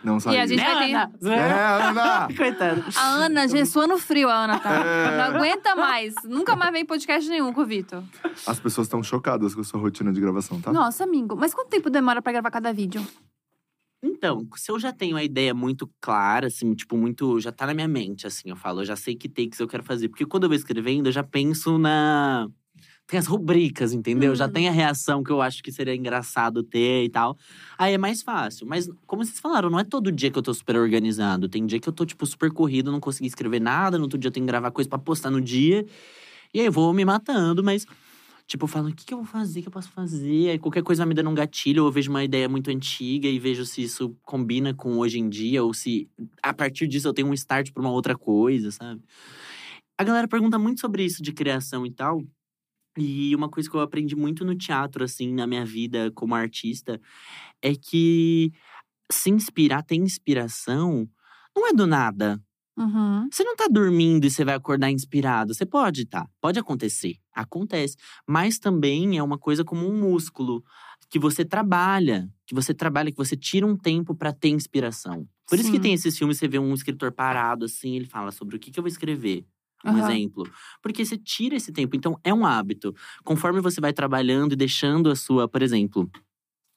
[0.03, 0.41] Não saiu.
[0.41, 1.11] a gente vai ter- Ana?
[1.23, 2.27] É, Ana!
[2.35, 2.85] Coitada.
[2.95, 4.73] A Ana, é suando frio, a Ana tá.
[4.73, 5.17] É.
[5.17, 6.13] Não aguenta mais.
[6.23, 8.03] Nunca mais vem podcast nenhum com o Vitor.
[8.47, 10.71] As pessoas estão chocadas com a sua rotina de gravação, tá?
[10.71, 11.35] Nossa, amigo.
[11.35, 13.05] Mas quanto tempo demora pra gravar cada vídeo?
[14.01, 17.37] Então, se eu já tenho a ideia muito clara, assim, tipo, muito.
[17.41, 19.83] Já tá na minha mente, assim, eu falo, eu já sei que takes eu quero
[19.83, 20.07] fazer.
[20.07, 22.47] Porque quando eu vou escrevendo, eu já penso na.
[23.09, 24.35] Tem as rubricas, entendeu?
[24.35, 24.51] Já Hum.
[24.51, 27.35] tem a reação que eu acho que seria engraçado ter e tal.
[27.75, 28.67] Aí é mais fácil.
[28.67, 31.49] Mas, como vocês falaram, não é todo dia que eu tô super organizado.
[31.49, 33.97] Tem dia que eu tô, tipo, super corrido, não consegui escrever nada.
[33.97, 35.83] No outro dia eu tenho que gravar coisa pra postar no dia.
[36.53, 37.87] E aí eu vou me matando, mas.
[38.47, 39.59] Tipo, eu falo, o que, que eu vou fazer?
[39.59, 40.49] O que eu posso fazer?
[40.51, 43.27] Aí qualquer coisa vai me dando um gatilho, ou eu vejo uma ideia muito antiga
[43.27, 46.07] e vejo se isso combina com hoje em dia, ou se
[46.41, 49.01] a partir disso eu tenho um start pra uma outra coisa, sabe?
[49.97, 52.23] A galera pergunta muito sobre isso de criação e tal.
[53.03, 56.99] E uma coisa que eu aprendi muito no teatro, assim, na minha vida como artista,
[57.61, 58.51] é que
[59.11, 61.09] se inspirar, ter inspiração,
[61.55, 62.41] não é do nada.
[62.77, 63.27] Uhum.
[63.29, 65.53] Você não tá dormindo e você vai acordar inspirado.
[65.53, 66.25] Você pode, tá?
[66.39, 67.17] Pode acontecer.
[67.33, 67.97] Acontece.
[68.25, 70.63] Mas também é uma coisa como um músculo
[71.09, 75.27] que você trabalha, que você trabalha, que você tira um tempo pra ter inspiração.
[75.49, 75.81] Por isso que Sim.
[75.81, 78.79] tem esses filmes, você vê um escritor parado assim, ele fala sobre o que, que
[78.79, 79.45] eu vou escrever.
[79.85, 79.99] Um Aham.
[79.99, 80.43] exemplo.
[80.81, 81.95] Porque você tira esse tempo.
[81.95, 82.93] Então, é um hábito.
[83.23, 86.09] Conforme você vai trabalhando e deixando a sua, por exemplo,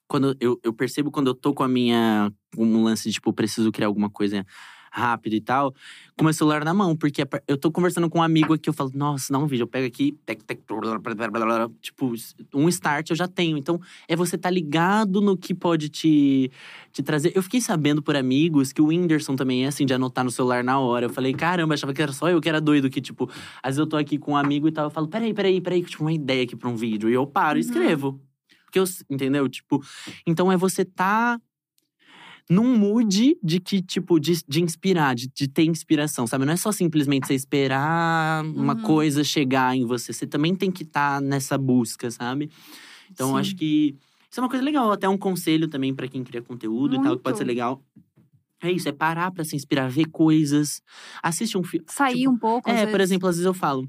[0.07, 2.31] quando eu, eu percebo quando eu tô com a minha.
[2.57, 4.45] Um lance de, tipo, preciso criar alguma coisa
[4.93, 5.73] rápido e tal,
[6.15, 6.95] com meu celular na mão.
[6.95, 9.67] Porque eu tô conversando com um amigo aqui, eu falo, nossa, não, um vídeo, eu
[9.67, 10.59] pego aqui, tec, tec,
[11.81, 12.13] tipo,
[12.53, 13.57] um start eu já tenho.
[13.57, 16.51] Então, é você tá ligado no que pode te,
[16.91, 17.31] te trazer.
[17.35, 20.63] Eu fiquei sabendo por amigos que o Whindersson também é assim, de anotar no celular
[20.63, 21.07] na hora.
[21.07, 23.27] Eu falei, caramba, achava que era só eu que era doido, que, tipo,
[23.63, 25.81] às vezes eu tô aqui com um amigo e tal, eu falo, peraí, peraí, peraí,
[25.81, 27.09] tipo, uma ideia aqui pra um vídeo.
[27.09, 27.67] E eu paro e Uhum.
[27.67, 28.21] escrevo.
[28.65, 29.47] Porque eu, entendeu?
[29.49, 29.83] Tipo,
[30.25, 31.39] então é você tá
[32.49, 36.45] num mood de que, tipo, de, de inspirar, de, de ter inspiração, sabe?
[36.45, 38.81] Não é só simplesmente você esperar uma Uhum.
[38.81, 40.11] coisa chegar em você.
[40.13, 42.49] Você também tem que estar nessa busca, sabe?
[43.11, 43.37] Então, Sim.
[43.39, 43.95] acho que
[44.29, 44.91] isso é uma coisa legal.
[44.91, 47.55] Até um conselho também pra quem cria conteúdo e tal, que pode ser Muito.
[47.55, 47.81] legal.
[48.61, 50.81] É isso, é parar pra se inspirar, ver coisas.
[51.21, 51.85] Assiste um filme.
[51.89, 52.69] Sair um pouco.
[52.69, 53.87] É, por exemplo, às vezes eu falo.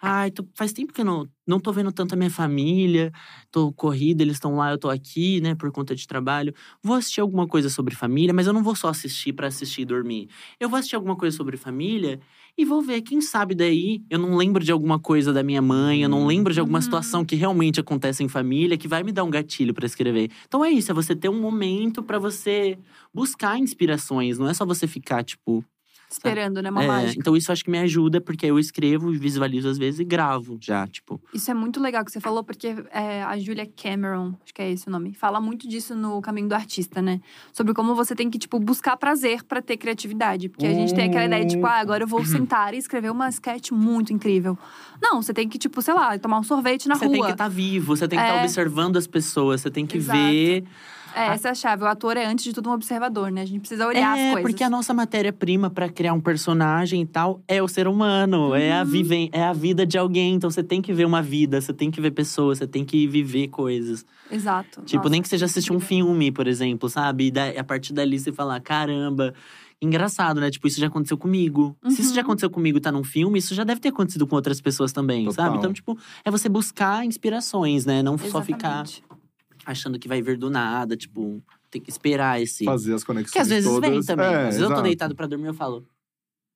[0.00, 3.10] Ai, tô- faz tempo que eu não, não tô vendo tanto a minha família,
[3.50, 6.54] tô corrida, eles estão lá, eu tô aqui, né, por conta de trabalho.
[6.82, 9.84] Vou assistir alguma coisa sobre família, mas eu não vou só assistir pra assistir e
[9.84, 10.28] dormir.
[10.60, 12.20] Eu vou assistir alguma coisa sobre família
[12.56, 16.02] e vou ver, quem sabe daí eu não lembro de alguma coisa da minha mãe,
[16.02, 16.82] eu não lembro de alguma Uhum.
[16.82, 20.30] situação que realmente acontece em família que vai me dar um gatilho pra escrever.
[20.46, 22.78] Então é isso, é você ter um momento pra você
[23.12, 25.64] buscar inspirações, não é só você ficar tipo
[26.10, 26.70] Esperando, né?
[26.70, 27.20] Uma é, mágica.
[27.20, 30.86] então isso acho que me ajuda, porque eu escrevo, visualizo às vezes e gravo já,
[30.86, 31.20] tipo.
[31.34, 34.70] Isso é muito legal que você falou, porque é, a Julia Cameron, acho que é
[34.70, 37.20] esse o nome, fala muito disso no Caminho do Artista, né?
[37.52, 40.48] Sobre como você tem que, tipo, buscar prazer pra ter criatividade.
[40.48, 43.10] Porque a gente tem aquela ideia de, tipo, ah, agora eu vou sentar e escrever
[43.10, 44.56] uma sketch muito incrível.
[45.02, 47.14] Não, você tem que, tipo, sei lá, tomar um sorvete na você rua.
[47.14, 48.42] tem que estar vivo, você tem que estar É.
[48.42, 50.18] observando as pessoas, você tem que Exato.
[50.18, 50.64] ver.
[51.14, 51.82] É, essa é a chave.
[51.84, 53.42] O ator é, antes de tudo, um observador, né?
[53.42, 54.50] A gente precisa olhar é, as coisas.
[54.50, 58.72] porque a nossa matéria-prima pra criar um personagem e tal é o ser humano, é,
[58.74, 58.80] Uhum.
[58.80, 60.34] a vive, é a vida de alguém.
[60.34, 63.06] Então você tem que ver uma vida, você tem que ver pessoas, você tem que
[63.06, 64.04] viver coisas.
[64.30, 64.82] Exato.
[64.82, 67.26] Tipo, Nossa, nem que seja assistir um filme, por exemplo, sabe?
[67.26, 69.32] E da- a partir dali você falar, caramba.
[69.80, 70.50] Engraçado, né?
[70.50, 71.76] Tipo, isso já aconteceu comigo.
[71.88, 72.24] Se isso já Uhum.
[72.26, 75.24] aconteceu comigo e tá num filme, isso já deve ter acontecido com outras pessoas também,
[75.26, 75.44] Total.
[75.46, 75.58] sabe?
[75.58, 78.02] Então, tipo, é você buscar inspirações, né?
[78.02, 79.04] Não só ficar Exatamente.
[79.70, 82.64] Achando que vai vir do nada, tipo, tem que esperar esse.
[82.64, 83.90] Fazer as conexões Que às vezes todas.
[83.90, 84.26] vem também.
[84.26, 84.82] É, às vezes eu tô exato.
[84.82, 85.86] deitado pra dormir, eu falo,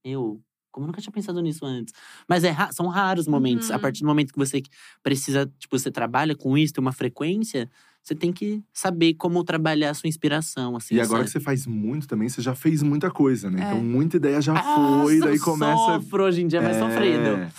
[0.05, 0.41] eu.
[0.71, 1.93] Como eu nunca tinha pensado nisso antes.
[2.27, 3.69] Mas é ra- são raros momentos.
[3.69, 3.77] Uhum.
[3.77, 4.63] A partir do momento que você
[5.03, 7.69] precisa, tipo, você trabalha com isso, tem uma frequência,
[8.03, 10.75] você tem que saber como trabalhar a sua inspiração.
[10.75, 11.25] Assim, E agora sabe?
[11.27, 13.63] que você faz muito também, você já fez muita coisa, né?
[13.63, 13.67] É.
[13.67, 15.77] Então, muita ideia já Ah, foi, daí eu começa.
[15.77, 16.81] Sofro hoje em dia, é mais É.
[16.81, 17.53] sofrido.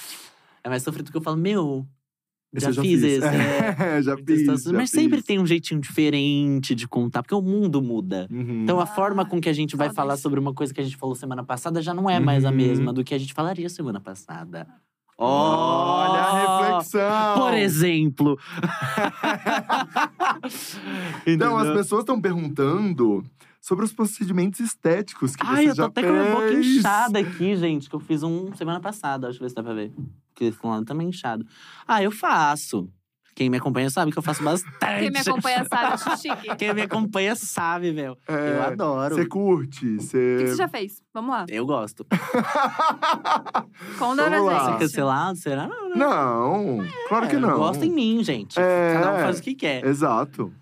[0.64, 1.86] É mais sofrido que eu falo, meu,
[2.62, 3.04] já, já fiz, fiz.
[3.04, 3.26] esse.
[3.28, 4.02] é.
[4.04, 4.64] Já fiz.
[4.64, 5.26] já Mas sempre fiz.
[5.26, 8.28] tem um jeitinho diferente de contar, porque o mundo muda.
[8.32, 8.64] Uhum.
[8.64, 10.80] Então a Ah, forma com que a gente vai foda falar sobre uma coisa que
[10.82, 12.56] a gente falou semana passada já não é mais a Uhum.
[12.56, 14.68] mesma do que a gente falaria semana passada.
[15.18, 17.38] Olha a reflexão!
[17.38, 18.38] Por exemplo.
[21.26, 23.24] Então, as pessoas estão perguntando
[23.64, 26.48] sobre os procedimentos estéticos que Ai, você eu tô já até com a minha boca
[26.50, 26.68] fez.
[26.68, 29.28] inchada aqui, gente, que eu fiz um semana passada.
[29.28, 29.94] Deixa eu ver se dá pra ver.
[30.34, 31.46] Porque esse lado também inchado.
[31.88, 32.90] Ah, eu faço.
[33.34, 34.78] Quem me acompanha sabe que eu faço bastante.
[35.00, 36.56] Quem me acompanha sabe, acho chique.
[36.58, 38.18] Quem me acompanha sabe, meu.
[38.28, 39.16] É, eu adoro.
[39.16, 40.36] Você curte, O você…
[40.40, 41.02] que que você já fez?
[41.14, 41.46] Vamos lá.
[41.48, 42.06] Eu gosto.
[43.98, 44.60] Conta pra lá.
[44.66, 44.80] Ser gente.
[44.82, 45.38] cancelado?
[45.38, 45.68] Será?
[45.68, 45.96] Não, né?
[45.96, 47.58] Não, claro que É, não.
[47.58, 48.60] Gosta em mim, gente.
[48.60, 48.94] É.
[48.94, 49.86] Cada um faz o que quer.
[49.86, 50.54] Exato.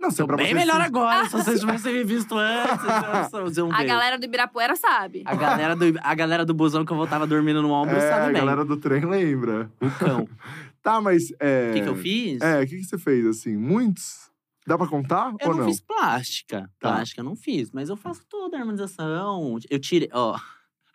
[0.00, 1.24] Não, se é Tô pra bem você melhor se- agora.
[1.28, 3.84] Se vocês tivessem me visto antes, vocês iam A ver.
[3.86, 5.22] galera do Ibirapuera sabe.
[5.26, 8.22] A galera do, a galera do busão que eu voltava dormindo no ombro É, sabe
[8.22, 8.34] a bem.
[8.36, 9.70] galera do trem lembra.
[9.80, 10.28] O cão.
[10.82, 11.24] Tá, mas…
[11.38, 11.68] É...
[11.70, 12.40] O que, que eu fiz?
[12.40, 13.54] É, o que, que você fez, assim?
[13.54, 14.30] Muitos?
[14.66, 15.68] Dá pra contar Eu ou não, não?
[15.68, 16.70] fiz plástica.
[16.80, 16.92] Tá.
[16.94, 19.58] Plástica eu não fiz, mas eu faço toda a harmonização.
[19.68, 20.38] Eu tirei, ó.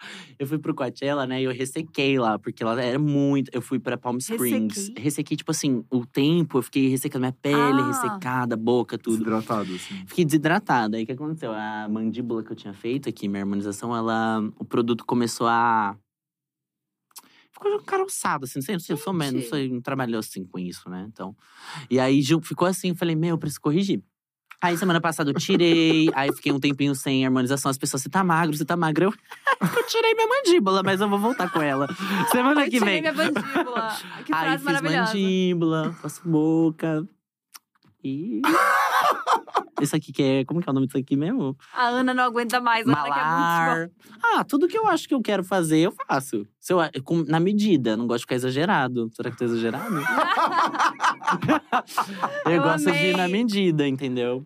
[0.38, 1.42] Eu fui pro Coachella, né?
[1.42, 3.50] E eu ressequei lá, porque lá era muito.
[3.54, 4.76] Eu fui pra Palm Springs.
[4.78, 5.04] Ressequei?
[5.04, 7.88] Ressequei, tipo assim, o tempo, eu fiquei ressecando minha pele, Ah.
[7.88, 9.18] ressecada, boca, tudo.
[9.20, 10.06] Desidratado, assim.
[10.08, 10.98] Fiquei desidratada.
[10.98, 11.54] Aí o que aconteceu?
[11.54, 14.42] A mandíbula que eu tinha feito aqui, minha harmonização, ela.
[14.60, 15.98] O produto começou a.
[17.52, 20.44] Ficou caroçado, assim, não sei, não sei, eu sou menos, não, sou, não trabalhou assim
[20.44, 21.06] com isso, né?
[21.08, 21.34] Então.
[21.90, 24.04] E aí ficou assim, eu falei, meu, eu preciso corrigir.
[24.62, 27.70] Aí semana passada eu tirei, aí fiquei um tempinho sem harmonização.
[27.70, 29.06] As pessoas, você tá magro, você tá magro.
[29.06, 29.14] Eu,
[29.78, 31.88] eu tirei minha mandíbula, mas eu vou voltar com ela.
[32.32, 33.02] Semana Eu que tirei vem.
[33.02, 33.96] minha mandíbula.
[34.26, 35.14] Que Aí frase fiz maravilhosa.
[35.14, 37.08] mandíbula, faço boca.
[38.04, 38.42] E.
[39.82, 40.46] Esse aqui que é.
[40.46, 41.56] Como que é o nome disso aqui mesmo?
[41.74, 42.88] A Ana não aguenta mais.
[42.88, 43.94] A Ana quer muito.
[44.24, 46.48] Ah, tudo que eu acho que eu quero fazer, eu faço.
[46.60, 46.80] Se eu,
[47.28, 49.10] na medida, não gosto de ficar exagerado.
[49.14, 49.96] Será que eu tô exagerado?
[52.46, 54.46] eu, Eu gosto de ir na medida, entendeu?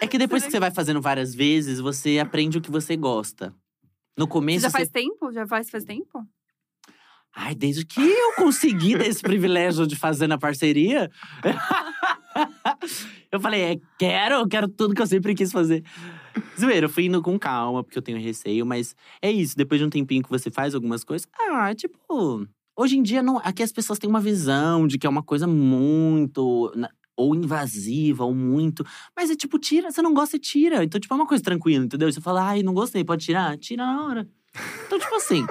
[0.00, 3.54] é que depois que você vai fazendo várias vezes, você aprende o que você gosta.
[4.16, 4.62] No Você começo.
[4.62, 5.32] já você- faz tempo?
[5.32, 6.26] Já faz faz tempo?
[7.34, 11.10] Ai, desde que eu consegui ter esse privilégio de fazer na parceria.
[13.32, 15.82] eu falei, é, quero, quero tudo que eu sempre quis fazer.
[16.60, 19.56] Zoeira, eu fui indo com calma, porque eu tenho receio, mas é isso.
[19.56, 22.46] Depois de um tempinho que você faz algumas coisas, ah, tipo.
[22.76, 25.46] Hoje em dia, não, aqui as pessoas têm uma visão de que é uma coisa
[25.46, 26.72] muito.
[26.74, 28.84] na- Ou invasiva, ou muito.
[29.14, 30.82] Mas é tipo, tira, você não gosta, tira.
[30.82, 32.10] Então, tipo, é uma coisa tranquila, entendeu?
[32.10, 33.56] Você fala, ai, não gostei, pode tirar?
[33.58, 34.28] Tira na hora.
[34.86, 35.44] Então, tipo assim.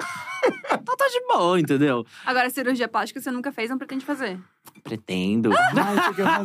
[0.72, 2.04] então tá de boa, entendeu?
[2.26, 4.40] Agora, cirurgia plástica você nunca fez, não pretende fazer.
[4.82, 5.50] Pretendo.
[5.56, 6.36] Ai, você quer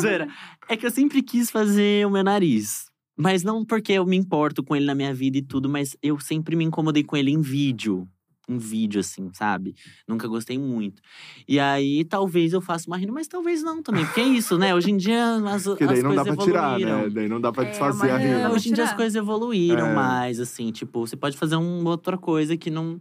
[0.00, 0.28] fazer?
[0.68, 2.86] É que eu sempre quis fazer o meu nariz.
[3.16, 6.18] Mas não porque eu me importo com ele na minha vida e tudo, mas eu
[6.18, 8.08] sempre me incomodei com ele em vídeo.
[8.48, 9.74] Um vídeo, assim, sabe?
[10.06, 11.02] Nunca gostei muito.
[11.48, 14.04] E aí, talvez eu faça uma rino, mas talvez não também.
[14.06, 14.72] Porque é isso, né?
[14.74, 16.98] Hoje em dia, as, Porque as daí não dá coisas pra tirar, evoluíram.
[17.02, 17.10] né?
[17.10, 18.50] Daí não dá pra É, desfazer a É, rima.
[18.52, 18.96] hoje em dia as tirar.
[18.96, 19.94] coisas evoluíram É.
[19.94, 20.70] mais, assim.
[20.70, 23.00] Tipo, você pode fazer uma outra coisa que não…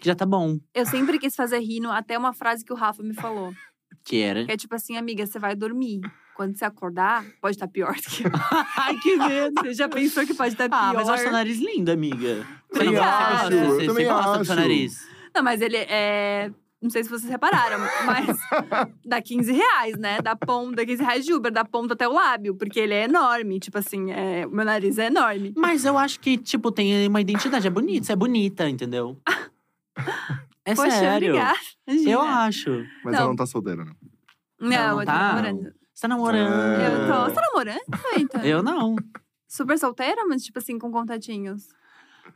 [0.00, 0.58] Que já tá bom.
[0.74, 3.52] Eu sempre quis fazer rino, até uma frase que o Rafa me falou.
[4.04, 4.46] Que era…
[4.46, 6.00] Que é tipo assim, amiga, você vai dormir.
[6.34, 8.22] Quando você acordar, pode estar pior do que
[8.78, 9.60] Ai, que medo!
[9.60, 10.78] Você já pensou que pode estar pior?
[10.80, 12.46] Ah, mas eu acho seu nariz lindo, amiga.
[12.78, 13.08] Você não gosta?
[13.08, 15.08] acho, Você, do seu nariz?
[15.34, 16.50] Não, mas ele é.
[16.80, 17.76] Não sei se vocês repararam,
[18.06, 18.38] mas
[19.04, 20.22] dá 15 reais, né?
[20.22, 23.58] Da ponta, 15 reais de Uber, da ponta até o lábio, porque ele é enorme.
[23.58, 24.46] Tipo assim, é...
[24.46, 25.52] o meu nariz é enorme.
[25.56, 27.66] Mas eu acho que, tipo, tem uma identidade.
[27.66, 29.20] É bonito, você é bonita, entendeu?
[30.64, 31.30] É Poxa, sério.
[31.30, 31.58] obrigada.
[31.86, 32.84] Eu acho.
[33.02, 33.20] Mas Não.
[33.20, 33.96] ela não tá solteira, não.
[34.60, 35.18] Não, Ela não eu tô tá?
[35.18, 35.74] namorando.
[35.94, 36.52] Você tá namorando.
[36.52, 36.86] É.
[36.86, 37.24] Eu tô.
[37.24, 37.80] Você tá namorando,
[38.16, 38.46] Eita?
[38.46, 38.96] Eu não.
[39.48, 41.68] Super solteira, mas tipo assim, com contatinhos.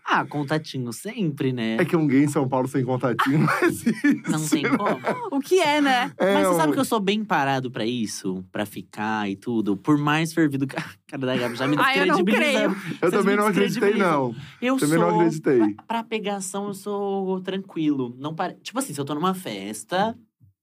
[0.05, 1.76] Ah, contatinho sempre, né?
[1.78, 4.22] É que um gay em São Paulo sem contatinho não existe.
[4.28, 4.98] Não tem como.
[5.30, 6.12] O que é, né?
[6.18, 8.44] É, Mas você um- sabe que eu sou bem parado pra isso?
[8.50, 9.76] Pra ficar e tudo.
[9.76, 10.74] Por mais fervido que…
[11.07, 12.74] Cara da Gabi já me eu descredibilizando.
[13.00, 14.34] Eu Vocês também não acreditei, não.
[14.61, 15.09] Eu Também sou…
[15.09, 15.59] não acreditei.
[15.59, 18.14] Pra, pra pegação, eu sou tranquilo.
[18.18, 18.55] Não pare...
[18.62, 20.16] Tipo assim, se eu tô numa festa…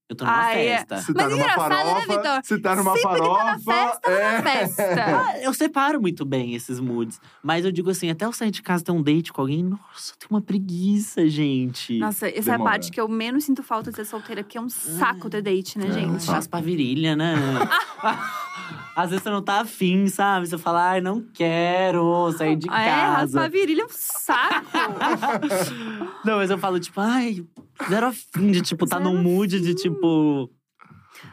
[0.09, 0.77] Eu tô numa é.
[0.77, 0.97] festa.
[0.97, 2.41] Se tá Mas numa engraçado, né, farofa, Vitor?
[2.43, 4.31] se tá numa Sempre que tá farofa, na festa, é.
[4.31, 4.83] na festa.
[5.29, 7.21] Ah, eu separo muito bem esses moods.
[7.43, 10.13] Mas eu digo assim, até eu sair de casa ter um date com alguém, nossa,
[10.13, 11.99] eu tenho uma preguiça, gente.
[11.99, 12.71] Nossa, essa é a Demora.
[12.71, 15.77] parte que eu menos sinto falta de ser solteira, porque é um saco ter date,
[15.77, 16.09] né, É, gente?
[16.09, 16.31] um saco.
[16.33, 17.35] Raspa a virilha, né?
[18.95, 20.47] Às vezes você não tá afim, sabe?
[20.47, 23.49] Você fala, ai, não quero sair de Ah, É, raspar a casa.
[23.49, 24.67] virilha é um saco.
[26.25, 27.45] não, mas eu falo, tipo, ai,
[27.89, 30.49] zero afim de, tipo, tá Zero num mood de, tipo…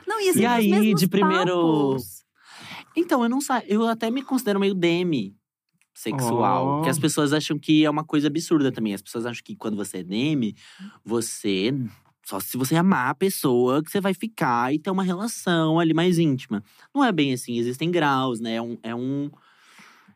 [0.06, 2.24] Não, e assim, E aí, de primeiro- papos.
[2.96, 5.34] Então, eu não sei, eu até me considero meio demi
[5.92, 6.78] sexual.
[6.78, 6.82] Oh.
[6.82, 8.94] Que as pessoas acham que é uma coisa absurda também.
[8.94, 10.54] As pessoas acham que quando você é demi,
[11.04, 11.74] você…
[12.28, 15.94] Só se você amar a pessoa que você vai ficar e ter uma relação ali
[15.94, 16.62] mais íntima.
[16.94, 18.54] Não é bem assim, existem graus, né?
[18.56, 19.30] É um, é um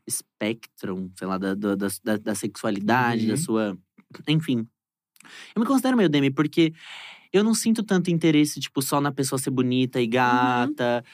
[0.07, 3.37] espectro, sei lá, da, da, da, da sexualidade, da Uhum.
[3.39, 3.79] sua…
[4.27, 4.67] Enfim.
[5.55, 6.73] Eu me considero meio demi porque
[7.33, 11.05] eu não sinto tanto interesse, tipo, só na pessoa ser bonita e gata.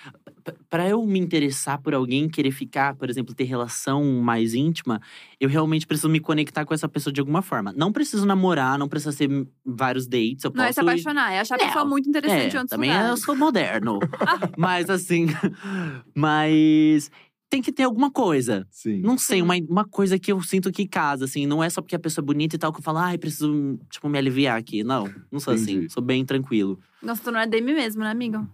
[0.45, 5.01] P- Pra eu me interessar por alguém, querer ficar, por exemplo, ter relação mais íntima,
[5.41, 7.73] eu realmente preciso me conectar com essa pessoa de alguma forma.
[7.77, 9.29] Não preciso namorar, não precisa ser
[9.64, 10.45] vários dates.
[10.45, 12.61] Eu Não é posso se apaixonar, é achar a Não, pessoa muito interessante em é,
[12.61, 13.25] outros também eu lugares.
[13.25, 13.99] sou moderno.
[14.57, 15.27] mas assim,
[16.14, 17.11] mas
[17.49, 18.66] tem que ter alguma coisa.
[18.70, 19.01] Sim.
[19.01, 21.47] Não sei, uma, uma coisa que eu sinto que casa, assim.
[21.47, 23.78] Não é só porque a pessoa é bonita e tal que eu falo, ai, preciso,
[23.90, 24.82] tipo, me aliviar aqui.
[24.82, 25.72] Não, não sou assim.
[25.72, 25.92] Entendi.
[25.92, 26.78] Sou bem tranquilo.
[27.03, 28.47] Nossa, tu não é Demi mesmo, né, amigo?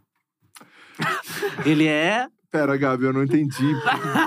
[1.65, 2.29] Ele é.
[2.53, 3.75] Pera, Gabi, eu não entendi.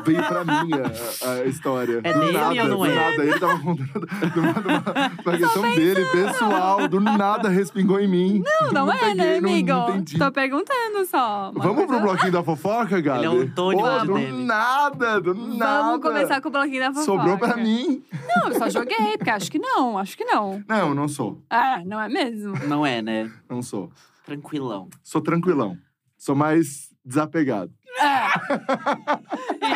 [0.04, 2.02] Veio pra mim a, a história.
[2.04, 2.96] É do dele nada, ou não do é?
[2.96, 3.24] nada.
[3.24, 6.88] Ele tava contando de uma, de uma- uma questão dele, pessoal.
[6.88, 8.44] Do nada respingou em mim.
[8.44, 9.70] Não, não é, né, peguei, não- amigo?
[9.70, 10.18] Não, entendi.
[10.18, 11.52] Tô perguntando só.
[11.56, 13.20] Vamos pro bloquinho da fofoca, Gabi?
[13.20, 14.44] Ele é o Antônio Pô, do Demi.
[14.44, 15.84] nada, do nada.
[15.84, 17.06] Vamos começar com o bloquinho da fofoca.
[17.06, 18.04] Sobrou pra mim.
[18.28, 20.64] Não, eu só joguei, porque acho que não, acho que não.
[20.68, 21.44] Não, não sou.
[21.48, 22.58] Ah, não é mesmo?
[22.68, 23.32] Não é, né?
[23.48, 23.92] Não sou.
[24.26, 24.90] Tranquilão.
[25.04, 25.78] Sou tranquilão.
[26.18, 27.72] Sou mais desapegado.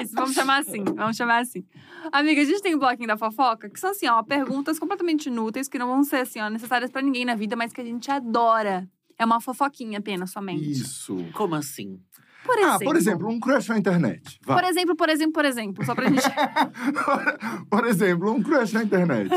[0.01, 1.63] Isso, vamos chamar assim, vamos chamar assim.
[2.11, 5.67] Amiga, a gente tem o bloquinho da fofoca, que são assim, ó, perguntas completamente inúteis,
[5.67, 8.09] que não vão ser assim, ó, necessárias pra ninguém na vida, mas que a gente
[8.11, 8.87] adora.
[9.17, 10.71] É uma fofoquinha apenas, somente.
[10.71, 11.17] Isso.
[11.33, 11.99] Como assim?
[12.45, 12.75] Por exemplo.
[12.75, 14.39] Ah, por exemplo, um crush na internet.
[14.39, 14.69] Por Vai.
[14.69, 16.21] exemplo, por exemplo, por exemplo, só pra gente.
[17.69, 19.29] por exemplo, um crush na internet.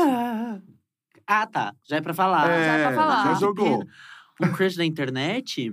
[1.27, 1.73] Ah, tá.
[1.83, 2.49] Já é pra falar.
[2.49, 3.25] é, já pra falar.
[3.25, 3.83] já jogou.
[4.41, 5.71] Um crush da internet?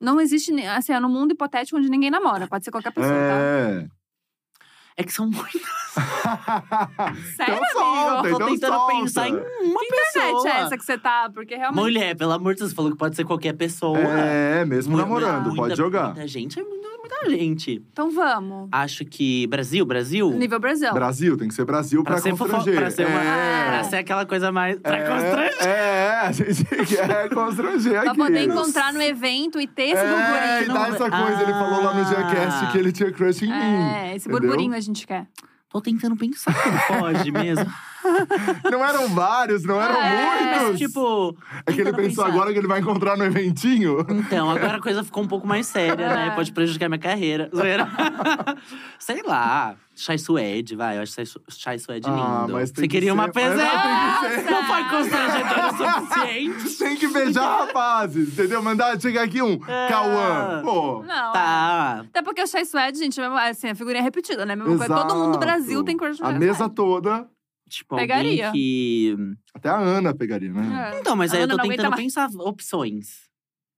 [0.00, 3.38] Não existe, assim, é no mundo hipotético onde ninguém namora, pode ser qualquer pessoa, tá?
[3.40, 3.88] É.
[4.98, 5.75] É que são muitas.
[7.36, 8.22] Sério, então solta, amigo?
[8.22, 8.92] Tô então tentando solta.
[8.94, 9.40] pensar em uma
[9.80, 10.48] Que internet pessoa.
[10.48, 11.30] é essa que você tá?
[11.32, 11.80] Porque realmente.
[11.82, 13.98] Mulher, pelo amor de Deus, você falou que pode ser qualquer pessoa.
[13.98, 16.06] É, mesmo Muita- namorando, muita- pode jogar.
[16.06, 17.82] Muita gente, é muita, muita gente.
[17.92, 18.68] Então vamos.
[18.72, 20.30] Acho que Brasil, Brasil.
[20.30, 20.92] Nível Brasil.
[20.92, 22.76] Brasil, tem que ser Brasil pra, Pra ser, fofo, constranger.
[22.80, 23.68] pra, ser uma, é.
[23.70, 24.78] pra ser aquela coisa mais.
[24.80, 25.66] Pra é, constranger.
[25.66, 28.18] É, a gente quer constranger Pra aqui.
[28.20, 30.74] poder encontrar no evento e ter esse É, e burburinho.
[30.74, 31.42] dá essa coisa.
[31.42, 32.04] Ele falou lá no Ah.
[32.04, 33.52] Giacast que ele tinha crush em mim.
[33.54, 34.40] É, esse entendeu?
[34.48, 35.26] burburinho a gente quer.
[35.68, 37.66] Tô tentando pensar como pode mesmo.
[38.70, 40.78] Não eram vários, não eram É, muitos.
[40.78, 41.36] tipo.
[41.66, 42.26] é que ele pensou pensar.
[42.26, 44.06] agora que ele vai encontrar no eventinho.
[44.08, 46.30] Então, agora a coisa ficou um pouco mais séria, né?
[46.36, 47.50] Pode prejudicar minha carreira.
[48.98, 49.74] Sei lá.
[49.98, 50.98] Chai Suede, vai.
[50.98, 52.20] Eu acho Chai Su- Chai Suede lindo.
[52.22, 54.50] Ah, mas tem Você que queria uma ser- pesada?
[54.50, 56.78] Não foi constrangedor o suficiente.
[56.78, 58.62] Tem que beijar rapazes, entendeu?
[58.62, 59.88] Mandar chegar aqui um É.
[59.88, 60.60] Cauã.
[60.62, 61.02] Pô.
[61.02, 61.32] Não.
[61.32, 62.00] Tá.
[62.08, 64.54] Até porque o Chai Suede, gente, é assim, a figurinha é repetida, né?
[64.54, 64.94] Mesma coisa.
[64.94, 65.38] Todo mundo do Exato.
[65.38, 66.74] Brasil tem crush no A mesa Suede.
[66.74, 67.28] toda.
[67.68, 68.52] Tipo, Pegaria.
[68.52, 69.16] que.
[69.52, 70.92] Até a Ana pegaria, né?
[70.94, 71.00] É.
[71.00, 72.02] Então, mas aí A eu tô Ana não aguenta tentando mais.
[72.04, 73.25] pensar opções.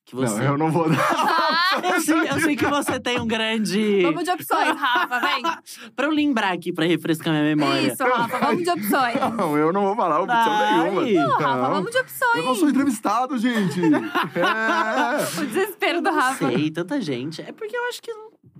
[0.09, 0.39] Que você.
[0.39, 0.97] Não, eu não vou dar.
[1.85, 4.01] Eu sei, eu sei que você tem um grande.
[4.03, 5.43] Vamos de opções, Rafa, vem.
[5.95, 7.93] Pra eu lembrar aqui, pra refrescar minha memória.
[7.93, 9.15] Isso, Rafa, vamos de opções.
[9.37, 10.91] Não, eu não vou falar opção Vai.
[10.91, 11.03] nenhuma.
[11.29, 12.35] Não, Rafa, vamos de opções.
[12.37, 13.81] Eu não sou entrevistado, gente.
[13.83, 15.41] É.
[15.41, 16.49] O desespero do Não Rafa.
[16.51, 17.43] sei, tanta gente.
[17.43, 18.11] É porque eu acho que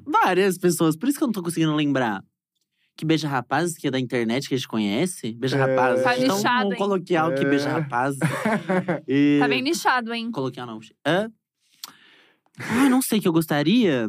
[0.07, 0.97] várias pessoas.
[0.97, 2.23] Por isso que eu não tô conseguindo lembrar.
[2.97, 5.33] Que Beija Rapazes, que é da internet, que a gente conhece.
[5.33, 5.61] Beija É.
[5.61, 6.05] Rapazes.
[6.05, 6.79] Tá tão nichado, hein?
[6.79, 7.49] coloquial que É.
[7.49, 8.19] Beija Rapazes.
[9.07, 9.39] E...
[9.41, 10.31] Tá bem nichado, hein?
[10.31, 10.79] Coloquial não.
[11.07, 11.31] Hã?
[12.61, 14.09] Ah, não sei o que eu gostaria.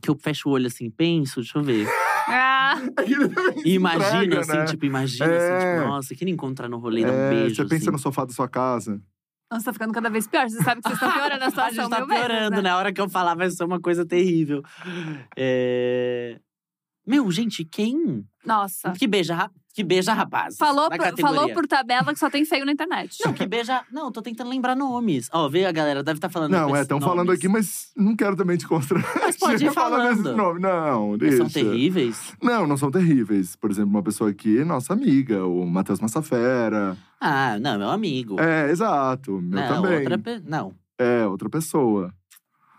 [0.00, 1.88] Que eu fecho o olho assim, penso, deixa eu ver.
[2.28, 2.76] Ah,
[3.64, 4.64] E imagino, entrega, assim, né?
[4.66, 5.56] tipo, imagina, É.
[5.56, 7.56] assim, tipo, nossa, queria encontrar no rolê, dar um É, beijo.
[7.56, 7.90] Você pensa assim.
[7.90, 9.00] no sofá da sua casa.
[9.50, 10.48] nossa, tá ficando cada vez pior.
[10.48, 12.62] Você sabe que vocês estão piorando a A situação gente tá piorando, né?
[12.62, 12.70] né?
[12.70, 14.62] A hora que eu falar vai ser uma coisa terrível.
[15.36, 16.38] É...
[17.06, 18.24] Meu, gente, quem?
[18.46, 18.92] Nossa.
[18.92, 20.56] Que beija, que beija rapaz.
[20.56, 23.18] Falou, por, falou por tabela que só tem feio na internet.
[23.24, 23.82] Não, que beija.
[23.90, 25.28] Não, tô tentando lembrar nomes.
[25.32, 26.52] Ó, vê a galera, deve estar falando.
[26.52, 29.10] Não, é, estão falando aqui, mas não quero também te constranger.
[29.20, 30.36] Mas pode ir falando esses falando.
[30.36, 30.62] nomes.
[30.62, 31.36] Não, Eles deixa.
[31.38, 32.32] são terríveis.
[32.40, 33.56] Não, não são terríveis.
[33.56, 36.96] Por exemplo, uma pessoa aqui, nossa amiga, o Matheus Massafera.
[37.20, 38.40] Ah, não, meu amigo.
[38.40, 39.40] É, exato.
[39.42, 39.98] Meu não, também.
[39.98, 40.40] outra pe...
[40.46, 40.72] Não.
[40.96, 42.14] É, outra pessoa.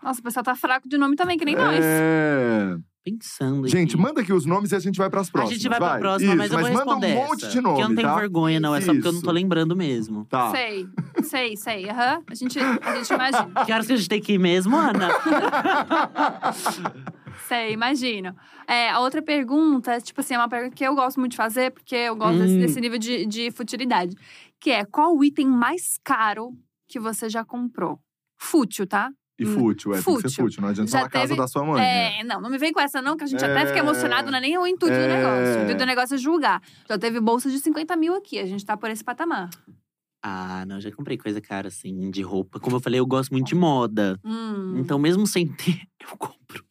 [0.02, 1.78] Nossa, o pessoal tá fraco de nome também, que nem nós.
[1.82, 2.78] É.
[3.08, 4.02] Pensando Gente, aqui.
[4.02, 5.60] manda aqui os nomes e a gente vai pras A próximas.
[5.62, 7.74] gente vai, pra próxima, Isso, mas eu vou manda responder um monte essa, de nome,
[7.76, 8.16] Porque eu não tenho tá?
[8.16, 8.74] vergonha, não.
[8.74, 9.34] É só porque eu não tô Isso.
[9.34, 10.24] lembrando mesmo.
[10.24, 10.50] Tá.
[10.50, 10.88] Sei,
[11.22, 11.88] sei, sei.
[11.88, 12.20] Aham.
[12.28, 13.64] A, gente, a gente imagina.
[13.64, 15.08] Que horas que a gente tem que ir mesmo, Ana?
[17.46, 18.34] Sei, imagino.
[18.66, 21.36] É, a outra pergunta, é, tipo assim, é uma pergunta que eu gosto muito de
[21.36, 22.58] fazer, porque eu gosto desse, Hum.
[22.58, 24.16] desse nível de, de futilidade.
[24.58, 26.50] Que é, qual o item mais caro
[26.88, 28.00] que você já comprou?
[28.36, 29.10] Fútil, tá?
[29.38, 30.44] E Hum, fútil, é, tem que ser fútil.
[30.44, 30.62] fútil.
[30.62, 31.80] Não adianta Já falar a casa teve- da sua mãe.
[31.82, 32.20] né?
[32.20, 33.66] É, não, não me vem com essa não, que a gente até É.
[33.66, 35.08] fica emocionado, não é nem o intuito do É.
[35.08, 35.58] negócio.
[35.60, 36.62] O intuito do negócio é julgar.
[36.88, 39.50] Já teve bolsa de 50 mil aqui, a gente tá por esse patamar.
[40.28, 42.58] ah, não, já comprei coisa cara, assim, de roupa.
[42.58, 44.18] Como eu falei, eu gosto muito de moda.
[44.24, 44.74] Hum.
[44.78, 46.64] Então, mesmo sem ter, eu compro.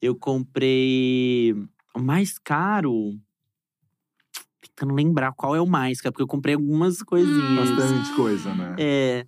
[0.00, 1.52] Eu comprei
[1.94, 3.12] o mais caro.
[4.60, 7.70] Tentando lembrar qual é o mais caro, porque eu comprei algumas coisinhas.
[7.70, 7.76] Hum.
[7.76, 8.76] Bastante coisa, né?
[8.78, 9.26] É.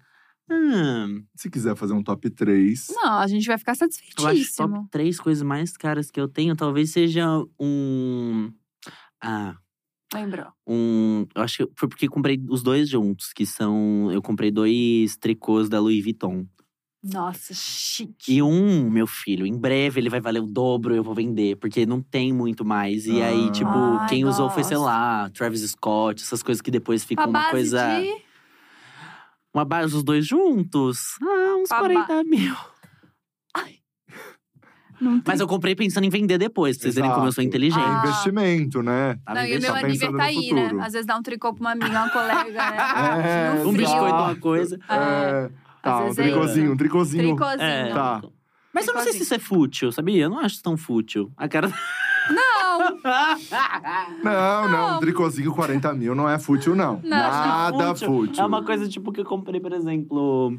[0.51, 2.89] Hum, Se quiser fazer um top 3.
[2.91, 4.89] Não, a gente vai ficar eu acho que top satisfeitíssimo.
[4.91, 7.27] três coisas mais caras que eu tenho, talvez seja
[7.61, 8.51] um.
[9.23, 9.57] Ah,
[10.15, 10.47] Lembrou.
[10.67, 11.27] um.
[11.35, 14.11] Eu acho que foi porque comprei os dois juntos, que são.
[14.11, 16.47] Eu comprei dois tricôs da Louis Vuitton.
[17.05, 18.35] Nossa, chique.
[18.37, 21.87] E um, meu filho, em breve ele vai valer o dobro, eu vou vender, porque
[21.87, 23.07] não tem muito mais.
[23.07, 23.53] E aí, Ah.
[23.53, 27.51] tipo, Ai, quem usou foi, sei lá, Travis Scott, essas coisas que depois ficam uma
[27.51, 28.01] coisa.
[28.01, 28.28] de…
[29.55, 30.99] Uma base dos dois juntos?
[31.23, 32.55] Ah, uns A ba- 40 mil.
[35.01, 35.23] Não tem.
[35.29, 37.81] Mas eu comprei pensando em vender depois, pra vocês verem como eu sou inteligente.
[37.85, 38.03] Ah.
[38.05, 39.17] Investimento, né?
[39.29, 39.73] Não, e o meu.
[39.73, 40.71] Tá aniversário tá aí, né?
[40.81, 42.77] Às vezes dá um tricô pra uma amiga, uma colega, né?
[43.59, 44.77] É, No Um biscoito, uma coisa.
[44.89, 45.51] É.
[45.81, 47.23] Tá, Às um é tricôzinho, um tricôzinho.
[47.37, 47.63] Tricôzinho.
[47.63, 47.93] É.
[47.95, 48.23] Tá.
[48.75, 50.25] Mas eu não sei se isso é fútil, sabia?
[50.25, 51.31] Eu não acho tão fútil.
[51.37, 51.73] A cara.
[54.23, 57.01] Não, Não, um tricôzinho 40 mil não é fútil, não.
[57.03, 58.09] Não, Nada Fútil.
[58.09, 58.43] fútil.
[58.43, 60.59] É uma coisa tipo que eu comprei, por exemplo.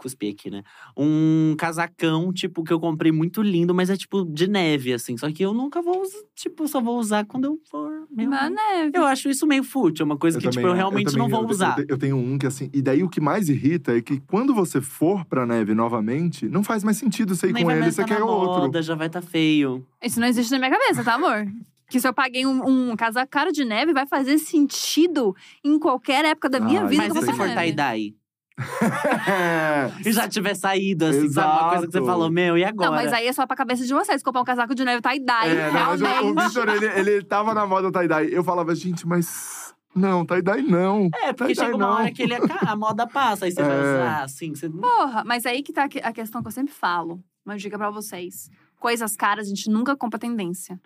[0.00, 0.62] Cuspi aqui, né?
[0.96, 5.16] Um casacão, tipo, que eu comprei muito lindo, mas é tipo de neve, assim.
[5.16, 8.06] Só que eu nunca vou usar, tipo, só vou usar quando eu for.
[8.10, 8.92] Meu, na neve.
[8.96, 11.42] eu acho isso meio fútil, é uma coisa que, tipo, eu realmente também- não vou
[11.42, 11.78] eu- usar.
[11.78, 12.70] Eu, te- eu tenho um que, assim…
[12.72, 16.62] E daí, o que mais irrita é que quando você for pra neve novamente, não
[16.64, 18.82] faz mais sentido você ir Nem com ele, você tá quer outro.
[18.82, 19.86] já vai estar feio.
[20.02, 21.46] Isso não existe na minha cabeça, tá, amor?
[21.90, 26.24] Que se eu paguei um, um casaco caro de neve, vai fazer sentido em qualquer
[26.24, 27.02] época da minha Ai, vida.
[27.08, 28.14] Mas eu e se for tie-dye?
[30.04, 31.48] E já tiver saído, assim, sabe?
[31.48, 32.06] Uma coisa que você Exato.
[32.12, 32.90] falou, meu, e agora?
[32.90, 34.22] Não, mas aí é só pra cabeça de vocês.
[34.22, 36.48] Comprar um casaco de neve tie-dye, É, não, mas o- o, realmente.
[36.48, 38.32] Vitor, ele, ele tava na moda tie-dye.
[38.32, 39.74] Eu falava, gente, mas.
[39.94, 41.08] Não, tie-dye não.
[41.22, 41.94] É, porque chega uma não.
[41.94, 43.80] hora que ele é, a moda passa, aí você vai É.
[43.80, 44.68] usar, assim, você...
[44.68, 47.20] Porra, mas aí que tá a questão que eu sempre falo.
[47.44, 48.48] Uma dica pra vocês.
[48.78, 50.80] Coisas caras, a gente nunca compra tendência.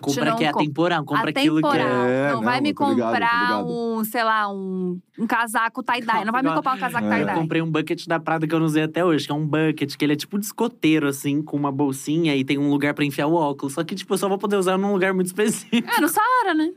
[0.00, 0.62] Compra que é compra.
[0.62, 2.32] atemporal, compra aquilo que é…
[2.32, 3.66] Não, vai me eu comprar ligado.
[3.68, 6.24] um, sei lá, um, um casaco tie-dye.
[6.24, 7.08] Não vai me comprar um casaco É.
[7.08, 7.34] Eu tie-dye.
[7.34, 9.96] comprei um bucket da Prada que eu não usei até hoje, que é um bucket
[9.96, 13.04] que ele é tipo de escoteiro, assim, com uma bolsinha e tem um lugar pra
[13.04, 13.74] enfiar o óculos.
[13.74, 15.88] Só que, tipo, eu só vou poder usar num lugar muito específico.
[15.90, 16.70] É, no Saara, né?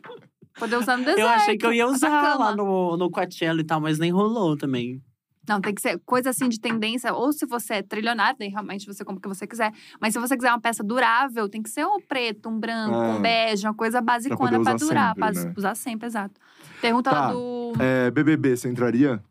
[0.60, 1.22] Poder usar no deserto.
[1.22, 4.58] eu achei que eu ia usar lá no, no Coachella e tal, mas nem rolou
[4.58, 5.02] também.
[5.48, 7.14] Não, tem que ser coisa assim de tendência.
[7.14, 9.74] Ou se você é trilionário, daí realmente você compra o que você quiser.
[10.00, 13.14] Mas se você quiser uma peça durável, tem que ser um preto, um branco, É.
[13.16, 15.16] um bege, uma coisa basicona pra, usar durar.
[15.16, 15.54] sempre, pra né?
[15.58, 16.40] usar sempre, exato.
[16.80, 17.20] Pergunta Tá.
[17.28, 17.74] lá do.
[17.80, 19.24] É, BBB, você entraria?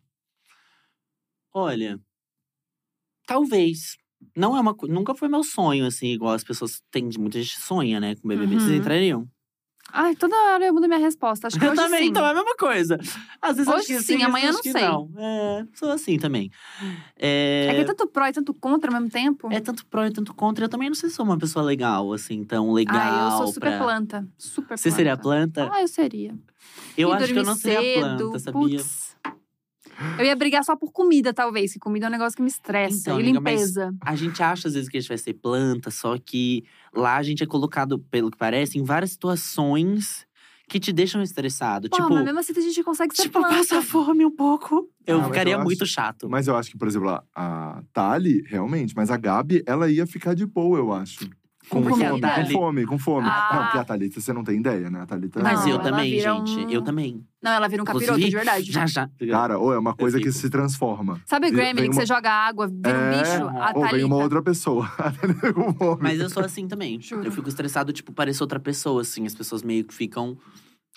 [1.54, 1.98] Olha,
[3.26, 3.96] talvez.
[4.36, 7.08] Não é uma Nunca foi meu sonho, assim, igual as pessoas têm.
[7.18, 8.54] Muita gente sonha, né, com BBB.
[8.60, 8.76] Vocês Uhum.
[8.76, 9.28] entrariam?
[9.92, 11.46] Ai, toda hora eu mudo minha resposta.
[11.46, 12.08] Acho que Eu hoje também, sim.
[12.10, 12.98] então é a mesma coisa.
[13.42, 14.72] Às vezes eu acho Hoje que sim, sim, amanhã não sei.
[14.82, 15.10] Não.
[15.16, 16.50] É, sou assim também.
[17.18, 19.48] É É, que é tanto pró e tanto contra ao mesmo tempo.
[19.52, 20.64] é tanto pró e tanto contra.
[20.64, 22.96] Eu também não sei se sou uma pessoa legal, assim, tão legal.
[22.98, 23.78] Ai, eu sou super pra...
[23.78, 24.28] planta.
[24.38, 24.96] Super Você planta.
[24.96, 25.70] seria planta?
[25.72, 26.34] Ah, eu seria.
[26.96, 28.00] eu E acho que eu não seria cedo,
[28.30, 28.78] planta, sabia?
[28.78, 29.09] putz.
[30.18, 31.72] Eu ia brigar só por comida, talvez.
[31.72, 32.94] Que comida é um negócio que me estressa.
[32.96, 33.94] Então, e amiga, limpeza.
[34.00, 36.64] A gente acha às vezes que a gente vai ser planta, só que
[36.94, 40.26] lá a gente é colocado, pelo que parece, em várias situações
[40.68, 41.88] que te deixam estressado.
[41.90, 43.56] Pô, tipo, mas mesmo assim a gente consegue ser tipo planta.
[43.56, 44.88] passa fome um pouco.
[45.06, 46.28] Eu Ah, ficaria eu acho- muito chato.
[46.30, 50.06] Mas eu acho que, por exemplo, a, a Thali, realmente, mas a Gabi, ela ia
[50.06, 51.28] ficar de boa, eu acho.
[51.70, 53.28] Com a fome, com fome, com fome.
[53.30, 53.48] Ah.
[53.54, 55.02] Não, porque a Thalita, você não tem ideia, né?
[55.02, 55.40] A Thalita.
[55.42, 56.56] Mas Não, eu também, gente.
[56.58, 57.24] um- Eu também.
[57.42, 58.70] Não, ela vira um capiroto, de verdade.
[58.70, 59.08] Já, já.
[59.30, 61.20] Cara, ou é uma coisa que se transforma.
[61.24, 63.48] Sabe Vem- Grammy, vem que uma- você joga água, vira um É, bicho?
[63.58, 64.86] A Ou vem uma outra pessoa.
[65.54, 66.02] Com fome.
[66.02, 67.00] Mas eu sou assim também.
[67.00, 67.24] Juro.
[67.24, 69.24] Eu fico estressado, tipo, parecer outra pessoa, assim.
[69.24, 70.36] As pessoas meio que ficam.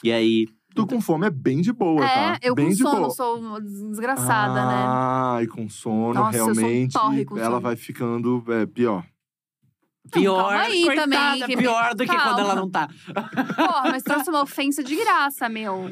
[0.03, 0.47] E aí.
[0.75, 2.39] Tu com fome é bem de boa, É, tá?
[2.41, 3.09] eu bem com sono boa.
[3.11, 4.83] sou uma desgraçada, né?
[4.87, 7.61] Ah, e com sono, Nossa, eu sou um realmente, torre com ela sono.
[7.61, 9.05] vai ficando é, pior.
[10.11, 12.39] Pior, calma aí coitada, também, que- pior do que quando calma.
[12.41, 12.87] ela não tá.
[13.55, 15.91] Porra, mas trouxe uma ofensa de graça, meu.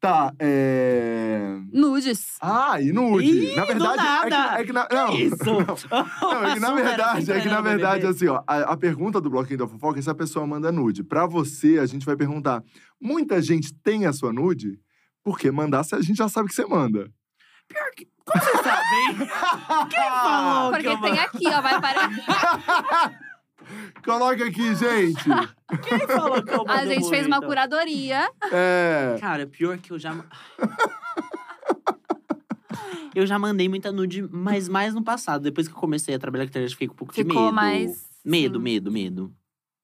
[0.00, 1.58] Tá, é.
[1.72, 2.36] Nudes.
[2.40, 3.24] Ah, e nude.
[3.26, 4.36] Ih, na do verdade, nada.
[4.36, 5.34] é que, é que na, não, Isso!
[6.22, 9.30] Não, é que na verdade, é que na verdade, assim, ó, a, a pergunta do
[9.30, 11.04] bloquinho da fofoca é se a pessoa manda nude.
[11.04, 12.62] Pra você, a gente vai perguntar:
[13.00, 14.78] muita gente tem a sua nude?
[15.22, 17.08] Porque mandar, se a gente já sabe que você manda.
[18.24, 19.28] Como vocês sabem?
[19.88, 22.24] Quem falou que Porque eu tem aqui, ó, vai aparecer.
[24.04, 25.24] Coloca aqui, gente.
[25.88, 28.28] Quem falou que eu A gente fez uma curadoria.
[28.50, 29.16] É.
[29.20, 30.12] Cara, pior que eu já.
[33.14, 35.42] eu já mandei muita nude, mas mais no passado.
[35.42, 37.54] Depois que eu comecei a trabalhar com internet, fiquei com um pouco de Ficou medo.
[37.54, 38.10] mais.
[38.24, 38.62] Medo, Sim.
[38.64, 39.34] medo, medo.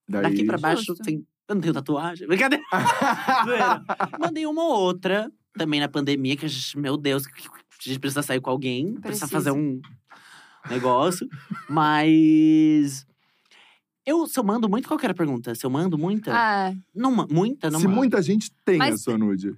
[0.08, 1.02] Daí, Daqui pra baixo, Justo.
[1.02, 1.26] tem...
[1.48, 2.26] eu não tenho tatuagem.
[2.26, 2.64] Brincadeira.
[4.18, 8.22] Mandei uma ou outra, também na pandemia, que a gente, meu Deus, a gente precisa
[8.22, 9.28] sair com alguém, precisa, Precisa.
[9.28, 9.80] fazer um
[10.70, 11.28] negócio.
[11.68, 13.06] Mas.
[14.08, 15.54] Eu, se eu mando muito, qual que era a pergunta?
[15.54, 16.32] Se eu mando muita?
[16.34, 17.70] Ah, Não, muita?
[17.70, 17.96] Não Se mando.
[17.96, 19.54] muita gente tem a Mas- sua nude.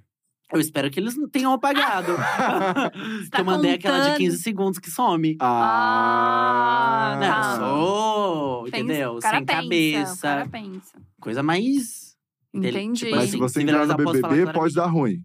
[0.52, 2.12] Eu espero que eles não tenham apagado.
[2.90, 4.18] você que tá eu mandei aquela de contando.
[4.18, 5.36] 15 segundos que some.
[5.40, 7.56] Ah, Ah, Não, tá.
[7.59, 9.12] sou, pensa- entendeu?
[9.12, 10.22] o cara Sem pensa, cabeça.
[10.22, 10.98] Cara pensa.
[11.20, 12.16] Coisa mais
[12.52, 12.98] Ele- Entendi.
[13.05, 14.60] tipo Mas assim, se você se entrar no viralizar, posso falar BBB, claramente.
[14.60, 15.24] pode dar ruim.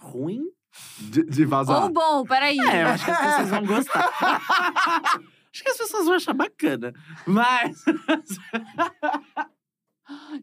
[0.00, 0.40] ruim.
[1.00, 1.84] De, de vazar.
[1.84, 2.58] Ou bom, peraí.
[2.58, 4.10] É, eu acho que as pessoas vão gostar.
[5.56, 6.92] acho que as pessoas vão achar bacana.
[7.26, 7.82] Mas.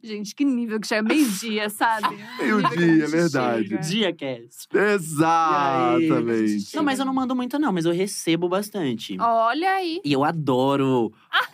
[0.04, 2.18] Gente, que nível que chega meio-dia, sabe?
[2.38, 3.70] Meio-dia, é verdade.
[3.70, 3.82] chega.
[3.82, 4.68] Dia cast.
[4.76, 6.76] Exatamente.
[6.76, 9.16] Não, mas eu não mando muito, não, mas eu recebo bastante.
[9.22, 10.02] Olha aí.
[10.04, 11.14] E eu adoro.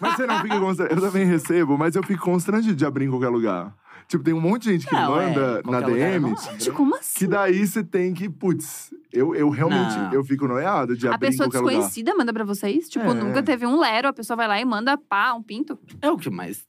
[0.00, 1.00] Mas você não fica constrangido.
[1.00, 3.74] Eu também recebo, mas eu fico constrangido de abrir em qualquer lugar.
[4.08, 6.30] Tipo, tem um monte de gente que Não, é, manda na qualquer lugar eu DM.
[6.30, 6.36] não.
[6.36, 7.18] Gente, como assim?
[7.18, 10.12] Que daí você tem que, putz, eu, eu realmente Não.
[10.12, 11.72] eu fico noiado de A abrir em pessoa qualquer lugar.
[11.74, 12.88] desconhecida manda pra vocês?
[12.88, 13.14] Tipo, É.
[13.14, 15.76] nunca teve um lero, a pessoa vai lá e manda pá, um pinto?
[16.00, 16.64] É o que mais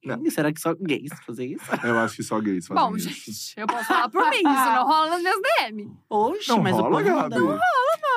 [0.00, 0.30] tem.
[0.30, 1.64] Será que só gays fazem isso?
[1.84, 3.08] Eu acho que só gays fazem Bom, isso.
[3.08, 5.90] gente, eu posso falar por mim, isso não rola nas minhas DM.
[6.08, 7.40] Oxe, Não mas o rola, povo manda.
[7.40, 7.60] Gabi.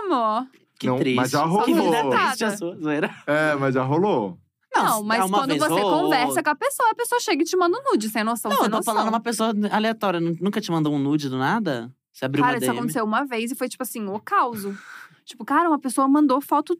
[0.05, 0.47] Amor.
[0.79, 1.15] Que Não, triste.
[1.15, 1.65] mas já Que rolou.
[1.91, 3.09] vida triste a sua zoeira.
[3.25, 4.37] É, mas já rolou.
[4.75, 7.45] Não, mas é uma quando você ou conversa com a pessoa, a pessoa chega e
[7.45, 8.93] te manda um nude, sem noção, Não, sem eu tô noção.
[8.93, 10.19] falando uma pessoa aleatória.
[10.19, 11.91] nu- Nunca te mandou um nude do nada?
[12.13, 12.77] Você abriu Cara, uma isso DM?
[12.79, 14.63] aconteceu uma vez e foi tipo assim, o caos.
[15.25, 16.77] Tipo, cara, uma pessoa mandou foto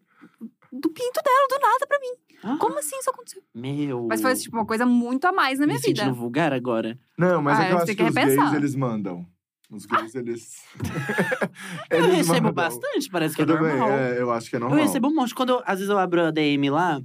[0.72, 2.14] do pinto dela do nada pra mim.
[2.44, 3.42] Ah, Como assim isso aconteceu?
[3.54, 4.06] Meu.
[4.08, 6.02] Mas foi tipo uma coisa muito a mais na minha Me vida.
[6.04, 6.98] sentindo vulgar agora.
[7.18, 9.26] Não, mas Ah, é que eu acho tem que que os gays, eles mandam.
[9.72, 10.64] Os gays, eles.
[11.90, 12.54] Eu eles recebo mandam.
[12.54, 13.90] bastante, parece que é Eu normal.
[13.90, 14.80] é, eu acho que é Eu normal.
[14.80, 15.36] recebo um monte.
[15.36, 17.02] Quando eu- às vezes eu abro a DM lá,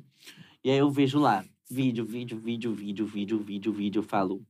[0.65, 4.43] e aí eu vejo lá, vídeo, vídeo, vídeo, vídeo, vídeo, vídeo, vídeo, eu falo.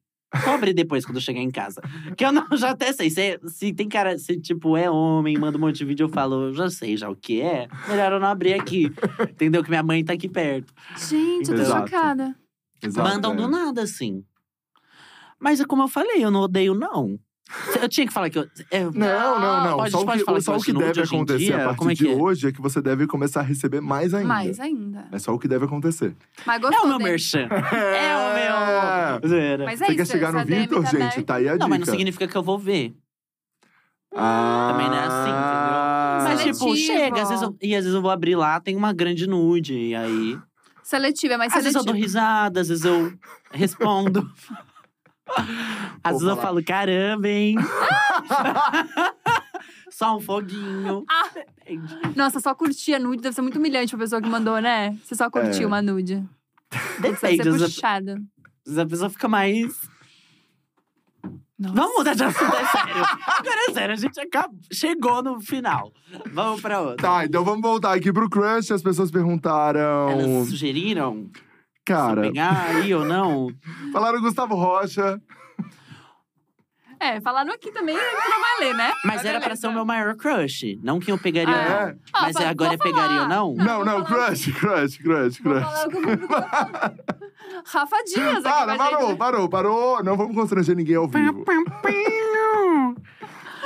[0.45, 1.81] Cobre depois quando eu chegar em casa.
[2.17, 3.11] Que eu não, já até sei.
[3.11, 6.47] Se, se tem cara, se tipo é homem, manda um monte de vídeo, eu falo,
[6.47, 7.69] eu já sei já o que é.
[7.89, 8.91] Melhor eu não abrir aqui.
[9.29, 9.63] Entendeu?
[9.63, 10.73] Que minha mãe tá aqui perto.
[10.97, 11.89] Gente, eu tô Exato.
[11.89, 12.37] chocada.
[12.83, 13.37] Exato, Mandam é.
[13.37, 14.25] do nada, assim.
[15.41, 17.19] Mas é como eu falei, eu não odeio, não.
[17.81, 18.47] Eu tinha que falar que eu.
[18.71, 18.91] é, Não,
[19.39, 19.77] não, não.
[19.77, 21.57] Pode- só o pode que, falar só que o que deve acontecer dia?
[21.57, 22.15] a partir Como é de que é?
[22.15, 24.27] hoje é que você deve começar a receber mais ainda.
[24.29, 25.07] Mais ainda.
[25.13, 26.17] É só o que deve acontecer.
[26.47, 27.11] Mas É gostou o meu dele.
[27.11, 27.47] merchan.
[27.53, 29.65] É o meu.
[29.67, 31.23] Mas é Você isso, quer chegar no Vitor, tá gente?
[31.23, 31.59] Tá aí a dica.
[31.65, 32.95] Não, mas não significa que eu vou ver.
[34.17, 36.25] Ah, Também não é assim, entendeu?
[36.25, 36.75] Mas, Seletivo.
[36.75, 37.23] tipo, chega.
[37.23, 39.75] Às vezes eu, e às vezes eu vou abrir lá, tem uma grande nude.
[39.75, 40.39] E aí.
[40.83, 43.13] Seletivo, é mais Às vezes eu dou risada, às vezes eu
[43.53, 44.31] respondo.
[46.03, 47.57] Às vezes eu falo, caramba, hein?
[49.91, 51.05] Só um foguinho.
[51.09, 51.31] Ah.
[52.17, 54.97] Nossa, só curtir a nude deve ser muito humilhante pra pessoa que mandou, né?
[55.05, 55.67] Você só curtiu É.
[55.67, 56.17] uma nude.
[57.01, 57.21] Deve Depende.
[57.21, 58.13] ser Às vezes puxada.
[58.15, 58.21] às
[58.67, 59.73] vezes a pessoa fica mais.
[61.57, 61.75] Nossa.
[61.75, 63.05] Vamos mudar de assunto, é sério.
[63.29, 65.93] Agora é sério, a gente acabou, chegou no final.
[66.33, 66.97] Vamos pra outra.
[67.09, 68.73] Tá, então vamos voltar aqui pro crush.
[68.73, 70.11] As pessoas perguntaram.
[70.11, 71.31] Elas sugeriram
[71.85, 73.49] Cara, se pegar aí ou não.
[73.93, 75.21] falaram Gustavo Rocha.
[77.01, 78.93] É, falaram aqui também que não vai ler, né?
[79.05, 80.79] Mas era pra ser o meu maior crush.
[80.83, 81.77] Não que eu pegaria, Ah, não.
[81.89, 81.97] é?
[82.15, 83.55] Ah, Mas pode- agora é vou pegaria ou não?
[83.55, 85.67] Não, Não, não, crush, crush, crush, crush.
[87.67, 89.19] Rafa Dias Para, parou, gente.
[89.19, 90.03] parou, parou.
[90.05, 91.45] Não vamos constranger ninguém ao vivo.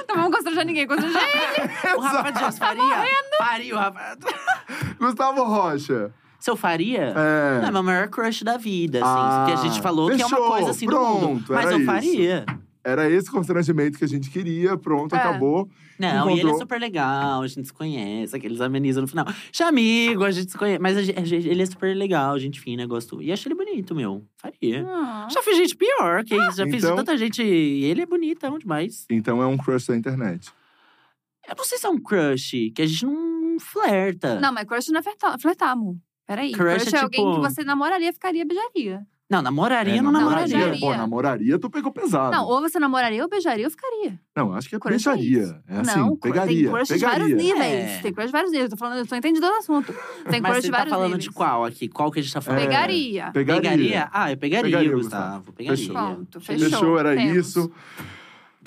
[0.09, 1.95] Não vamos constranger ninguém, constranger ele.
[1.97, 3.05] O Rafa Dias faria?
[3.39, 4.19] Faria o Rafa.
[4.99, 6.13] Gustavo Rocha.
[6.39, 7.13] Se eu faria?
[7.17, 7.61] É.
[7.63, 9.07] Não, é meu maior crush da vida, assim.
[9.09, 11.45] Ah, que a gente falou que é uma fechou, coisa assim do mundo.
[11.45, 11.87] pronto, Mas eu isso.
[11.87, 12.47] faria.
[12.85, 14.77] Era esse constrangimento que a gente queria.
[14.79, 15.19] Pronto, É.
[15.19, 15.69] acabou.
[15.99, 16.61] Não, e ele é Encontrou.
[16.61, 19.27] super legal, a gente se conhece, aqueles amenizam no final.
[19.53, 20.79] Já amigo, a gente se conhece.
[20.81, 23.21] Mas a gente- a gente- ele é super legal, gente fina, gosto.
[23.21, 24.25] E acho ele bonito, meu.
[24.37, 24.87] Faria.
[24.89, 25.27] Ah.
[25.31, 26.57] Já fiz gente pior, que isso.
[26.59, 27.43] Já fiz Então- tanta gente.
[27.43, 29.05] E ele é bonitão demais.
[29.11, 30.49] Então é um crush da internet.
[31.49, 34.39] Eu não sei se é um crush, que a gente não flerta.
[34.39, 35.97] Não, mas crush não é flertar, flertar amor.
[36.29, 36.53] Peraí.
[36.53, 39.05] Crush Crush, é é alguém tipo- que você namoraria, ficaria, beijaria.
[39.31, 40.57] Não, namoraria, É, não namoraria.
[40.57, 40.81] namoraria.
[40.81, 42.31] Pô, namoraria, tu pegou pesado.
[42.35, 44.19] Não, ou você namoraria ou beijaria ou ficaria.
[44.35, 45.43] Não, acho que é Crush é beijaria.
[45.43, 45.57] isso.
[45.69, 46.57] É assim, não, pegaria.
[46.65, 47.37] tem crush de vários pegaria.
[47.55, 47.91] níveis.
[47.91, 47.99] É.
[48.01, 48.71] Tem crush de vários níveis.
[48.71, 49.93] Eu tô falando, eu tô entendendo do assunto.
[50.31, 51.25] Tem Mas crush você de tá vários falando níveis.
[51.25, 51.89] de qual aqui?
[51.89, 52.61] Qual que a gente tá falando?
[52.63, 52.67] É.
[52.67, 53.31] Pegaria.
[53.33, 53.61] Pegaria.
[53.71, 54.09] Pegaria?
[54.13, 55.53] Ah, eu pegaria, Pegaria, Gustavo.
[55.53, 55.77] Pegaria.
[55.77, 55.95] Fechou.
[55.95, 56.71] Pronto, fechou.
[56.71, 57.37] Fechou, era Temos.
[57.37, 57.73] isso.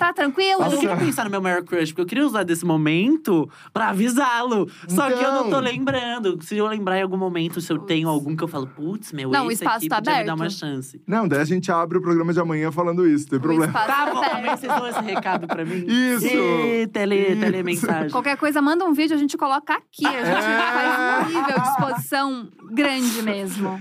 [0.02, 0.58] Tá tranquilo?
[0.60, 3.90] Mas eu queria pensar no meu maior crush, porque eu queria usar desse momento pra
[3.90, 4.68] avisá-lo.
[4.88, 5.60] Só que eu não tô Então.
[5.60, 6.38] lembrando.
[6.42, 9.30] Se eu lembrar em algum momento, se eu tenho algum que eu falo, putz, meu,
[9.30, 10.40] Não, o esse espaço aqui tá podia me dar aberto.
[10.40, 11.00] uma chance.
[11.06, 13.72] Não, daí a gente abre o programa de amanhã falando isso, não tem O problema.
[13.72, 14.58] Tá bom, tá também aberto.
[14.60, 15.84] vocês dão esse recado pra mim.
[15.86, 16.26] Isso!
[16.26, 17.40] Ih, tele, Isso.
[17.40, 18.10] telemensagem.
[18.10, 20.04] Qualquer coisa, manda um vídeo, a gente coloca aqui.
[20.06, 20.72] A gente É.
[20.72, 23.80] faz um nível de exposição grande mesmo.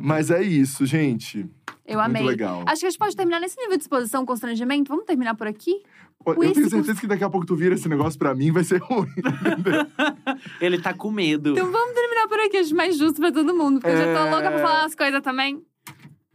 [0.00, 1.44] Mas é isso, gente.
[1.86, 2.22] Eu amei.
[2.22, 2.62] Muito legal.
[2.66, 4.88] Acho que a gente pode terminar nesse nível de exposição, constrangimento.
[4.88, 5.82] Vamos terminar por aqui?
[6.26, 8.78] Eu tenho certeza que daqui a pouco tu vira esse negócio pra mim, vai ser
[8.82, 9.06] ruim.
[10.60, 11.50] Ele tá com medo.
[11.52, 13.80] Então vamos terminar por aqui, acho mais justo pra todo mundo.
[13.80, 14.30] Porque eu já tô É.
[14.30, 15.62] louca pra falar as coisas também.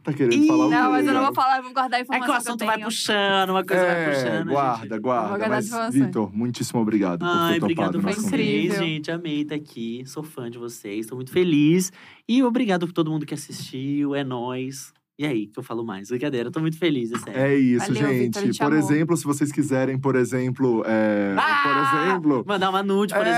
[0.02, 0.70] Tá querendo Ih, falar o?
[0.70, 2.60] Não, mas eu não vou falar, eu vou guardar a É informação que o assunto
[2.62, 4.48] eu vai puxando, uma coisa vai É, puxando.
[4.48, 4.88] guarda, gente.
[4.90, 5.28] Vou guarda.
[5.38, 5.94] guardar Mas.
[5.94, 8.32] Vitor, muitíssimo obrigado por Ai, ter topado obrigado o foi nosso vocês,
[8.64, 8.78] incrível.
[8.82, 9.10] gente.
[9.12, 10.02] Amei estar aqui.
[10.06, 11.06] Sou fã de vocês.
[11.06, 11.92] Tô muito feliz.
[12.28, 14.12] E obrigado por todo mundo que assistiu.
[14.16, 14.92] É nóis.
[15.18, 16.08] E aí, que eu falo mais?
[16.08, 17.40] Brincadeira, eu tô muito feliz, é sério.
[17.40, 18.40] É isso, Valeu, gente.
[18.40, 18.78] Gente por amou.
[18.78, 20.82] exemplo, se vocês quiserem, por exemplo.
[20.86, 21.62] é, Ah!
[21.62, 22.44] Por exemplo.
[22.46, 23.30] Mandar uma nude, por é,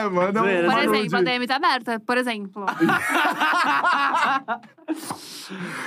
[0.00, 0.14] exemplo.
[0.16, 0.96] manda uma Por nude.
[0.98, 2.64] exemplo, a DM tá aberta, por exemplo.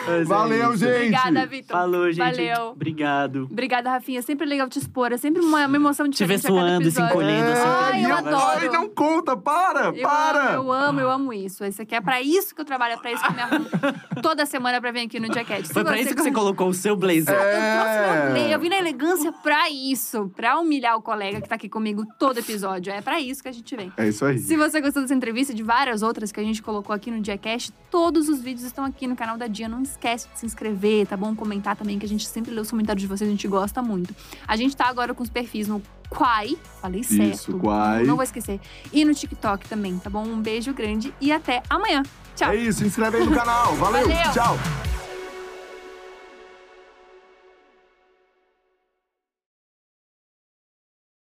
[0.08, 0.86] É Valeu, isso.
[0.86, 0.96] gente.
[1.16, 1.78] Obrigada, Vitor.
[1.78, 2.18] Falou, gente.
[2.18, 2.68] Valeu.
[2.72, 3.44] Obrigado.
[3.50, 4.22] Obrigada, Rafinha.
[4.22, 5.12] Sempre legal te expor.
[5.14, 7.12] É sempre uma, uma emoção Te ver diferente a cada suando se episódio.
[7.12, 7.68] encolhendo assim.
[7.68, 8.60] Ai, eu eu- adoro.
[8.60, 10.56] Ai, não conta, para, Eu para.
[10.56, 11.64] amo, eu amo, eu amo isso.
[11.66, 13.66] Isso aqui é pra isso que eu trabalho, é pra isso que eu me arrumo
[14.22, 15.66] toda semana pra vir aqui no Jacket.
[15.68, 17.30] Foi pra isso que você colocou o seu blazer.
[17.30, 18.24] Eu É.
[18.24, 20.32] meu play, Eu vim na elegância pra isso.
[20.36, 22.92] Pra humilhar o colega que tá aqui comigo todo episódio.
[22.94, 23.92] É pra isso que a gente vem.
[23.98, 24.38] É isso aí.
[24.40, 27.20] Se você gostou dessa entrevista e de várias outras que a gente colocou aqui no
[27.22, 29.68] Diacast, todos os vídeos estão aqui no canal da Dia.
[29.68, 31.36] Não esquece de se inscrever, tá bom?
[31.36, 34.14] Comentar também, que a gente sempre lê os comentários de vocês, a gente gosta muito.
[34.48, 37.34] A gente tá agora com os perfis no Quai, falei certo.
[37.34, 38.00] Isso, Quai.
[38.02, 38.60] Não, não vou esquecer.
[38.92, 40.24] E no TikTok também, tá bom?
[40.24, 42.04] Um beijo grande e até amanhã.
[42.36, 42.52] Tchau.
[42.52, 43.74] É isso, se inscreve aí no canal.
[43.76, 44.32] Valeu, Valeu.
[44.34, 44.58] tchau.